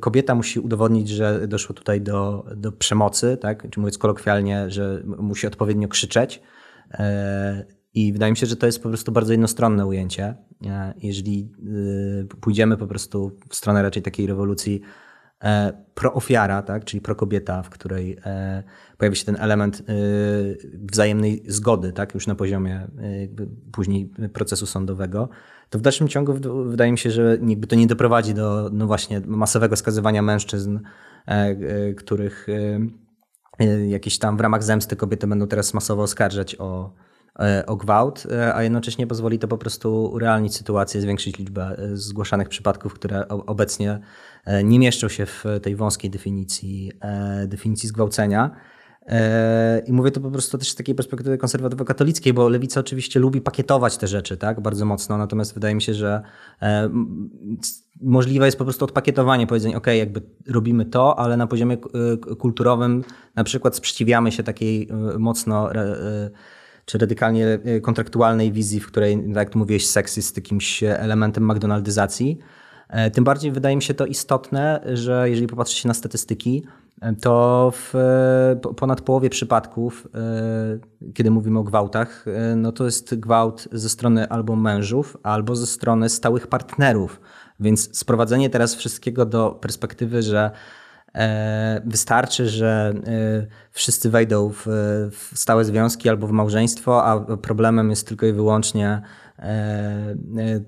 kobieta 0.00 0.34
musi 0.34 0.60
udowodnić, 0.60 1.08
że 1.08 1.48
doszło 1.48 1.74
tutaj 1.74 2.00
do, 2.00 2.46
do 2.56 2.72
przemocy, 2.72 3.36
tak? 3.40 3.70
czy 3.70 3.80
mówiąc 3.80 3.98
kolokwialnie, 3.98 4.70
że 4.70 5.02
musi 5.18 5.46
odpowiednio 5.46 5.88
krzyczeć. 5.88 6.42
I 7.94 8.12
wydaje 8.12 8.32
mi 8.32 8.36
się, 8.36 8.46
że 8.46 8.56
to 8.56 8.66
jest 8.66 8.82
po 8.82 8.88
prostu 8.88 9.12
bardzo 9.12 9.32
jednostronne 9.32 9.86
ujęcie. 9.86 10.34
Jeżeli 11.02 11.52
pójdziemy 12.40 12.76
po 12.76 12.86
prostu 12.86 13.32
w 13.48 13.56
stronę 13.56 13.82
raczej 13.82 14.02
takiej 14.02 14.26
rewolucji 14.26 14.82
E, 14.82 15.05
proofiara, 15.94 16.62
tak, 16.62 16.84
czyli 16.84 17.00
prokobieta, 17.00 17.62
w 17.62 17.70
której 17.70 18.16
e, 18.24 18.62
pojawi 18.98 19.16
się 19.16 19.24
ten 19.24 19.36
element 19.40 19.80
e, 19.80 19.92
wzajemnej 20.92 21.42
zgody, 21.46 21.92
tak, 21.92 22.14
już 22.14 22.26
na 22.26 22.34
poziomie 22.34 22.88
później 23.72 24.10
procesu 24.32 24.66
sądowego, 24.66 25.28
to 25.70 25.78
w 25.78 25.82
dalszym 25.82 26.08
ciągu 26.08 26.34
wydaje 26.64 26.92
mi 26.92 26.98
się, 26.98 27.10
że 27.10 27.38
to 27.68 27.76
nie 27.76 27.86
doprowadzi 27.86 28.34
do 28.34 28.70
no 28.72 28.86
właśnie 28.86 29.20
masowego 29.26 29.76
skazywania 29.76 30.22
mężczyzn, 30.22 30.78
których 31.96 32.46
jakieś 33.88 34.18
tam 34.18 34.36
w 34.36 34.40
ramach 34.40 34.62
zemsty 34.62 34.96
kobiety 34.96 35.26
będą 35.26 35.46
teraz 35.46 35.74
masowo 35.74 36.02
oskarżać 36.02 36.56
o, 36.58 36.94
o 37.66 37.76
gwałt, 37.76 38.26
a 38.54 38.62
jednocześnie 38.62 39.06
pozwoli 39.06 39.38
to 39.38 39.48
po 39.48 39.58
prostu 39.58 40.04
urealnić 40.04 40.56
sytuację, 40.56 41.00
zwiększyć 41.00 41.38
liczbę 41.38 41.76
zgłaszanych 41.92 42.48
przypadków, 42.48 42.94
które 42.94 43.28
obecnie 43.28 44.00
E, 44.46 44.64
nie 44.64 44.78
mieszczą 44.78 45.08
się 45.08 45.26
w 45.26 45.44
tej 45.62 45.76
wąskiej 45.76 46.10
definicji, 46.10 46.92
e, 47.00 47.46
definicji 47.46 47.88
zgwałcenia. 47.88 48.50
E, 49.06 49.82
I 49.86 49.92
mówię 49.92 50.10
to 50.10 50.20
po 50.20 50.30
prostu 50.30 50.58
też 50.58 50.70
z 50.70 50.74
takiej 50.74 50.94
perspektywy 50.94 51.38
konserwatywo-katolickiej, 51.38 52.32
bo 52.32 52.48
lewica 52.48 52.80
oczywiście 52.80 53.20
lubi 53.20 53.40
pakietować 53.40 53.96
te 53.96 54.06
rzeczy 54.06 54.36
tak, 54.36 54.60
bardzo 54.60 54.84
mocno, 54.84 55.18
natomiast 55.18 55.54
wydaje 55.54 55.74
mi 55.74 55.82
się, 55.82 55.94
że 55.94 56.22
możliwe 58.00 58.46
jest 58.46 58.58
po 58.58 58.64
prostu 58.64 58.84
odpakietowanie, 58.84 59.46
powiedzenie, 59.46 59.76
ok, 59.76 59.86
jakby 59.86 60.22
robimy 60.48 60.84
to, 60.84 61.18
ale 61.18 61.36
na 61.36 61.46
poziomie 61.46 61.76
kulturowym 62.38 63.04
na 63.34 63.44
przykład 63.44 63.76
sprzeciwiamy 63.76 64.32
się 64.32 64.42
takiej 64.42 64.88
mocno 65.18 65.70
czy 66.86 66.98
radykalnie 66.98 67.58
kontraktualnej 67.82 68.52
wizji, 68.52 68.80
w 68.80 68.86
której, 68.86 69.16
tak 69.16 69.36
jak 69.36 69.50
tu 69.50 69.58
mówiłeś, 69.58 69.86
seks 69.86 70.16
jest 70.16 70.36
jakimś 70.36 70.82
elementem 70.82 71.50
McDonaldyzacji. 71.50 72.38
E, 72.88 73.10
tym 73.10 73.24
bardziej 73.24 73.52
wydaje 73.52 73.76
mi 73.76 73.82
się 73.82 73.94
to 73.94 74.06
istotne, 74.06 74.80
że 74.92 75.30
jeżeli 75.30 75.46
popatrzy 75.46 75.76
się 75.76 75.88
na 75.88 75.94
statystyki, 75.94 76.66
e, 77.00 77.14
to 77.14 77.72
w 77.74 77.94
ponad 78.76 79.00
połowie 79.00 79.30
przypadków, 79.30 80.08
e, 80.14 81.12
kiedy 81.14 81.30
mówimy 81.30 81.58
o 81.58 81.62
gwałtach, 81.62 82.24
no 82.56 82.72
to 82.72 82.84
jest 82.84 83.14
gwałt 83.14 83.68
ze 83.72 83.88
strony 83.88 84.28
albo 84.28 84.56
mężów, 84.56 85.16
albo 85.22 85.56
ze 85.56 85.66
strony 85.66 86.08
stałych 86.08 86.46
partnerów. 86.46 87.20
Więc 87.60 87.98
sprowadzenie 87.98 88.50
teraz 88.50 88.74
wszystkiego 88.74 89.26
do 89.26 89.50
perspektywy, 89.50 90.22
że 90.22 90.50
wystarczy, 91.84 92.48
że 92.48 92.94
wszyscy 93.70 94.10
wejdą 94.10 94.52
w 95.10 95.32
stałe 95.34 95.64
związki 95.64 96.08
albo 96.08 96.26
w 96.26 96.32
małżeństwo, 96.32 97.04
a 97.04 97.36
problemem 97.36 97.90
jest 97.90 98.08
tylko 98.08 98.26
i 98.26 98.32
wyłącznie 98.32 99.02
E, 99.38 100.16
e, 100.38 100.60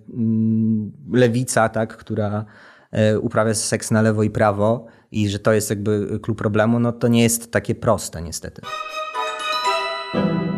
lewica, 1.13 1.69
tak, 1.69 1.97
która 1.97 2.45
e, 2.91 3.19
uprawia 3.19 3.55
seks 3.55 3.91
na 3.91 4.03
lewo 4.03 4.23
i 4.23 4.31
prawo 4.31 4.87
i 5.13 5.29
że 5.29 5.39
to 5.39 5.53
jest 5.53 5.71
jakby 5.71 6.21
klucz 6.23 6.39
problemu, 6.39 6.81
no 6.81 6.93
to 6.93 7.09
nie 7.09 7.23
jest 7.23 7.53
takie 7.53 7.75
proste 7.75 8.23
niestety. 8.23 8.63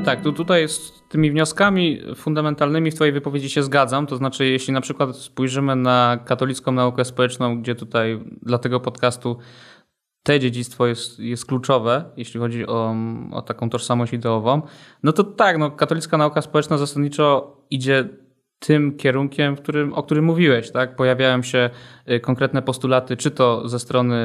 Tak, 0.05 0.23
tu, 0.23 0.33
tutaj 0.33 0.69
z 0.69 0.93
tymi 1.09 1.31
wnioskami 1.31 2.03
fundamentalnymi 2.17 2.91
w 2.91 2.95
Twojej 2.95 3.13
wypowiedzi 3.13 3.51
się 3.51 3.63
zgadzam. 3.63 4.07
To 4.07 4.17
znaczy, 4.17 4.47
jeśli 4.47 4.73
na 4.73 4.81
przykład 4.81 5.17
spojrzymy 5.17 5.77
na 5.77 6.19
katolicką 6.25 6.73
naukę 6.73 7.05
społeczną, 7.05 7.63
gdzie 7.63 7.75
tutaj 7.75 8.25
dla 8.43 8.59
tego 8.59 8.81
podcastu 8.81 9.39
te 10.23 10.41
dziedzictwo 10.41 10.87
jest, 10.87 11.19
jest 11.19 11.47
kluczowe, 11.47 12.05
jeśli 12.17 12.41
chodzi 12.41 12.67
o, 12.67 12.95
o 13.33 13.43
taką 13.43 13.71
tożsamość 13.71 14.13
ideową, 14.13 14.63
no 15.03 15.13
to 15.13 15.25
tak, 15.25 15.59
no, 15.59 15.71
katolicka 15.71 16.19
nauka 16.19 16.43
społeczna 16.43 16.79
zasadniczo 16.79 17.57
idzie 17.71 18.09
tym 18.61 18.97
kierunkiem, 18.97 19.57
którym, 19.57 19.93
o 19.95 20.03
którym 20.03 20.25
mówiłeś. 20.25 20.71
Tak? 20.71 20.97
Pojawiają 20.97 21.43
się 21.43 21.71
y, 22.11 22.21
konkretne 22.21 22.63
postulaty, 22.63 23.17
czy 23.17 23.31
to 23.31 23.69
ze 23.69 23.79
strony 23.79 24.17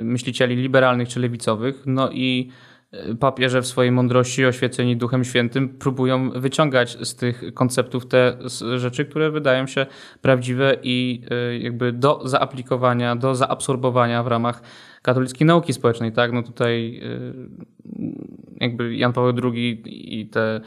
y, 0.00 0.04
myślicieli 0.04 0.56
liberalnych, 0.56 1.08
czy 1.08 1.20
lewicowych, 1.20 1.82
no 1.86 2.10
i 2.10 2.50
papieże 3.20 3.62
w 3.62 3.66
swojej 3.66 3.92
mądrości 3.92 4.46
oświeceni 4.46 4.96
Duchem 4.96 5.24
Świętym 5.24 5.68
próbują 5.68 6.30
wyciągać 6.30 6.98
z 7.08 7.14
tych 7.14 7.42
konceptów 7.54 8.06
te 8.06 8.36
rzeczy, 8.76 9.04
które 9.04 9.30
wydają 9.30 9.66
się 9.66 9.86
prawdziwe 10.20 10.76
i 10.82 11.22
jakby 11.60 11.92
do 11.92 12.28
zaaplikowania, 12.28 13.16
do 13.16 13.34
zaabsorbowania 13.34 14.22
w 14.22 14.26
ramach 14.26 14.62
katolickiej 15.02 15.46
nauki 15.46 15.72
społecznej, 15.72 16.12
tak? 16.12 16.32
No 16.32 16.42
tutaj 16.42 17.00
y, 17.02 17.34
jakby 18.60 18.96
Jan 18.96 19.12
Paweł 19.12 19.34
II 19.52 19.82
i 20.20 20.26
te 20.26 20.60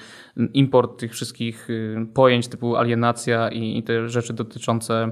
import 0.53 0.99
tych 0.99 1.11
wszystkich 1.11 1.69
y, 1.69 2.07
pojęć 2.13 2.47
typu 2.47 2.75
alienacja 2.75 3.49
i, 3.49 3.77
i 3.77 3.83
te 3.83 4.09
rzeczy 4.09 4.33
dotyczące 4.33 5.11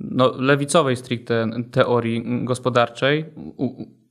no, 0.00 0.32
lewicowej 0.38 0.96
stricte 0.96 1.46
teorii 1.70 2.44
gospodarczej, 2.44 3.24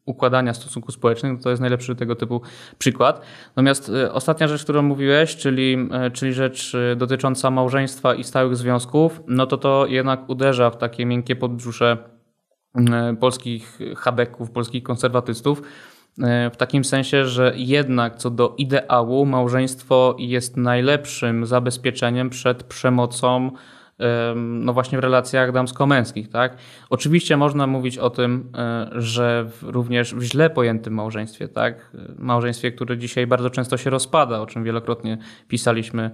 układania 0.06 0.54
stosunków 0.54 0.94
społecznych, 0.96 1.42
to 1.42 1.50
jest 1.50 1.62
najlepszy 1.62 1.96
tego 1.96 2.16
typu 2.16 2.42
przykład. 2.78 3.22
Natomiast 3.48 3.90
y, 3.90 4.12
ostatnia 4.12 4.48
rzecz, 4.48 4.64
którą 4.64 4.82
mówiłeś, 4.82 5.36
czyli, 5.36 5.90
czyli 6.14 6.34
rzecz 6.34 6.76
dotycząca 6.96 7.52
małżeństwa 7.52 8.14
i 8.14 8.24
stałych 8.24 8.56
związków, 8.56 9.22
no 9.28 9.46
to 9.46 9.58
to 9.58 9.86
jednak 9.88 10.30
uderza 10.30 10.70
w 10.70 10.78
takie 10.78 11.06
miękkie 11.06 11.36
podbrzusze 11.36 12.14
E, 12.76 13.16
polskich 13.20 13.80
habeków, 13.98 14.52
polskich 14.52 14.84
konserwatystów. 14.84 15.62
E, 16.22 16.50
w 16.50 16.58
takim 16.58 16.84
sensie, 16.84 17.26
że 17.26 17.54
jednak 17.56 18.16
co 18.16 18.30
do 18.30 18.56
ideału, 18.58 19.26
małżeństwo 19.26 20.16
jest 20.20 20.58
najlepszym 20.58 21.46
zabezpieczeniem 21.46 22.30
przed 22.30 22.64
przemocą 22.64 23.52
no 24.36 24.74
właśnie 24.74 24.98
w 24.98 25.02
relacjach 25.02 25.52
damsko-męskich. 25.52 26.30
Tak? 26.30 26.58
Oczywiście 26.90 27.38
można 27.38 27.68
mówić 27.68 27.98
o 27.98 28.10
tym, 28.10 28.52
e, 28.58 28.90
że 28.92 29.50
również 29.62 30.16
w 30.16 30.22
źle 30.22 30.50
pojętym 30.50 30.94
małżeństwie, 30.94 31.48
tak? 31.48 31.92
małżeństwie, 32.18 32.72
które 32.72 32.98
dzisiaj 32.98 33.28
bardzo 33.28 33.50
często 33.50 33.78
się 33.78 33.90
rozpada, 33.90 34.42
o 34.42 34.46
czym 34.46 34.64
wielokrotnie 34.64 35.18
pisaliśmy 35.48 36.12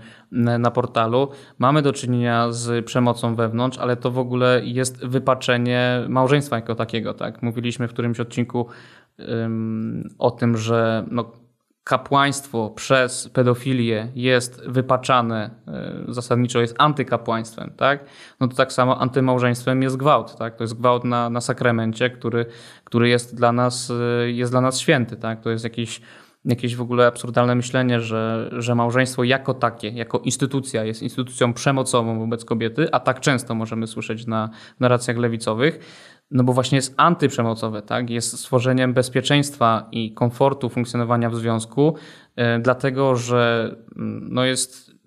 na 0.59 0.71
portalu, 0.71 1.29
mamy 1.59 1.81
do 1.81 1.93
czynienia 1.93 2.51
z 2.51 2.85
przemocą 2.85 3.35
wewnątrz, 3.35 3.77
ale 3.77 3.95
to 3.95 4.11
w 4.11 4.19
ogóle 4.19 4.61
jest 4.63 5.05
wypaczenie 5.05 6.05
małżeństwa 6.09 6.55
jako 6.55 6.75
takiego. 6.75 7.13
Tak? 7.13 7.43
Mówiliśmy 7.43 7.87
w 7.87 7.93
którymś 7.93 8.19
odcinku 8.19 8.67
um, 9.17 10.09
o 10.17 10.31
tym, 10.31 10.57
że 10.57 11.05
no, 11.11 11.31
kapłaństwo 11.89 12.69
przez 12.75 13.29
pedofilię 13.29 14.07
jest 14.15 14.61
wypaczane, 14.67 15.49
e, 15.67 16.13
zasadniczo 16.13 16.61
jest 16.61 16.75
antykapłaństwem, 16.77 17.71
tak? 17.77 18.05
No 18.39 18.47
to 18.47 18.55
tak 18.55 18.73
samo 18.73 19.01
antymałżeństwem 19.01 19.81
jest 19.81 19.97
gwałt, 19.97 20.37
tak? 20.37 20.55
To 20.55 20.63
jest 20.63 20.73
gwałt 20.73 21.03
na, 21.03 21.29
na 21.29 21.41
sakramencie, 21.41 22.09
który, 22.09 22.45
który 22.83 23.09
jest 23.09 23.35
dla 23.35 23.51
nas, 23.51 23.91
e, 24.21 24.31
jest 24.31 24.51
dla 24.51 24.61
nas 24.61 24.79
święty, 24.79 25.15
tak? 25.15 25.41
To 25.41 25.49
jest 25.49 25.63
jakiś 25.63 26.01
jakieś 26.45 26.75
w 26.75 26.81
ogóle 26.81 27.07
absurdalne 27.07 27.55
myślenie, 27.55 27.99
że, 27.99 28.49
że 28.57 28.75
małżeństwo 28.75 29.23
jako 29.23 29.53
takie, 29.53 29.89
jako 29.89 30.19
instytucja 30.19 30.83
jest 30.83 31.01
instytucją 31.01 31.53
przemocową 31.53 32.19
wobec 32.19 32.45
kobiety, 32.45 32.91
a 32.91 32.99
tak 32.99 33.19
często 33.19 33.55
możemy 33.55 33.87
słyszeć 33.87 34.27
na 34.27 34.49
narracjach 34.79 35.17
lewicowych, 35.17 35.79
no 36.31 36.43
bo 36.43 36.53
właśnie 36.53 36.75
jest 36.75 36.93
antyprzemocowe, 36.97 37.81
tak? 37.81 38.09
jest 38.09 38.39
stworzeniem 38.39 38.93
bezpieczeństwa 38.93 39.87
i 39.91 40.13
komfortu 40.13 40.69
funkcjonowania 40.69 41.29
w 41.29 41.35
związku, 41.35 41.95
yy, 42.37 42.43
dlatego 42.59 43.15
że 43.15 43.75
yy, 43.95 44.03
no 44.21 44.45
jest 44.45 44.99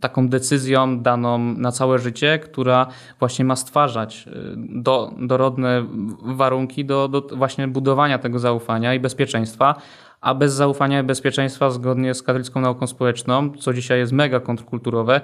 taką 0.00 0.28
decyzją 0.28 1.00
daną 1.02 1.38
na 1.38 1.72
całe 1.72 1.98
życie, 1.98 2.38
która 2.38 2.86
właśnie 3.18 3.44
ma 3.44 3.56
stwarzać 3.56 4.26
y, 4.26 4.30
do, 4.56 5.12
dorodne 5.18 5.86
warunki 6.24 6.84
do, 6.84 7.08
do 7.08 7.20
właśnie 7.36 7.68
budowania 7.68 8.18
tego 8.18 8.38
zaufania 8.38 8.94
i 8.94 9.00
bezpieczeństwa, 9.00 9.74
a 10.20 10.34
bez 10.34 10.52
zaufania 10.52 11.00
i 11.00 11.02
bezpieczeństwa, 11.02 11.70
zgodnie 11.70 12.14
z 12.14 12.22
katolicką 12.22 12.60
nauką 12.60 12.86
społeczną, 12.86 13.50
co 13.50 13.72
dzisiaj 13.72 13.98
jest 13.98 14.12
mega 14.12 14.40
kontrkulturowe, 14.40 15.20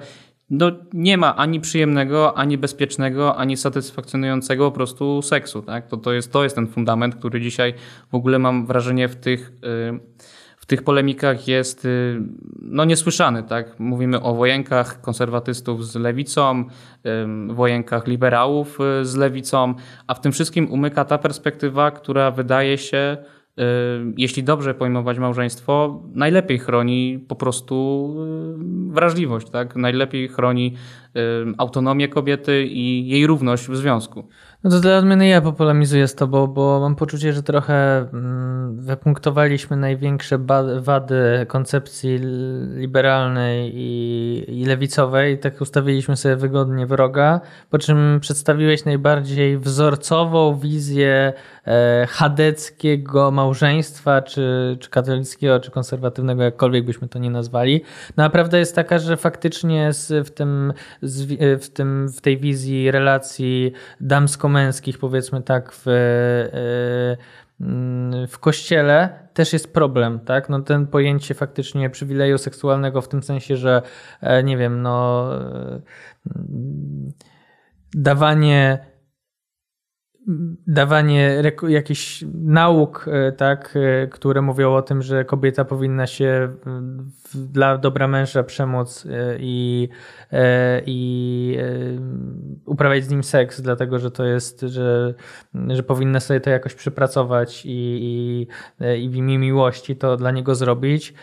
no 0.51 0.71
nie 0.93 1.17
ma 1.17 1.35
ani 1.35 1.59
przyjemnego, 1.59 2.37
ani 2.37 2.57
bezpiecznego, 2.57 3.37
ani 3.37 3.57
satysfakcjonującego 3.57 4.71
po 4.71 4.75
prostu 4.75 5.21
seksu. 5.21 5.61
Tak? 5.61 5.87
To, 5.87 5.97
to, 5.97 6.13
jest, 6.13 6.31
to 6.31 6.43
jest 6.43 6.55
ten 6.55 6.67
fundament, 6.67 7.15
który 7.15 7.41
dzisiaj 7.41 7.73
w 8.11 8.15
ogóle 8.15 8.39
mam 8.39 8.65
wrażenie 8.65 9.07
w 9.07 9.15
tych, 9.15 9.49
y, 9.49 9.99
w 10.57 10.65
tych 10.65 10.83
polemikach 10.83 11.47
jest 11.47 11.85
y, 11.85 12.21
no, 12.61 12.85
niesłyszany. 12.85 13.43
Tak? 13.43 13.79
Mówimy 13.79 14.21
o 14.21 14.35
wojenkach 14.35 15.01
konserwatystów 15.01 15.87
z 15.87 15.95
lewicą, 15.95 16.65
wojenkach 17.47 18.07
liberałów 18.07 18.79
y, 19.01 19.05
z 19.05 19.15
lewicą, 19.15 19.73
a 20.07 20.13
w 20.13 20.21
tym 20.21 20.31
wszystkim 20.31 20.71
umyka 20.71 21.05
ta 21.05 21.17
perspektywa, 21.17 21.91
która 21.91 22.31
wydaje 22.31 22.77
się 22.77 23.17
jeśli 24.17 24.43
dobrze 24.43 24.73
pojmować 24.73 25.19
małżeństwo, 25.19 26.03
najlepiej 26.13 26.59
chroni 26.59 27.25
po 27.27 27.35
prostu 27.35 28.07
wrażliwość, 28.89 29.49
tak? 29.49 29.75
Najlepiej 29.75 30.27
chroni 30.27 30.75
autonomię 31.57 32.07
kobiety 32.07 32.65
i 32.65 33.07
jej 33.07 33.27
równość 33.27 33.67
w 33.67 33.75
związku. 33.75 34.27
No 34.63 34.69
to 34.69 34.79
dla 34.79 34.97
odmiany 34.97 35.27
ja 35.27 35.41
popolemizuję 35.41 36.07
z 36.07 36.15
tobą, 36.15 36.47
bo 36.47 36.79
mam 36.79 36.95
poczucie, 36.95 37.33
że 37.33 37.43
trochę 37.43 37.97
mm, 38.13 38.79
wypunktowaliśmy 38.79 39.77
największe 39.77 40.37
wady 40.79 41.45
koncepcji 41.47 42.19
liberalnej 42.75 43.71
i, 43.75 44.43
i 44.47 44.65
lewicowej. 44.65 45.39
Tak 45.39 45.61
ustawiliśmy 45.61 46.17
sobie 46.17 46.35
wygodnie 46.35 46.85
wroga, 46.85 47.41
po 47.69 47.77
czym 47.77 48.19
przedstawiłeś 48.21 48.85
najbardziej 48.85 49.57
wzorcową 49.57 50.59
wizję 50.59 51.33
chadeckiego 52.07 53.31
małżeństwa, 53.31 54.21
czy, 54.21 54.77
czy 54.79 54.89
katolickiego, 54.89 55.59
czy 55.59 55.71
konserwatywnego, 55.71 56.43
jakkolwiek 56.43 56.85
byśmy 56.85 57.07
to 57.07 57.19
nie 57.19 57.29
nazwali. 57.29 57.81
No 58.17 58.23
a 58.23 58.29
prawda 58.29 58.57
jest 58.57 58.75
taka, 58.75 58.99
że 58.99 59.17
faktycznie 59.17 59.93
z, 59.93 60.27
w, 60.27 60.31
tym, 60.31 60.73
z, 61.01 61.63
w, 61.63 61.69
tym, 61.69 62.09
w 62.09 62.21
tej 62.21 62.37
wizji 62.37 62.91
relacji 62.91 63.71
damsko 64.01 64.49
męskich, 64.49 64.97
powiedzmy 64.99 65.41
tak, 65.41 65.71
w, 65.73 65.87
e, 65.87 67.17
w 68.27 68.39
kościele 68.39 69.09
też 69.33 69.53
jest 69.53 69.73
problem, 69.73 70.19
tak? 70.19 70.49
No 70.49 70.61
ten 70.61 70.87
pojęcie 70.87 71.33
faktycznie 71.33 71.89
przywileju 71.89 72.37
seksualnego 72.37 73.01
w 73.01 73.07
tym 73.07 73.23
sensie, 73.23 73.57
że 73.57 73.81
e, 74.21 74.43
nie 74.43 74.57
wiem, 74.57 74.81
no 74.81 75.27
e, 75.37 75.81
dawanie 77.93 78.90
dawanie 80.67 81.43
jakichś 81.67 82.25
nauk, 82.33 83.05
e, 83.07 83.31
tak, 83.31 83.73
e, 83.75 84.07
które 84.07 84.41
mówią 84.41 84.73
o 84.73 84.81
tym, 84.81 85.01
że 85.01 85.25
kobieta 85.25 85.65
powinna 85.65 86.07
się 86.07 86.49
dla 87.33 87.77
dobra 87.77 88.07
męża 88.07 88.43
przemóc 88.43 89.05
e, 89.05 89.35
i, 89.39 89.89
i 90.85 91.57
uprawiać 92.65 93.03
z 93.03 93.09
nim 93.09 93.23
seks, 93.23 93.61
dlatego 93.61 93.99
że 93.99 94.11
to 94.11 94.25
jest, 94.25 94.61
że, 94.61 95.13
że 95.67 95.83
powinna 95.83 96.19
sobie 96.19 96.39
to 96.39 96.49
jakoś 96.49 96.73
przypracować 96.75 97.65
i, 97.65 97.69
i, 98.01 98.47
i 99.03 99.09
w 99.09 99.15
imię 99.15 99.37
miłości 99.37 99.95
to 99.95 100.17
dla 100.17 100.31
niego 100.31 100.55
zrobić, 100.55 101.13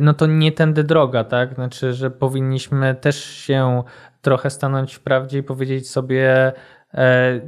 no 0.00 0.14
to 0.14 0.26
nie 0.26 0.52
tędy 0.52 0.84
droga, 0.84 1.24
tak? 1.24 1.54
Znaczy, 1.54 1.92
że 1.92 2.10
powinniśmy 2.10 2.94
też 2.94 3.24
się 3.24 3.82
trochę 4.26 4.50
stanąć 4.50 4.94
w 4.94 5.00
prawdzie 5.00 5.38
i 5.38 5.42
powiedzieć 5.42 5.90
sobie, 5.90 6.52
E, 6.94 7.40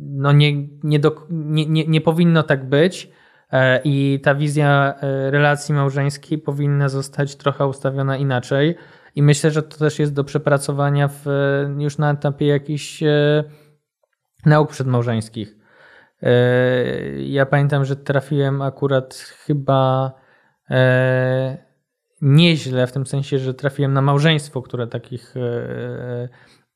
no 0.00 0.32
nie, 0.32 0.68
nie, 0.82 0.98
do, 0.98 1.26
nie, 1.30 1.66
nie, 1.66 1.86
nie 1.86 2.00
powinno 2.00 2.42
tak 2.42 2.68
być. 2.68 3.10
E, 3.52 3.80
I 3.84 4.20
ta 4.22 4.34
wizja 4.34 4.94
e, 5.00 5.30
relacji 5.30 5.74
małżeńskiej 5.74 6.38
powinna 6.38 6.88
zostać 6.88 7.36
trochę 7.36 7.66
ustawiona 7.66 8.16
inaczej. 8.16 8.76
I 9.14 9.22
myślę, 9.22 9.50
że 9.50 9.62
to 9.62 9.78
też 9.78 9.98
jest 9.98 10.14
do 10.14 10.24
przepracowania 10.24 11.08
w, 11.08 11.26
już 11.78 11.98
na 11.98 12.10
etapie 12.10 12.46
jakichś 12.46 13.02
nauk 14.46 14.70
przedmałżeńskich. 14.70 15.56
Ja 17.18 17.46
pamiętam, 17.46 17.84
że 17.84 17.96
trafiłem 17.96 18.62
akurat 18.62 19.14
chyba 19.14 20.12
nieźle, 22.20 22.86
w 22.86 22.92
tym 22.92 23.06
sensie, 23.06 23.38
że 23.38 23.54
trafiłem 23.54 23.92
na 23.92 24.02
małżeństwo, 24.02 24.62
które 24.62 24.86
takich 24.86 25.34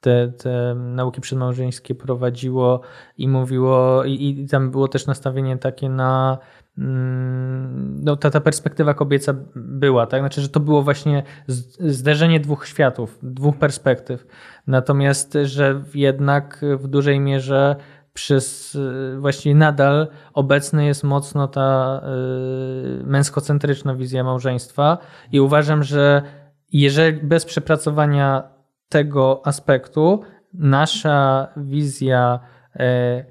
te, 0.03 0.29
te 0.29 0.75
nauki 0.75 1.21
przedmałżeńskie 1.21 1.95
prowadziło 1.95 2.81
i 3.19 3.29
mówiło, 3.29 4.05
i, 4.05 4.29
i 4.29 4.49
tam 4.49 4.71
było 4.71 4.89
też 4.89 5.07
nastawienie 5.07 5.59
takie 5.59 5.89
na 5.89 6.39
mm, 6.79 8.01
no, 8.05 8.17
ta, 8.17 8.31
ta 8.31 8.41
perspektywa 8.41 8.95
kobieca 8.95 9.35
była, 9.57 10.07
tak? 10.07 10.21
Znaczy, 10.21 10.41
że 10.41 10.49
to 10.49 10.61
było 10.61 10.83
właśnie 10.83 11.23
zderzenie 11.79 12.41
dwóch 12.41 12.67
światów, 12.67 13.19
dwóch 13.23 13.57
perspektyw. 13.57 14.27
Natomiast, 14.67 15.39
że 15.43 15.83
jednak 15.95 16.65
w 16.79 16.89
dużej 16.89 17.21
mierze 17.21 17.77
przez 18.13 18.79
właściwie 19.19 19.55
nadal 19.55 20.09
obecna 20.35 20.83
jest 20.83 21.05
mocno 21.05 21.49
ta 21.49 22.01
y, 23.01 23.05
męskocentryczna 23.05 23.95
wizja 23.95 24.25
małżeństwa 24.25 24.99
i 25.33 25.41
uważam, 25.41 25.83
że 25.83 26.23
jeżeli 26.73 27.19
bez 27.23 27.45
przepracowania 27.45 28.43
tego 28.89 29.43
aspektu 29.45 30.23
nasza 30.55 31.49
wizja 31.57 32.41
e, 32.77 33.25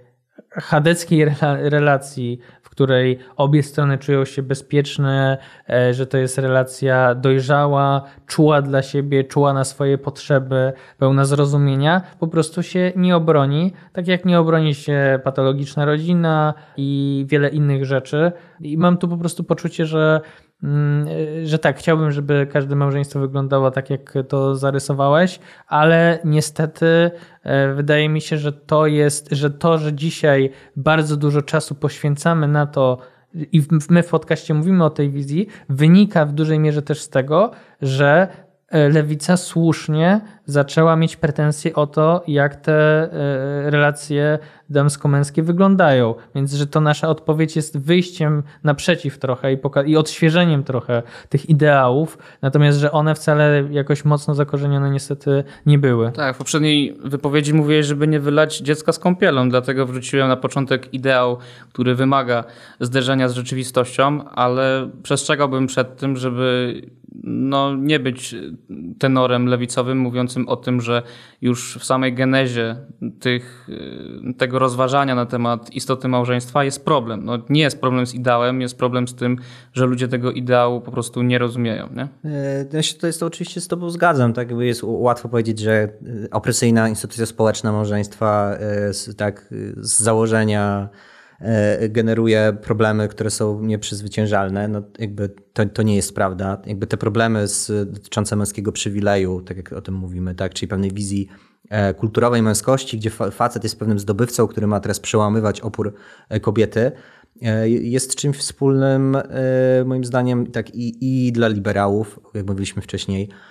chadeckiej 0.52 1.26
relacji, 1.60 2.40
której 2.82 3.18
obie 3.38 3.64
strony 3.64 3.98
czują 3.98 4.26
się 4.26 4.44
bezpieczne, 4.44 5.38
e, 5.70 5.94
że 5.94 6.08
to 6.08 6.18
jest 6.18 6.38
relacja 6.38 7.16
dojrzała, 7.16 8.02
czuła 8.28 8.62
dla 8.62 8.82
siebie, 8.82 9.24
czuła 9.24 9.54
na 9.54 9.64
swoje 9.64 9.98
potrzeby, 9.98 10.74
pełna 10.98 11.26
zrozumienia, 11.26 12.02
po 12.20 12.28
prostu 12.28 12.64
się 12.64 12.92
nie 12.96 13.16
obroni, 13.16 13.74
tak 13.94 14.08
jak 14.08 14.26
nie 14.26 14.40
obroni 14.40 14.76
się 14.76 15.20
patologiczna 15.24 15.86
rodzina 15.86 16.54
i 16.78 17.26
wiele 17.30 17.50
innych 17.50 17.86
rzeczy. 17.86 18.32
I 18.62 18.78
mam 18.78 18.98
tu 18.98 19.08
po 19.08 19.18
prostu 19.18 19.44
poczucie, 19.44 19.86
że 19.86 20.22
że 21.44 21.60
tak, 21.60 21.78
chciałbym, 21.78 22.12
żeby 22.12 22.48
każde 22.52 22.76
małżeństwo 22.76 23.20
wyglądało 23.20 23.72
tak, 23.72 23.90
jak 23.90 24.14
to 24.28 24.56
zarysowałeś, 24.56 25.40
ale 25.68 26.20
niestety 26.26 27.12
e, 27.44 27.74
wydaje 27.74 28.10
mi 28.10 28.22
się, 28.22 28.38
że 28.38 28.54
to 28.54 28.88
jest, 28.88 29.30
że 29.32 29.50
to, 29.50 29.78
że 29.78 29.94
dzisiaj 29.94 30.50
bardzo 30.76 31.18
dużo 31.18 31.42
czasu 31.42 31.76
poświęcamy 31.76 32.48
na 32.48 32.66
to, 32.66 32.98
i 33.34 33.62
my 33.90 34.04
w 34.04 34.10
podcaście 34.10 34.54
mówimy 34.54 34.84
o 34.86 34.90
tej 34.90 35.10
wizji, 35.10 35.48
wynika 35.70 36.26
w 36.26 36.34
dużej 36.34 36.60
mierze 36.60 36.82
też 36.82 37.02
z 37.02 37.10
tego, 37.10 37.52
że 37.82 38.28
E, 38.72 38.90
lewica 38.90 39.38
słusznie 39.38 40.22
zaczęła 40.46 40.96
mieć 40.96 41.16
pretensje 41.16 41.74
o 41.74 41.88
to, 41.88 42.24
jak 42.28 42.56
te 42.56 42.74
e, 42.74 43.10
relacje 43.72 44.40
damsko-męskie 44.72 45.44
wyglądają. 45.44 46.16
Więc, 46.36 46.54
że 46.54 46.68
to 46.68 46.82
nasza 46.82 47.10
odpowiedź 47.10 47.56
jest 47.56 47.78
wyjściem 47.78 48.44
naprzeciw 48.64 49.20
trochę 49.20 49.54
i, 49.54 49.58
i 49.86 49.98
odświeżeniem 49.98 50.64
trochę 50.64 51.04
tych 51.30 51.50
ideałów, 51.50 52.18
natomiast, 52.42 52.80
że 52.80 52.92
one 52.92 53.16
wcale 53.16 53.64
jakoś 53.72 54.06
mocno 54.06 54.36
zakorzenione 54.36 54.92
niestety 54.92 55.44
nie 55.66 55.80
były. 55.80 56.12
Tak, 56.12 56.36
w 56.36 56.38
poprzedniej 56.38 56.98
wypowiedzi 57.04 57.54
mówiłeś, 57.54 57.86
żeby 57.86 58.08
nie 58.08 58.20
wylać 58.20 58.58
dziecka 58.58 58.92
z 58.92 59.00
kąpielą, 59.00 59.50
dlatego 59.50 59.86
wrzuciłem 59.86 60.28
na 60.28 60.38
początek 60.38 60.94
ideał, 60.94 61.38
który 61.74 61.96
wymaga 61.96 62.44
zderzenia 62.80 63.30
z 63.30 63.34
rzeczywistością, 63.34 64.30
ale 64.30 64.90
przestrzegałbym 65.04 65.68
przed 65.68 65.98
tym, 65.98 66.18
żeby 66.18 66.82
no, 67.24 67.76
nie 67.76 68.00
być 68.00 68.36
tenorem 69.00 69.46
lewicowym 69.46 69.98
mówiącym 69.98 70.50
o 70.50 70.56
tym, 70.56 70.82
że 70.82 71.02
już 71.42 71.78
w 71.78 71.86
samej 71.86 72.14
genezie 72.14 72.76
tych, 73.20 73.70
y, 74.30 74.34
tego 74.34 74.60
rozważania 74.60 75.16
na 75.16 75.26
temat 75.26 75.74
istoty 75.74 76.08
małżeństwa 76.08 76.64
jest 76.64 76.86
problem. 76.86 77.26
No, 77.26 77.38
nie 77.50 77.62
jest 77.62 77.82
problem 77.82 78.08
z 78.08 78.14
ideałem, 78.14 78.62
jest 78.62 78.78
problem 78.78 79.08
z 79.08 79.16
tym, 79.16 79.38
że 79.74 79.86
ludzie 79.86 80.08
tego 80.08 80.32
ideału 80.32 80.82
po 80.82 80.92
prostu 80.92 81.22
nie 81.22 81.38
rozumieją. 81.38 81.90
Nie? 81.96 82.08
E, 82.32 82.66
ja 82.74 82.84
się 82.84 82.96
to 83.20 83.26
oczywiście 83.26 83.62
z 83.62 83.68
tobą 83.68 83.90
zgadzam. 83.90 84.34
Tak? 84.34 84.52
Jest 84.52 84.82
łatwo 84.84 85.30
powiedzieć, 85.30 85.60
że 85.60 85.90
y, 86.08 86.30
opresyjna 86.32 86.90
instytucja 86.90 87.26
społeczna 87.26 87.72
małżeństwa 87.72 88.58
y, 89.10 89.14
tak, 89.14 89.48
z 89.78 90.00
założenia 90.00 90.90
E, 90.90 91.11
generuje 91.90 92.58
problemy, 92.62 93.08
które 93.08 93.30
są 93.30 93.62
nieprzezwyciężalne. 93.62 94.68
No, 94.68 94.82
jakby 95.00 95.30
to, 95.54 95.66
to 95.66 95.84
nie 95.84 95.96
jest 95.96 96.16
prawda. 96.16 96.62
Jakby 96.66 96.88
te 96.88 96.98
problemy 96.98 97.48
z, 97.48 97.92
dotyczące 97.92 98.36
męskiego 98.36 98.72
przywileju, 98.72 99.42
tak 99.42 99.58
jak 99.58 99.74
o 99.74 99.82
tym 99.82 99.94
mówimy, 99.94 100.36
tak, 100.36 100.54
czyli 100.54 100.68
pewnej 100.68 100.92
wizji 100.92 101.28
e, 101.70 101.94
kulturowej 101.94 102.42
męskości, 102.42 102.98
gdzie 102.98 103.10
facet 103.10 103.64
jest 103.64 103.80
pewnym 103.80 104.00
zdobywcą, 104.00 104.48
który 104.48 104.68
ma 104.68 104.80
teraz 104.80 105.00
przełamywać 105.00 105.62
opór 105.62 105.94
e, 106.30 106.40
kobiety, 106.40 106.92
jest 107.66 108.16
czymś 108.16 108.38
wspólnym, 108.38 109.18
moim 109.86 110.06
zdaniem, 110.06 110.48
tak 110.48 110.76
i, 110.76 110.98
i 111.28 111.32
dla 111.32 111.48
liberałów, 111.48 112.20
jak 112.34 112.48
mówiliśmy 112.48 112.82
wcześniej, 112.82 113.30
E, 113.30 113.51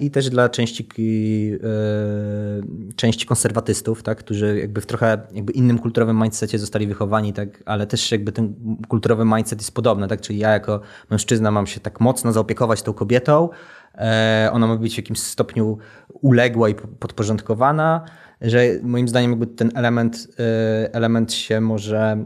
i 0.00 0.10
też 0.10 0.30
dla 0.30 0.48
części, 0.48 0.88
e, 1.54 2.94
części 2.96 3.26
konserwatystów, 3.26 4.02
tak, 4.02 4.18
którzy 4.18 4.58
jakby 4.58 4.80
w 4.80 4.86
trochę 4.86 5.18
jakby 5.32 5.52
innym 5.52 5.78
kulturowym 5.78 6.16
mindsetie 6.16 6.58
zostali 6.58 6.86
wychowani, 6.86 7.32
tak, 7.32 7.62
ale 7.66 7.86
też 7.86 8.12
jakby 8.12 8.32
ten 8.32 8.54
kulturowy 8.88 9.24
mindset 9.24 9.60
jest 9.60 9.74
podobny, 9.74 10.08
tak, 10.08 10.20
czyli 10.20 10.38
ja 10.38 10.50
jako 10.50 10.80
mężczyzna 11.10 11.50
mam 11.50 11.66
się 11.66 11.80
tak 11.80 12.00
mocno 12.00 12.32
zaopiekować 12.32 12.82
tą 12.82 12.92
kobietą, 12.92 13.48
e, 13.94 14.50
ona 14.52 14.66
ma 14.66 14.76
być 14.76 14.94
w 14.94 14.96
jakimś 14.96 15.18
stopniu 15.18 15.78
uległa 16.22 16.68
i 16.68 16.74
podporządkowana, 16.74 18.04
że 18.40 18.66
moim 18.82 19.08
zdaniem 19.08 19.30
jakby 19.30 19.46
ten 19.46 19.70
element, 19.74 20.28
element 20.92 21.32
się 21.32 21.60
może 21.60 22.24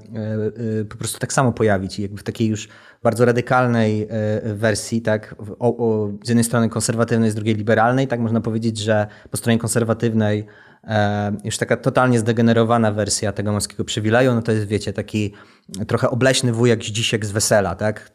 po 0.89 0.97
prostu 0.97 1.19
tak 1.19 1.33
samo 1.33 1.53
pojawić 1.53 1.99
i 1.99 2.03
jakby 2.03 2.19
w 2.19 2.23
takiej 2.23 2.49
już 2.49 2.69
bardzo 3.03 3.25
radykalnej 3.25 4.03
e, 4.11 4.55
wersji, 4.55 5.03
tak, 5.03 5.35
o, 5.59 5.77
o, 5.77 6.11
z 6.25 6.29
jednej 6.29 6.45
strony 6.45 6.69
konserwatywnej, 6.69 7.31
z 7.31 7.35
drugiej 7.35 7.55
liberalnej, 7.55 8.09
tak 8.09 8.21
można 8.21 8.41
powiedzieć, 8.41 8.79
że 8.79 9.07
po 9.31 9.37
stronie 9.37 9.59
konserwatywnej 9.59 10.47
e, 10.85 11.33
już 11.45 11.59
taka 11.59 11.77
totalnie 11.77 12.19
zdegenerowana 12.19 12.93
wersja 12.93 13.33
tego 13.33 13.53
męskiego 13.53 13.85
przywileju, 13.85 14.35
no 14.35 14.43
to 14.43 14.53
jest, 14.53 14.67
wiecie, 14.67 14.93
taki 14.93 15.35
trochę 15.87 16.11
obleśny 16.11 16.53
wujek 16.53 16.85
Zdzisiek 16.85 17.27
z 17.27 17.31
wesela, 17.31 17.75
tak? 17.75 18.11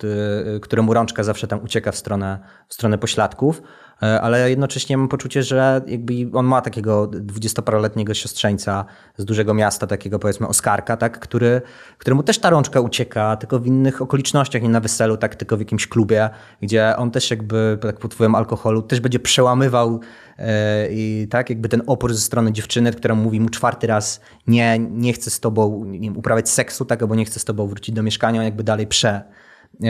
Któremu 0.62 0.94
rączka 0.94 1.24
zawsze 1.24 1.48
tam 1.48 1.64
ucieka 1.64 1.92
w 1.92 1.96
stronę, 1.96 2.40
w 2.68 2.74
stronę 2.74 2.98
pośladków. 2.98 3.62
E, 4.04 4.22
ale 4.22 4.50
jednocześnie 4.50 4.98
mam 4.98 5.08
poczucie, 5.08 5.44
że 5.44 5.82
jakby 5.88 6.14
on 6.34 6.46
ma 6.46 6.62
takiego 6.62 7.08
dwudziestoparoletniego 7.08 8.14
siostrzeńca 8.14 8.86
z 9.18 9.26
dużego 9.26 9.54
miasta, 9.54 9.88
takiego 9.88 10.20
powiedzmy 10.20 10.48
Oskarka, 10.48 10.98
tak, 10.98 11.20
który, 11.20 11.62
któremu 11.98 12.24
też 12.24 12.40
ta 12.40 12.50
rączka 12.50 12.80
ucieka, 12.80 13.36
tylko 13.36 13.60
w 13.60 13.68
innych 13.68 14.02
okolicznościach, 14.02 14.62
nie 14.62 14.70
na 14.70 14.80
weselu, 14.80 15.18
tak, 15.18 15.36
tylko 15.36 15.58
w 15.58 15.60
jakimś 15.60 15.88
klubie, 15.88 16.30
gdzie 16.62 16.98
on 16.98 17.12
też 17.12 17.32
jakby 17.32 17.78
tak 17.82 18.00
pod 18.00 18.14
wpływem 18.14 18.36
alkoholu 18.36 18.82
też 18.82 19.00
będzie 19.00 19.20
przełamywał 19.20 20.00
e, 20.38 20.88
i 20.92 21.28
tak 21.30 21.50
jakby 21.50 21.70
ten 21.70 21.82
opór 21.88 22.14
ze 22.14 22.22
strony 22.22 22.52
dziewczyny, 22.52 22.92
która 22.92 23.16
mówi 23.16 23.40
mu 23.40 23.50
czwarty 23.50 23.88
raz 23.88 24.22
nie, 24.48 24.80
nie 24.80 25.14
chcę 25.14 25.30
z 25.30 25.40
tobą 25.40 25.86
uprawiać 26.16 26.50
seksu, 26.50 26.86
tak, 26.86 27.02
albo 27.02 27.16
nie 27.16 27.26
chcę 27.26 27.40
z 27.40 27.46
tobą 27.46 27.68
wrócić 27.68 27.96
do 27.96 28.04
mieszkania, 28.04 28.44
jakby 28.44 28.64
dalej 28.64 28.88
prze 28.88 29.22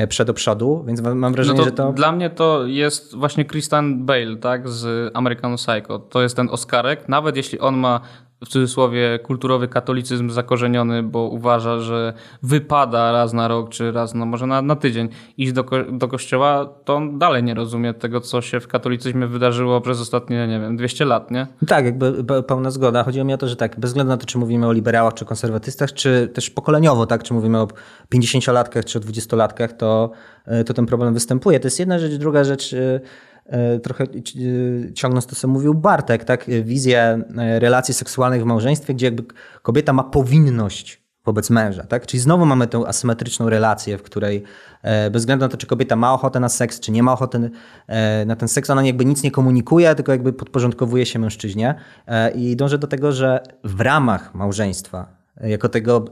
przed 0.10 0.28
do 0.28 0.34
przodu, 0.34 0.84
więc 0.88 1.02
mam 1.02 1.34
wrażenie, 1.34 1.58
no 1.60 1.64
to 1.64 1.70
że 1.70 1.76
to... 1.76 1.94
Dla 1.94 2.12
mnie 2.12 2.30
to 2.30 2.66
jest 2.66 3.16
właśnie 3.16 3.46
Christian 3.46 4.06
Bale, 4.06 4.36
tak, 4.38 4.70
z 4.70 5.12
American 5.14 5.56
Psycho. 5.56 6.00
To 6.00 6.22
jest 6.22 6.36
ten 6.36 6.50
Oscarek, 6.50 7.10
nawet 7.10 7.36
jeśli 7.38 7.60
on 7.60 7.78
ma 7.78 8.02
w 8.44 8.50
cudzysłowie 8.50 9.20
kulturowy 9.20 9.68
katolicyzm 9.68 10.30
zakorzeniony, 10.30 11.04
bo 11.04 11.20
uważa, 11.20 11.80
że 11.80 12.14
wypada 12.44 13.12
raz 13.12 13.34
na 13.34 13.48
rok, 13.48 13.70
czy 13.70 13.92
raz, 13.92 14.14
no 14.14 14.26
może 14.26 14.48
na, 14.48 14.62
na 14.62 14.76
tydzień 14.76 15.10
iść 15.38 15.52
do, 15.54 15.66
do 15.92 16.08
kościoła, 16.08 16.70
to 16.86 16.96
on 16.96 17.20
dalej 17.20 17.44
nie 17.44 17.54
rozumie 17.54 17.94
tego, 17.94 18.22
co 18.22 18.42
się 18.42 18.60
w 18.60 18.68
katolicyzmie 18.68 19.28
wydarzyło 19.28 19.82
przez 19.82 20.02
ostatnie, 20.02 20.48
nie 20.48 20.60
wiem, 20.60 20.78
200 20.78 21.06
lat, 21.06 21.32
nie? 21.32 21.48
Tak, 21.68 21.86
jakby 21.86 22.24
pełna 22.44 22.72
zgoda. 22.72 23.04
Chodziło 23.04 23.26
mi 23.26 23.34
o 23.34 23.38
to, 23.38 23.48
że 23.48 23.56
tak, 23.56 23.80
bez 23.80 23.90
względu 23.90 24.10
na 24.10 24.18
to, 24.18 24.26
czy 24.26 24.38
mówimy 24.38 24.68
o 24.68 24.72
liberałach, 24.72 25.14
czy 25.14 25.26
konserwatystach, 25.26 25.94
czy 25.94 26.32
też 26.34 26.50
pokoleniowo, 26.50 27.06
tak, 27.06 27.24
czy 27.24 27.34
mówimy 27.34 27.60
o 27.60 27.68
50-latkach, 28.16 28.86
czy 28.86 29.00
o 29.00 29.02
20-latkach, 29.02 29.74
to, 29.74 30.12
to 30.66 30.74
ten 30.74 30.86
problem 30.86 31.14
występuje. 31.14 31.60
To 31.60 31.68
jest 31.68 31.80
jedna 31.80 32.00
rzecz. 32.00 32.14
Druga 32.14 32.44
rzecz 32.44 32.74
E, 32.74 33.00
trochę 33.84 34.04
e, 34.04 34.94
ciągnąc 34.94 35.26
to, 35.26 35.36
co 35.36 35.48
mówił 35.48 35.74
Bartek, 35.74 36.24
tak? 36.24 36.46
wizję 36.64 37.22
e, 37.38 37.60
relacji 37.60 37.94
seksualnych 37.94 38.42
w 38.42 38.46
małżeństwie, 38.46 38.94
gdzie 38.94 39.06
jakby 39.06 39.24
kobieta 39.62 39.94
ma 39.94 40.04
powinność 40.04 41.06
wobec 41.26 41.50
męża. 41.50 41.84
Tak? 41.84 42.06
Czyli 42.06 42.22
znowu 42.22 42.46
mamy 42.46 42.68
tę 42.68 42.84
asymetryczną 42.88 43.50
relację, 43.50 43.98
w 43.98 44.04
której 44.04 44.44
bez 45.12 45.22
względu 45.22 45.46
na 45.46 45.50
to, 45.50 45.58
czy 45.58 45.68
kobieta 45.68 45.96
ma 45.96 46.14
ochotę 46.14 46.40
na 46.40 46.50
seks, 46.50 46.80
czy 46.80 46.92
nie 46.92 47.04
ma 47.04 47.14
ochoty 47.14 47.52
na 48.26 48.36
ten 48.36 48.48
seks, 48.48 48.70
ona 48.70 48.84
jakby 48.84 49.06
nic 49.06 49.24
nie 49.24 49.32
komunikuje, 49.32 49.96
tylko 49.96 50.12
jakby 50.12 50.34
podporządkowuje 50.34 51.06
się 51.06 51.20
mężczyźnie 51.20 51.76
i 52.36 52.56
dąży 52.56 52.78
do 52.78 52.88
tego, 52.88 53.12
że 53.12 53.44
w 53.64 53.82
ramach 53.82 54.36
małżeństwa 54.36 55.08
jako 55.42 55.70
tego 55.70 56.06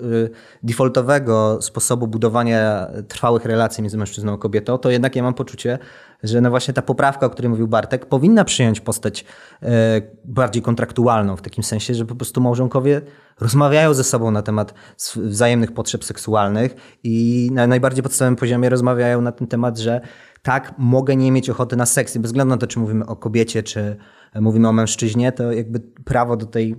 defaultowego 0.63 1.61
sposobu 1.61 2.07
budowania 2.07 2.87
trwałych 3.07 3.45
relacji 3.45 3.81
między 3.83 3.97
mężczyzną 3.97 4.33
a 4.33 4.37
kobietą, 4.37 4.77
to 4.77 4.89
jednak 4.89 5.15
ja 5.15 5.23
mam 5.23 5.33
poczucie, 5.33 5.79
że 6.23 6.41
no 6.41 6.49
właśnie 6.49 6.73
ta 6.73 6.81
poprawka, 6.81 7.25
o 7.25 7.29
której 7.29 7.49
mówił 7.49 7.67
Bartek, 7.67 8.05
powinna 8.05 8.45
przyjąć 8.45 8.81
postać 8.81 9.25
e, 9.61 10.01
bardziej 10.25 10.61
kontraktualną, 10.61 11.35
w 11.35 11.41
takim 11.41 11.63
sensie, 11.63 11.93
że 11.93 12.05
po 12.05 12.15
prostu 12.15 12.41
małżonkowie 12.41 13.01
rozmawiają 13.39 13.93
ze 13.93 14.03
sobą 14.03 14.31
na 14.31 14.41
temat 14.41 14.73
wzajemnych 15.15 15.71
potrzeb 15.71 16.03
seksualnych 16.03 16.75
i 17.03 17.49
na 17.53 17.67
najbardziej 17.67 18.03
podstawowym 18.03 18.35
poziomie 18.35 18.69
rozmawiają 18.69 19.21
na 19.21 19.31
ten 19.31 19.47
temat, 19.47 19.77
że 19.77 20.01
tak, 20.41 20.73
mogę 20.77 21.15
nie 21.15 21.31
mieć 21.31 21.49
ochoty 21.49 21.75
na 21.75 21.85
seks, 21.85 22.17
bez 22.17 22.31
względu 22.31 22.49
na 22.49 22.57
to, 22.57 22.67
czy 22.67 22.79
mówimy 22.79 23.05
o 23.05 23.15
kobiecie, 23.15 23.63
czy 23.63 23.97
mówimy 24.35 24.67
o 24.67 24.71
mężczyźnie, 24.71 25.31
to 25.31 25.51
jakby 25.51 25.79
prawo 25.79 26.37
do 26.37 26.45
tej 26.45 26.75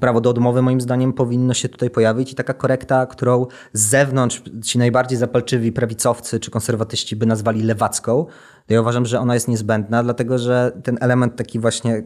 prawo 0.00 0.20
do 0.20 0.30
odmowy 0.30 0.62
moim 0.62 0.80
zdaniem 0.80 1.12
powinno 1.12 1.54
się 1.54 1.68
tutaj 1.68 1.90
pojawić 1.90 2.32
i 2.32 2.34
taka 2.34 2.54
korekta, 2.54 3.06
którą 3.06 3.46
z 3.72 3.80
zewnątrz 3.80 4.42
ci 4.64 4.78
najbardziej 4.78 5.18
zapalczywi 5.18 5.72
prawicowcy 5.72 6.40
czy 6.40 6.50
konserwatyści 6.50 7.16
by 7.16 7.26
nazwali 7.26 7.62
lewacką, 7.62 8.26
to 8.66 8.74
ja 8.74 8.80
uważam, 8.80 9.06
że 9.06 9.20
ona 9.20 9.34
jest 9.34 9.48
niezbędna, 9.48 10.02
dlatego 10.02 10.38
że 10.38 10.72
ten 10.84 10.98
element 11.00 11.36
taki 11.36 11.58
właśnie 11.58 12.02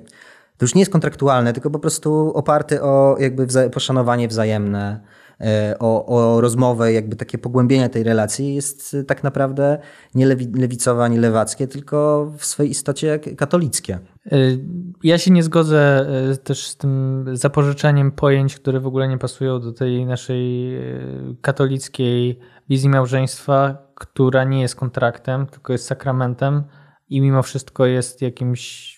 to 0.63 0.65
już 0.65 0.75
nie 0.75 0.81
jest 0.81 0.93
kontraktualny, 0.93 1.53
tylko 1.53 1.71
po 1.71 1.79
prostu 1.79 2.33
oparty 2.35 2.83
o 2.83 3.17
jakby 3.19 3.47
poszanowanie 3.73 4.29
wzajemne, 4.29 5.01
e, 5.41 5.77
o, 5.79 6.07
o 6.07 6.41
rozmowę, 6.41 6.93
jakby 6.93 7.17
takie 7.17 7.39
pogłębienie 7.39 7.89
tej 7.89 8.03
relacji 8.03 8.55
jest 8.55 8.97
tak 9.07 9.23
naprawdę 9.23 9.79
nie 10.15 10.27
lewicowe 10.55 11.05
ani 11.05 11.19
lewackie, 11.19 11.67
tylko 11.67 12.27
w 12.39 12.45
swojej 12.45 12.71
istocie 12.71 13.19
katolickie. 13.19 13.99
Y, 14.27 14.65
ja 15.03 15.19
się 15.19 15.31
nie 15.31 15.43
zgodzę 15.43 16.07
y, 16.33 16.37
też 16.37 16.67
z 16.67 16.77
tym 16.77 17.25
zapożyczeniem 17.33 18.13
pojęć, 18.13 18.57
które 18.57 18.81
w 18.81 18.87
ogóle 18.87 19.09
nie 19.09 19.19
pasują 19.19 19.61
do 19.61 19.73
tej 19.73 20.07
naszej 20.07 20.77
y, 20.77 21.37
katolickiej 21.41 22.39
wizji 22.69 22.89
małżeństwa, 22.89 23.79
która 23.95 24.45
nie 24.45 24.61
jest 24.61 24.77
kontraktem, 24.77 25.47
tylko 25.47 25.73
jest 25.73 25.87
sakramentem 25.87 26.65
i 27.09 27.21
mimo 27.21 27.43
wszystko 27.43 27.87
jest 27.87 28.23
jakimś 28.23 28.93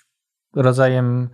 rodzajem 0.57 1.29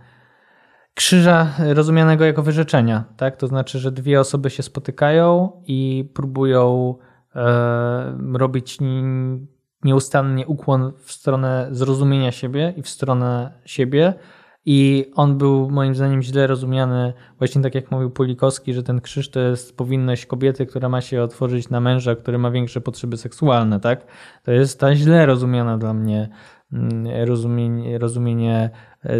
krzyża 0.93 1.53
rozumianego 1.59 2.25
jako 2.25 2.43
wyrzeczenia. 2.43 3.03
Tak? 3.17 3.37
To 3.37 3.47
znaczy, 3.47 3.79
że 3.79 3.91
dwie 3.91 4.19
osoby 4.19 4.49
się 4.49 4.63
spotykają 4.63 5.51
i 5.67 6.11
próbują 6.13 6.95
e, 7.35 8.17
robić 8.33 8.77
nieustannie 9.83 10.47
ukłon 10.47 10.91
w 10.97 11.11
stronę 11.11 11.67
zrozumienia 11.71 12.31
siebie 12.31 12.73
i 12.77 12.81
w 12.81 12.89
stronę 12.89 13.51
siebie. 13.65 14.13
I 14.65 15.11
on 15.15 15.37
był 15.37 15.69
moim 15.69 15.95
zdaniem 15.95 16.21
źle 16.21 16.47
rozumiany, 16.47 17.13
właśnie 17.37 17.61
tak 17.61 17.75
jak 17.75 17.91
mówił 17.91 18.09
Polikowski, 18.09 18.73
że 18.73 18.83
ten 18.83 19.01
krzyż 19.01 19.29
to 19.29 19.39
jest 19.39 19.77
powinność 19.77 20.25
kobiety, 20.25 20.65
która 20.65 20.89
ma 20.89 21.01
się 21.01 21.23
otworzyć 21.23 21.69
na 21.69 21.79
męża, 21.79 22.15
który 22.15 22.37
ma 22.37 22.51
większe 22.51 22.81
potrzeby 22.81 23.17
seksualne, 23.17 23.79
tak? 23.79 24.05
To 24.43 24.51
jest 24.51 24.79
ta 24.79 24.95
źle 24.95 25.25
rozumiana 25.25 25.77
dla 25.77 25.93
mnie 25.93 26.29
mm, 26.73 27.25
rozumienie, 27.25 27.97
rozumienie 27.97 28.69
e, 29.03 29.17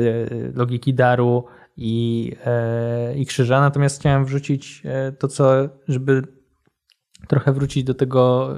logiki 0.56 0.94
daru 0.94 1.46
i, 1.78 2.32
e, 2.46 3.18
i 3.18 3.26
krzyża. 3.26 3.62
Natomiast 3.62 4.00
chciałem 4.00 4.26
wrzucić 4.26 4.82
e, 4.86 5.12
to, 5.12 5.28
co, 5.28 5.70
żeby 5.88 6.22
trochę 7.28 7.54
wrócić 7.54 7.84
do 7.84 7.94
tego 7.94 8.56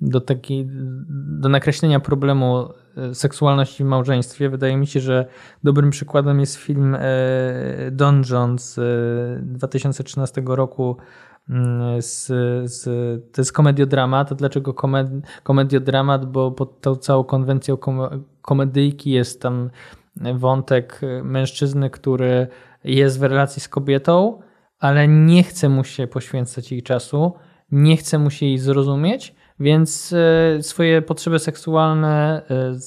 do, 0.00 0.20
takiej, 0.20 0.66
do 1.40 1.48
nakreślenia 1.48 2.00
problemu 2.00 2.68
e, 2.96 3.14
seksualności 3.14 3.84
w 3.84 3.86
małżeństwie. 3.86 4.50
Wydaje 4.50 4.76
mi 4.76 4.86
się, 4.86 5.00
że 5.00 5.26
dobrym 5.64 5.90
przykładem 5.90 6.40
jest 6.40 6.56
film 6.56 6.94
e, 6.94 7.00
Don 7.90 8.22
John 8.30 8.58
z 8.58 8.78
2013 9.42 10.40
e, 10.40 10.56
roku. 10.56 10.96
Mm, 11.50 12.02
z, 12.02 12.26
z, 12.72 12.84
to 13.32 13.40
jest 13.40 13.52
komediodramat. 13.52 14.34
Dlaczego 14.34 14.74
komed, 14.74 15.08
komediodramat? 15.42 16.26
Bo 16.32 16.50
pod 16.50 16.80
tą 16.80 16.96
całą 16.96 17.24
konwencją 17.24 17.78
komedyjki 18.42 19.10
jest 19.10 19.42
tam 19.42 19.70
wątek 20.34 21.00
mężczyzny, 21.24 21.90
który 21.90 22.46
jest 22.84 23.18
w 23.18 23.22
relacji 23.22 23.62
z 23.62 23.68
kobietą, 23.68 24.40
ale 24.78 25.08
nie 25.08 25.42
chce 25.42 25.68
mu 25.68 25.84
się 25.84 26.06
poświęcać 26.06 26.72
jej 26.72 26.82
czasu, 26.82 27.32
nie 27.72 27.96
chce 27.96 28.18
mu 28.18 28.30
się 28.30 28.46
jej 28.46 28.58
zrozumieć, 28.58 29.34
więc 29.60 30.12
e, 30.12 30.62
swoje 30.62 31.02
potrzeby 31.02 31.38
seksualne 31.38 32.42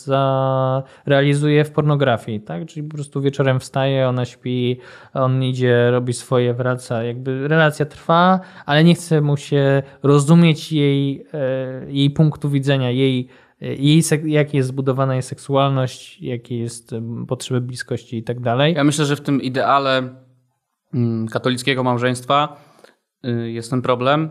e, 0.08 0.84
realizuje 1.06 1.66
w 1.66 1.72
pornografii, 1.72 2.42
tak? 2.42 2.66
Czyli 2.66 2.88
po 2.88 2.96
prostu 2.96 3.22
wieczorem 3.22 3.60
wstaje, 3.60 4.10
ona 4.10 4.26
śpi, 4.26 4.80
on 5.14 5.44
idzie, 5.44 5.92
robi 5.92 6.14
swoje, 6.14 6.54
wraca. 6.54 7.04
Jakby 7.04 7.48
relacja 7.48 7.86
trwa, 7.86 8.40
ale 8.66 8.84
nie 8.84 8.96
chce 8.96 9.22
mu 9.22 9.38
się 9.38 9.84
rozumieć 10.04 10.72
jej, 10.72 11.26
e, 11.34 11.92
jej 11.92 12.10
punktu 12.10 12.50
widzenia, 12.50 12.92
jej, 12.92 13.28
jej 13.62 14.04
jak 14.26 14.54
jest 14.54 14.70
zbudowana 14.70 15.14
jej 15.14 15.24
seksualność, 15.24 16.22
jakie 16.22 16.60
jest 16.60 16.96
potrzeby 17.28 17.62
bliskości 17.62 18.18
i 18.18 18.24
tak 18.24 18.40
dalej. 18.40 18.74
Ja 18.74 18.84
myślę, 18.84 19.06
że 19.06 19.16
w 19.16 19.22
tym 19.22 19.42
ideale 19.42 20.10
mm, 20.94 21.28
katolickiego 21.28 21.84
małżeństwa 21.84 22.58
y, 23.26 23.52
jest 23.52 23.70
ten 23.70 23.82
problem, 23.82 24.30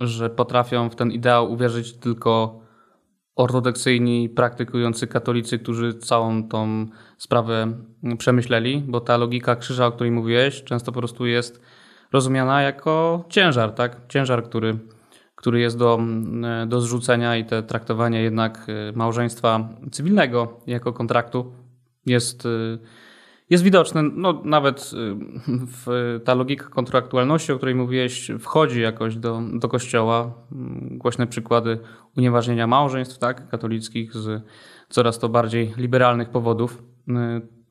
że 0.00 0.30
potrafią 0.30 0.90
w 0.90 0.96
ten 0.96 1.12
ideał 1.12 1.52
uwierzyć 1.52 1.92
tylko 1.92 2.60
ortodoksyjni, 3.36 4.28
praktykujący 4.28 5.06
katolicy, 5.06 5.58
którzy 5.58 5.94
całą 5.94 6.48
tą 6.48 6.86
sprawę 7.18 7.72
przemyśleli, 8.18 8.84
bo 8.86 9.00
ta 9.00 9.16
logika 9.16 9.56
krzyża, 9.56 9.86
o 9.86 9.92
której 9.92 10.10
mówiłeś, 10.10 10.64
często 10.64 10.92
po 10.92 10.98
prostu 10.98 11.26
jest 11.26 11.60
rozumiana 12.12 12.62
jako 12.62 13.24
ciężar, 13.28 13.72
tak? 13.72 14.00
Ciężar, 14.08 14.44
który, 14.44 14.78
który 15.34 15.60
jest 15.60 15.78
do, 15.78 15.98
do 16.66 16.80
zrzucenia 16.80 17.36
i 17.36 17.44
te 17.44 17.62
traktowanie 17.62 18.22
jednak 18.22 18.66
małżeństwa 18.94 19.68
cywilnego 19.90 20.60
jako 20.66 20.92
kontraktu 20.92 21.52
jest 22.06 22.48
jest 23.50 23.64
widoczne, 23.64 24.02
no 24.02 24.42
nawet 24.44 24.80
y, 24.80 25.16
w, 25.48 26.20
ta 26.24 26.34
logika 26.34 26.68
kontraktualności, 26.68 27.52
o 27.52 27.56
której 27.56 27.74
mówiłeś, 27.74 28.30
wchodzi 28.40 28.80
jakoś 28.80 29.16
do, 29.16 29.42
do 29.52 29.68
kościoła. 29.68 30.32
Mm, 30.52 30.98
głośne 30.98 31.26
przykłady 31.26 31.78
unieważnienia 32.16 32.66
małżeństw 32.66 33.18
tak, 33.18 33.48
katolickich 33.48 34.14
z 34.14 34.42
coraz 34.88 35.18
to 35.18 35.28
bardziej 35.28 35.74
liberalnych 35.76 36.28
powodów. 36.28 36.82
Y, 37.08 37.12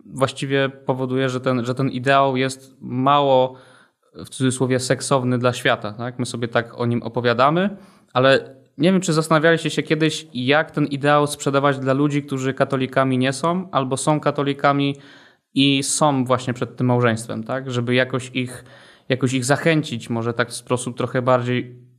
właściwie 0.05 0.69
powoduje, 0.69 1.29
że 1.29 1.39
ten, 1.39 1.65
że 1.65 1.75
ten 1.75 1.89
ideał 1.89 2.37
jest 2.37 2.75
mało 2.81 3.55
w 4.15 4.29
cudzysłowie 4.29 4.79
seksowny 4.79 5.37
dla 5.37 5.53
świata. 5.53 5.93
Tak? 5.93 6.19
My 6.19 6.25
sobie 6.25 6.47
tak 6.47 6.79
o 6.79 6.85
nim 6.85 7.03
opowiadamy, 7.03 7.77
ale 8.13 8.55
nie 8.77 8.91
wiem, 8.91 9.01
czy 9.01 9.13
zastanawialiście 9.13 9.69
się 9.69 9.83
kiedyś, 9.83 10.27
jak 10.33 10.71
ten 10.71 10.85
ideał 10.85 11.27
sprzedawać 11.27 11.79
dla 11.79 11.93
ludzi, 11.93 12.23
którzy 12.23 12.53
katolikami 12.53 13.17
nie 13.17 13.33
są, 13.33 13.69
albo 13.71 13.97
są 13.97 14.19
katolikami 14.19 14.95
i 15.53 15.83
są 15.83 16.25
właśnie 16.25 16.53
przed 16.53 16.75
tym 16.75 16.87
małżeństwem, 16.87 17.43
tak? 17.43 17.71
Żeby 17.71 17.93
jakoś 17.93 18.31
ich, 18.33 18.63
jakoś 19.09 19.33
ich 19.33 19.45
zachęcić, 19.45 20.09
może 20.09 20.33
tak 20.33 20.49
w 20.49 20.53
sposób 20.53 20.97
trochę 20.97 21.21
bardziej 21.21 21.89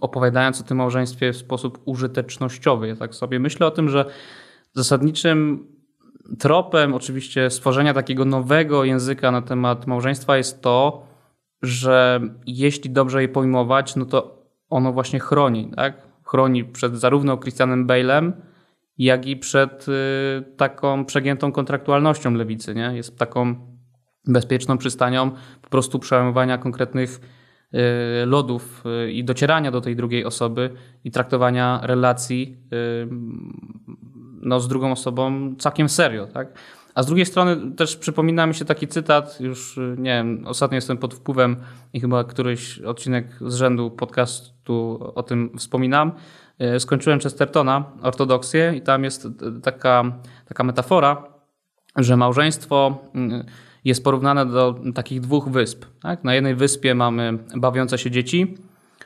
opowiadając 0.00 0.60
o 0.60 0.64
tym 0.64 0.76
małżeństwie 0.76 1.32
w 1.32 1.36
sposób 1.36 1.78
użytecznościowy. 1.84 2.88
Ja 2.88 2.96
tak 2.96 3.14
sobie 3.14 3.38
myślę 3.38 3.66
o 3.66 3.70
tym, 3.70 3.88
że 3.88 4.04
zasadniczym 4.74 5.66
tropem 6.38 6.94
oczywiście 6.94 7.50
stworzenia 7.50 7.94
takiego 7.94 8.24
nowego 8.24 8.84
języka 8.84 9.30
na 9.30 9.42
temat 9.42 9.86
małżeństwa 9.86 10.36
jest 10.36 10.62
to, 10.62 11.06
że 11.62 12.20
jeśli 12.46 12.90
dobrze 12.90 13.22
je 13.22 13.28
pojmować, 13.28 13.96
no 13.96 14.04
to 14.04 14.44
ono 14.70 14.92
właśnie 14.92 15.20
chroni, 15.20 15.70
tak? 15.76 16.02
Chroni 16.24 16.64
przed 16.64 16.96
zarówno 16.96 17.38
Christianem 17.38 17.86
Bale'em, 17.86 18.32
jak 19.00 19.26
i 19.26 19.36
przed 19.36 19.86
y, 19.88 19.92
taką 20.56 21.04
przegiętą 21.04 21.52
kontraktualnością 21.52 22.34
lewicy, 22.34 22.74
nie? 22.74 22.92
Jest 22.94 23.18
taką 23.18 23.54
bezpieczną 24.26 24.78
przystanią 24.78 25.30
po 25.62 25.68
prostu 25.68 25.98
przełamywania 25.98 26.58
konkretnych 26.58 27.20
y, 27.74 27.78
lodów 28.26 28.84
y, 29.06 29.12
i 29.12 29.24
docierania 29.24 29.70
do 29.70 29.80
tej 29.80 29.96
drugiej 29.96 30.24
osoby 30.24 30.70
i 31.04 31.10
traktowania 31.10 31.80
relacji 31.82 32.56
no, 34.42 34.60
z 34.60 34.68
drugą 34.68 34.92
osobą 34.92 35.54
całkiem 35.58 35.88
serio, 35.88 36.26
tak? 36.26 36.58
A 36.94 37.02
z 37.02 37.06
drugiej 37.06 37.26
strony 37.26 37.72
też 37.76 37.96
przypomina 37.96 38.46
mi 38.46 38.54
się 38.54 38.64
taki 38.64 38.88
cytat, 38.88 39.40
już 39.40 39.78
nie 39.96 40.10
wiem, 40.10 40.42
ostatnio 40.46 40.74
jestem 40.74 40.98
pod 40.98 41.14
wpływem 41.14 41.56
i 41.92 42.00
chyba 42.00 42.24
któryś 42.24 42.78
odcinek 42.78 43.26
z 43.40 43.54
rzędu 43.54 43.90
podcastu 43.90 44.98
o 45.14 45.22
tym 45.22 45.50
wspominam. 45.58 46.12
E, 46.60 46.80
skończyłem 46.80 47.20
Chestertona, 47.20 47.84
ortodoksję 48.02 48.74
i 48.76 48.80
tam 48.80 49.04
jest 49.04 49.28
taka, 49.62 50.04
taka 50.48 50.64
metafora, 50.64 51.24
że 51.96 52.16
małżeństwo 52.16 52.98
mm, 53.14 53.44
jest 53.84 54.04
porównane 54.04 54.46
do 54.46 54.74
takich 54.94 55.20
dwóch 55.20 55.48
wysp. 55.48 55.84
Tak? 56.02 56.24
Na 56.24 56.34
jednej 56.34 56.54
wyspie 56.54 56.94
mamy 56.94 57.38
bawiące 57.56 57.98
się 57.98 58.10
dzieci, 58.10 58.54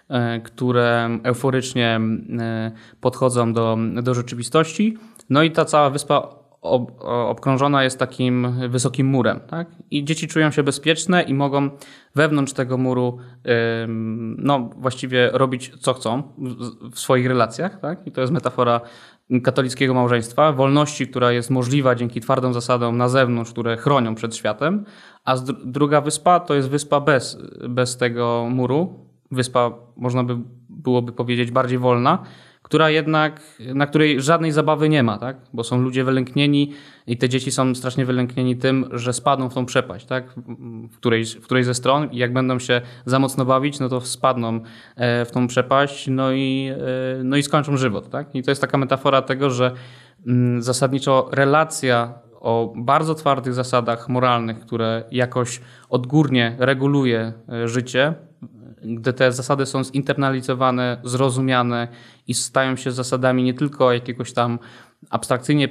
e, 0.08 0.40
które 0.40 1.18
euforycznie 1.22 2.00
e, 2.38 2.72
podchodzą 3.00 3.52
do, 3.52 3.78
do 4.02 4.14
rzeczywistości. 4.14 4.98
No 5.30 5.42
i 5.42 5.50
ta 5.50 5.64
cała 5.64 5.90
wyspa 5.90 6.28
ob, 6.64 7.04
obkrążona 7.04 7.84
jest 7.84 7.98
takim 7.98 8.46
wysokim 8.68 9.06
murem. 9.06 9.40
Tak? 9.40 9.68
I 9.90 10.04
dzieci 10.04 10.28
czują 10.28 10.50
się 10.50 10.62
bezpieczne 10.62 11.22
i 11.22 11.34
mogą 11.34 11.70
wewnątrz 12.14 12.52
tego 12.52 12.78
muru 12.78 13.18
no, 14.38 14.70
właściwie 14.76 15.30
robić 15.32 15.72
co 15.80 15.94
chcą 15.94 16.22
w 16.92 16.98
swoich 16.98 17.26
relacjach. 17.26 17.80
Tak? 17.80 18.06
I 18.06 18.12
to 18.12 18.20
jest 18.20 18.32
metafora 18.32 18.80
katolickiego 19.44 19.94
małżeństwa, 19.94 20.52
wolności, 20.52 21.08
która 21.08 21.32
jest 21.32 21.50
możliwa 21.50 21.94
dzięki 21.94 22.20
twardym 22.20 22.54
zasadom 22.54 22.96
na 22.96 23.08
zewnątrz, 23.08 23.50
które 23.50 23.76
chronią 23.76 24.14
przed 24.14 24.36
światem, 24.36 24.84
a 25.24 25.36
druga 25.64 26.00
wyspa 26.00 26.40
to 26.40 26.54
jest 26.54 26.68
wyspa 26.68 27.00
bez, 27.00 27.38
bez 27.68 27.96
tego 27.96 28.46
muru. 28.50 29.04
Wyspa, 29.30 29.72
można 29.96 30.24
by 30.24 30.38
byłoby 30.68 31.12
powiedzieć, 31.12 31.50
bardziej 31.50 31.78
wolna, 31.78 32.18
która 32.64 32.90
jednak, 32.90 33.40
na 33.74 33.86
której 33.86 34.20
żadnej 34.20 34.52
zabawy 34.52 34.88
nie 34.88 35.02
ma, 35.02 35.18
tak? 35.18 35.36
bo 35.52 35.64
są 35.64 35.82
ludzie 35.82 36.04
wylęknieni 36.04 36.72
i 37.06 37.16
te 37.16 37.28
dzieci 37.28 37.50
są 37.50 37.74
strasznie 37.74 38.04
wylęknieni 38.04 38.56
tym, 38.56 38.88
że 38.92 39.12
spadną 39.12 39.48
w 39.48 39.54
tą 39.54 39.66
przepaść, 39.66 40.06
tak? 40.06 40.34
w, 40.90 40.96
której, 40.96 41.24
w 41.24 41.44
której 41.44 41.64
ze 41.64 41.74
stron 41.74 42.10
i 42.10 42.16
jak 42.16 42.32
będą 42.32 42.58
się 42.58 42.80
za 43.06 43.18
mocno 43.18 43.44
bawić, 43.44 43.80
no 43.80 43.88
to 43.88 44.00
spadną 44.00 44.60
e, 44.96 45.24
w 45.24 45.30
tą 45.30 45.46
przepaść 45.46 46.06
no 46.08 46.32
i, 46.32 46.70
e, 47.20 47.24
no 47.24 47.36
i 47.36 47.42
skończą 47.42 47.76
żywot. 47.76 48.10
Tak? 48.10 48.34
I 48.34 48.42
to 48.42 48.50
jest 48.50 48.60
taka 48.60 48.78
metafora 48.78 49.22
tego, 49.22 49.50
że 49.50 49.72
mm, 50.26 50.62
zasadniczo 50.62 51.28
relacja 51.32 52.14
o 52.40 52.72
bardzo 52.76 53.14
twardych 53.14 53.54
zasadach 53.54 54.08
moralnych, 54.08 54.60
które 54.60 55.04
jakoś 55.10 55.60
odgórnie 55.88 56.56
reguluje 56.58 57.32
e, 57.48 57.68
życie, 57.68 58.14
gdy 58.84 59.12
te 59.12 59.32
zasady 59.32 59.66
są 59.66 59.84
zinternalizowane, 59.84 61.00
zrozumiane 61.04 61.88
i 62.26 62.34
stają 62.34 62.76
się 62.76 62.92
zasadami 62.92 63.42
nie 63.42 63.54
tylko 63.54 63.92
jakiegoś 63.92 64.32
tam 64.32 64.58
abstrakcyjnie 65.10 65.68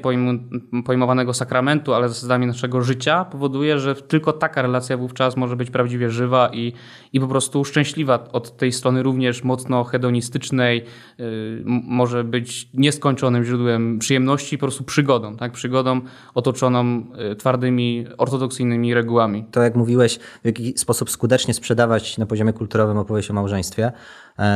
pojmowanego 0.86 1.34
sakramentu, 1.34 1.94
ale 1.94 2.10
zasadami 2.10 2.48
naszego 2.48 2.82
życia, 2.82 3.26
powoduje, 3.26 3.80
że 3.80 3.96
tylko 3.96 4.34
taka 4.34 4.62
relacja 4.62 4.98
wówczas 4.98 5.38
może 5.38 5.56
być 5.56 5.70
prawdziwie 5.70 6.10
żywa 6.10 6.50
i, 6.54 6.74
i 7.14 7.20
po 7.20 7.28
prostu 7.28 7.66
szczęśliwa 7.66 8.28
od 8.32 8.58
tej 8.58 8.72
strony 8.72 9.04
również 9.04 9.44
mocno 9.44 9.84
hedonistycznej, 9.84 10.86
yy, 11.18 11.64
może 11.66 12.24
być 12.24 12.70
nieskończonym 12.74 13.44
źródłem 13.44 14.00
przyjemności, 14.00 14.58
po 14.58 14.62
prostu 14.62 14.84
przygodą, 14.84 15.38
tak? 15.38 15.52
przygodą 15.52 16.02
otoczoną 16.34 17.04
yy, 17.18 17.36
twardymi, 17.36 18.06
ortodoksyjnymi 18.18 18.94
regułami. 18.94 19.46
To 19.52 19.62
jak 19.62 19.76
mówiłeś, 19.76 20.20
w 20.44 20.46
jaki 20.46 20.78
sposób 20.78 21.10
skutecznie 21.10 21.54
sprzedawać 21.54 22.18
na 22.18 22.26
poziomie 22.26 22.54
kulturowym 22.54 22.98
opowieść 22.98 23.30
o 23.30 23.34
małżeństwie, 23.34 23.92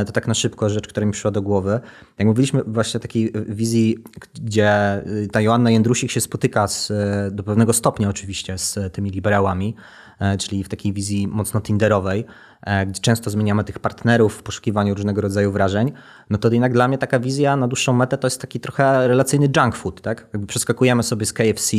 to 0.05 0.11
tak 0.11 0.28
na 0.28 0.34
szybko 0.34 0.69
rzecz, 0.69 0.88
która 0.88 1.05
mi 1.05 1.11
przyszła 1.11 1.32
do 1.32 1.41
głowy. 1.41 1.80
Jak 2.17 2.28
mówiliśmy 2.28 2.63
właśnie 2.63 2.97
o 2.97 3.01
takiej 3.01 3.34
wizji, 3.47 3.97
gdzie 4.34 5.01
y, 5.07 5.28
ta 5.32 5.41
Joanna 5.41 5.71
Jędrusik 5.71 6.11
się 6.11 6.21
spotyka 6.21 6.67
z, 6.67 6.91
e, 6.91 7.32
do 7.32 7.43
pewnego 7.43 7.73
stopnia 7.73 8.09
oczywiście 8.09 8.57
z 8.57 8.93
tymi 8.93 9.09
liberałami, 9.09 9.75
e, 9.75 10.06
czyli 10.39 10.63
w 10.63 10.70
takiej 10.70 10.93
wizji 10.93 11.28
mocno 11.28 11.61
tinderowej, 11.61 12.26
E, 12.61 12.86
gdzie 12.86 13.01
często 13.01 13.30
zmieniamy 13.30 13.63
tych 13.63 13.80
partnerów 13.80 14.36
w 14.36 14.43
poszukiwaniu 14.43 14.93
różnego 14.93 15.22
rodzaju 15.22 15.51
wrażeń, 15.51 15.91
no 16.30 16.38
to 16.38 16.49
jednak 16.49 16.74
dla 16.74 16.88
mnie 16.88 16.97
taka 16.97 17.20
wizja 17.20 17.55
na 17.55 17.68
dłuższą 17.68 17.93
metę 17.93 18.18
to 18.18 18.28
jest 18.28 18.41
taki 18.41 18.59
trochę 18.59 19.07
relacyjny 19.07 19.49
junk 19.57 19.76
food, 19.76 20.01
tak? 20.01 20.28
Jakby 20.34 20.47
przeskakujemy 20.47 21.03
sobie 21.03 21.26
z 21.26 21.34
KFC 21.34 21.78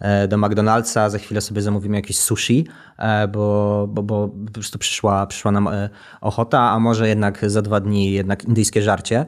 e, 0.00 0.28
do 0.28 0.36
McDonald'sa, 0.36 1.10
za 1.10 1.18
chwilę 1.18 1.40
sobie 1.40 1.62
zamówimy 1.62 1.96
jakieś 1.96 2.18
sushi, 2.18 2.66
e, 2.98 3.28
bo, 3.28 3.86
bo, 3.90 4.02
bo 4.02 4.28
po 4.28 4.52
prostu 4.52 4.78
przyszła, 4.78 5.26
przyszła 5.26 5.50
nam 5.50 5.68
ochota, 6.20 6.60
a 6.60 6.78
może 6.78 7.08
jednak 7.08 7.50
za 7.50 7.62
dwa 7.62 7.80
dni 7.80 8.12
jednak 8.12 8.44
indyjskie 8.44 8.82
żarcie. 8.82 9.26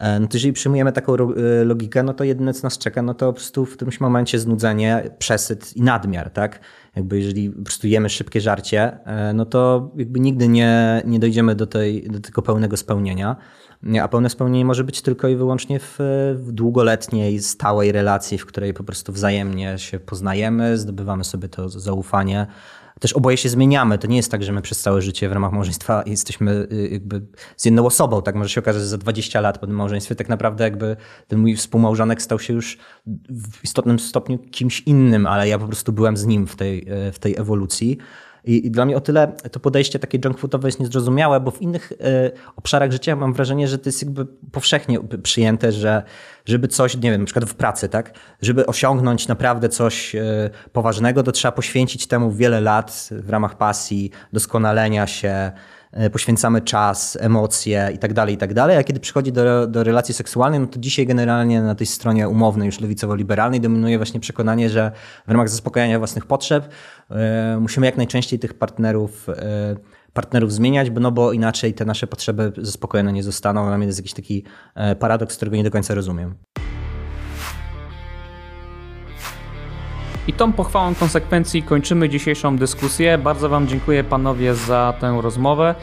No 0.00 0.26
to 0.26 0.36
jeżeli 0.36 0.52
przyjmujemy 0.52 0.92
taką 0.92 1.16
logikę, 1.64 2.02
no 2.02 2.14
to 2.14 2.24
jedyne 2.24 2.54
co 2.54 2.66
nas 2.66 2.78
czeka, 2.78 3.02
no 3.02 3.14
to 3.14 3.26
po 3.26 3.32
prostu 3.32 3.66
w 3.66 3.76
którymś 3.76 4.00
momencie 4.00 4.38
znudzenie, 4.38 5.10
przesyt 5.18 5.76
i 5.76 5.82
nadmiar, 5.82 6.30
tak? 6.30 6.60
Jakby 6.96 7.18
jeżeli 7.18 7.50
po 7.50 7.62
prostu 7.62 7.86
jemy 7.86 8.08
szybkie 8.08 8.40
żarcie, 8.40 8.98
e, 9.04 9.32
no 9.32 9.44
to 9.44 9.90
jakby 9.96 10.20
nigdy 10.20 10.48
nie, 10.48 11.02
nie 11.06 11.18
dojdziemy 11.18 11.54
do, 11.54 11.66
tej, 11.66 12.08
do 12.10 12.20
tego 12.20 12.42
pełnego 12.42 12.76
spełnienia. 12.76 13.36
A 14.02 14.08
pełne 14.08 14.30
spełnienie 14.30 14.64
może 14.64 14.84
być 14.84 15.02
tylko 15.02 15.28
i 15.28 15.36
wyłącznie 15.36 15.80
w, 15.80 15.98
w 16.34 16.52
długoletniej, 16.52 17.40
stałej 17.40 17.92
relacji, 17.92 18.38
w 18.38 18.46
której 18.46 18.74
po 18.74 18.84
prostu 18.84 19.12
wzajemnie 19.12 19.78
się 19.78 20.00
poznajemy, 20.00 20.78
zdobywamy 20.78 21.24
sobie 21.24 21.48
to 21.48 21.68
zaufanie, 21.68 22.46
też 23.00 23.12
oboje 23.12 23.36
się 23.36 23.48
zmieniamy. 23.48 23.98
To 23.98 24.06
nie 24.06 24.16
jest 24.16 24.30
tak, 24.30 24.42
że 24.42 24.52
my 24.52 24.62
przez 24.62 24.80
całe 24.80 25.02
życie 25.02 25.28
w 25.28 25.32
ramach 25.32 25.52
małżeństwa 25.52 26.02
jesteśmy 26.06 26.68
y, 26.72 26.88
jakby 26.92 27.22
z 27.56 27.64
jedną 27.64 27.86
osobą. 27.86 28.22
Tak 28.22 28.34
może 28.34 28.50
się 28.50 28.60
okazać, 28.60 28.82
że 28.82 28.88
za 28.88 28.98
20 28.98 29.40
lat 29.40 29.58
po 29.58 29.66
tym 29.66 29.76
małżeństwie 29.76 30.14
tak 30.14 30.28
naprawdę 30.28 30.64
jakby 30.64 30.96
ten 31.28 31.38
mój 31.38 31.56
współmałżonek 31.56 32.22
stał 32.22 32.38
się 32.38 32.52
już 32.52 32.78
w 33.28 33.64
istotnym 33.64 33.98
stopniu 33.98 34.38
kimś 34.38 34.80
innym, 34.80 35.26
ale 35.26 35.48
ja 35.48 35.58
po 35.58 35.66
prostu 35.66 35.92
byłem 35.92 36.16
z 36.16 36.26
nim 36.26 36.46
w 36.46 36.56
tej, 36.56 36.86
e, 36.88 37.12
w 37.12 37.18
tej 37.18 37.36
ewolucji. 37.36 37.98
I, 38.44 38.66
I, 38.66 38.70
dla 38.70 38.84
mnie 38.84 38.96
o 38.96 39.00
tyle 39.00 39.32
to 39.52 39.60
podejście 39.60 39.98
takie 39.98 40.18
junk 40.24 40.38
foodowe 40.38 40.68
jest 40.68 40.80
niezrozumiałe, 40.80 41.40
bo 41.40 41.50
w 41.50 41.62
innych 41.62 41.92
y, 41.92 41.96
obszarach 42.56 42.92
życia 42.92 43.16
mam 43.16 43.32
wrażenie, 43.32 43.68
że 43.68 43.78
to 43.78 43.88
jest 43.88 44.02
jakby 44.02 44.26
powszechnie 44.52 44.98
przyjęte, 45.22 45.72
że 45.72 46.02
żeby 46.44 46.68
coś, 46.68 46.96
nie 46.96 47.10
wiem, 47.10 47.20
na 47.20 47.24
przykład 47.24 47.50
w 47.50 47.54
pracy, 47.54 47.88
tak, 47.88 48.12
żeby 48.42 48.66
osiągnąć 48.66 49.28
naprawdę 49.28 49.68
coś 49.68 50.14
y, 50.14 50.50
poważnego, 50.72 51.22
to 51.22 51.32
trzeba 51.32 51.52
poświęcić 51.52 52.06
temu 52.06 52.32
wiele 52.32 52.60
lat 52.60 53.08
w 53.10 53.30
ramach 53.30 53.56
pasji, 53.56 54.10
doskonalenia 54.32 55.06
się, 55.06 55.52
poświęcamy 56.12 56.60
czas, 56.60 57.18
emocje 57.20 57.90
i 57.94 57.98
tak 57.98 58.12
dalej, 58.12 58.34
i 58.34 58.38
tak 58.38 58.58
a 58.58 58.84
kiedy 58.84 59.00
przychodzi 59.00 59.32
do, 59.32 59.66
do 59.66 59.84
relacji 59.84 60.14
seksualnej, 60.14 60.60
no 60.60 60.66
to 60.66 60.78
dzisiaj 60.78 61.06
generalnie 61.06 61.62
na 61.62 61.74
tej 61.74 61.86
stronie 61.86 62.28
umownej, 62.28 62.66
już 62.66 62.80
lewicowo-liberalnej 62.80 63.60
dominuje 63.60 63.96
właśnie 63.98 64.20
przekonanie, 64.20 64.70
że 64.70 64.92
w 65.26 65.30
ramach 65.30 65.48
zaspokajania 65.48 65.98
własnych 65.98 66.26
potrzeb 66.26 66.68
e, 67.10 67.58
musimy 67.60 67.86
jak 67.86 67.96
najczęściej 67.96 68.38
tych 68.38 68.54
partnerów 68.54 69.28
e, 69.28 69.76
partnerów 70.12 70.52
zmieniać, 70.52 70.90
bo, 70.90 71.00
no 71.00 71.12
bo 71.12 71.32
inaczej 71.32 71.74
te 71.74 71.84
nasze 71.84 72.06
potrzeby 72.06 72.52
zaspokojone 72.56 73.12
nie 73.12 73.22
zostaną. 73.22 73.66
Dla 73.66 73.78
mnie 73.78 73.86
to 73.86 73.88
jest 73.88 73.98
jakiś 73.98 74.14
taki 74.14 74.44
paradoks, 74.98 75.36
którego 75.36 75.56
nie 75.56 75.64
do 75.64 75.70
końca 75.70 75.94
rozumiem. 75.94 76.34
I 80.28 80.32
tą 80.32 80.52
pochwałą 80.52 80.94
konsekwencji 80.94 81.62
kończymy 81.62 82.08
dzisiejszą 82.08 82.56
dyskusję. 82.56 83.18
Bardzo 83.18 83.48
Wam 83.48 83.68
dziękuję 83.68 84.04
panowie 84.04 84.54
za 84.54 84.94
tę 85.00 85.18
rozmowę. 85.22 85.74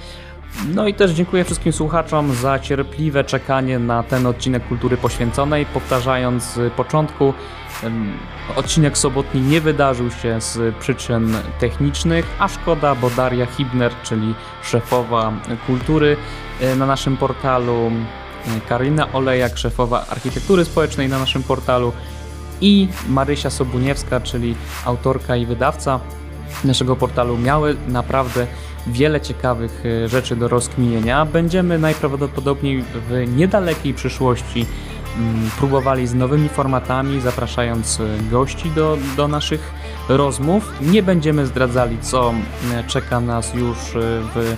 No 0.73 0.87
i 0.87 0.93
też 0.93 1.11
dziękuję 1.11 1.43
wszystkim 1.43 1.73
słuchaczom 1.73 2.33
za 2.33 2.59
cierpliwe 2.59 3.23
czekanie 3.23 3.79
na 3.79 4.03
ten 4.03 4.27
odcinek 4.27 4.67
Kultury 4.67 4.97
Poświęconej. 4.97 5.65
Powtarzając 5.65 6.43
z 6.43 6.73
początku, 6.73 7.33
odcinek 8.55 8.97
sobotni 8.97 9.41
nie 9.41 9.61
wydarzył 9.61 10.11
się 10.11 10.41
z 10.41 10.75
przyczyn 10.75 11.37
technicznych, 11.59 12.25
a 12.39 12.47
szkoda, 12.47 12.95
bo 12.95 13.09
Daria 13.09 13.45
Hibner, 13.45 13.91
czyli 14.03 14.35
szefowa 14.63 15.33
kultury 15.67 16.17
e, 16.61 16.75
na 16.75 16.85
naszym 16.85 17.17
portalu, 17.17 17.91
e, 18.57 18.61
Karolina 18.69 19.13
Olejak, 19.13 19.57
szefowa 19.57 20.05
architektury 20.09 20.65
społecznej 20.65 21.09
na 21.09 21.19
naszym 21.19 21.43
portalu 21.43 21.93
i 22.61 22.87
Marysia 23.09 23.49
Sobuniewska, 23.49 24.19
czyli 24.19 24.55
autorka 24.85 25.35
i 25.35 25.45
wydawca 25.45 25.99
naszego 26.63 26.95
portalu 26.95 27.37
miały 27.37 27.75
naprawdę 27.87 28.47
wiele 28.87 29.21
ciekawych 29.21 29.83
e, 29.85 30.09
rzeczy 30.09 30.35
do 30.35 30.47
rozkminienia. 30.47 31.25
Będziemy 31.25 31.79
najprawdopodobniej 31.79 32.83
w 33.09 33.23
niedalekiej 33.35 33.93
przyszłości 33.93 34.65
mm, 35.17 35.49
próbowali 35.57 36.07
z 36.07 36.13
nowymi 36.13 36.49
formatami, 36.49 37.21
zapraszając 37.21 37.99
e, 37.99 38.03
gości 38.31 38.71
do, 38.71 38.97
do 39.17 39.27
naszych 39.27 39.73
rozmów. 40.09 40.71
Nie 40.81 41.03
będziemy 41.03 41.45
zdradzali, 41.45 41.97
co 42.01 42.33
e, 42.73 42.83
czeka 42.83 43.19
nas 43.19 43.53
już 43.53 43.77
w 44.35 44.55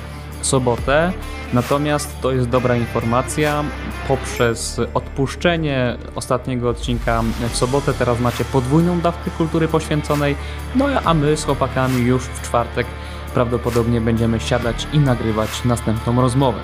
sobotę. 0.47 1.13
Natomiast 1.53 2.21
to 2.21 2.31
jest 2.31 2.49
dobra 2.49 2.75
informacja. 2.75 3.63
Poprzez 4.07 4.81
odpuszczenie 4.93 5.97
ostatniego 6.15 6.69
odcinka 6.69 7.23
w 7.49 7.57
sobotę 7.57 7.93
teraz 7.93 8.19
macie 8.19 8.45
podwójną 8.45 8.99
dawkę 8.99 9.31
kultury 9.31 9.67
poświęconej. 9.67 10.35
No 10.75 10.85
a 11.05 11.13
my 11.13 11.37
z 11.37 11.45
chłopakami 11.45 12.01
już 12.01 12.23
w 12.23 12.41
czwartek 12.41 12.87
prawdopodobnie 13.33 14.01
będziemy 14.01 14.39
siadać 14.39 14.87
i 14.93 14.99
nagrywać 14.99 15.49
następną 15.65 16.21
rozmowę. 16.21 16.59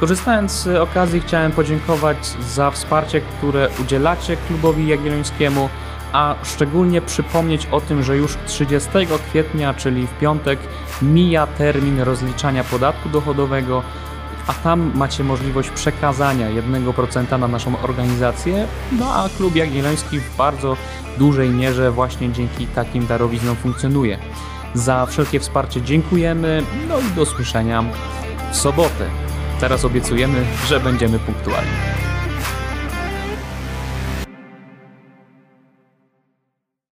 Korzystając 0.00 0.52
z 0.52 0.66
okazji 0.66 1.20
chciałem 1.20 1.52
podziękować 1.52 2.16
za 2.26 2.70
wsparcie, 2.70 3.20
które 3.20 3.68
udzielacie 3.80 4.36
klubowi 4.36 4.86
jagiellońskiemu, 4.88 5.68
a 6.14 6.34
szczególnie 6.44 7.02
przypomnieć 7.02 7.66
o 7.70 7.80
tym, 7.80 8.02
że 8.02 8.16
już 8.16 8.36
30 8.46 8.90
kwietnia, 9.30 9.74
czyli 9.74 10.06
w 10.06 10.18
piątek, 10.18 10.58
mija 11.02 11.46
termin 11.46 12.00
rozliczania 12.00 12.64
podatku 12.64 13.08
dochodowego, 13.08 13.82
a 14.46 14.52
tam 14.52 14.92
macie 14.94 15.24
możliwość 15.24 15.70
przekazania 15.70 16.48
1% 16.48 17.38
na 17.38 17.48
naszą 17.48 17.80
organizację, 17.82 18.66
no 18.92 19.14
a 19.14 19.28
klub 19.36 19.56
jagielloński 19.56 20.20
w 20.20 20.36
bardzo 20.36 20.76
dużej 21.18 21.50
mierze 21.50 21.90
właśnie 21.90 22.32
dzięki 22.32 22.66
takim 22.66 23.06
darowiznom 23.06 23.56
funkcjonuje. 23.56 24.18
Za 24.74 25.06
wszelkie 25.06 25.40
wsparcie 25.40 25.82
dziękujemy, 25.82 26.62
no 26.88 27.00
i 27.00 27.16
do 27.16 27.26
słyszenia 27.26 27.84
w 28.52 28.56
sobotę. 28.56 29.06
Teraz 29.60 29.84
obiecujemy, 29.84 30.44
że 30.66 30.80
będziemy 30.80 31.18
punktualni. 31.18 31.70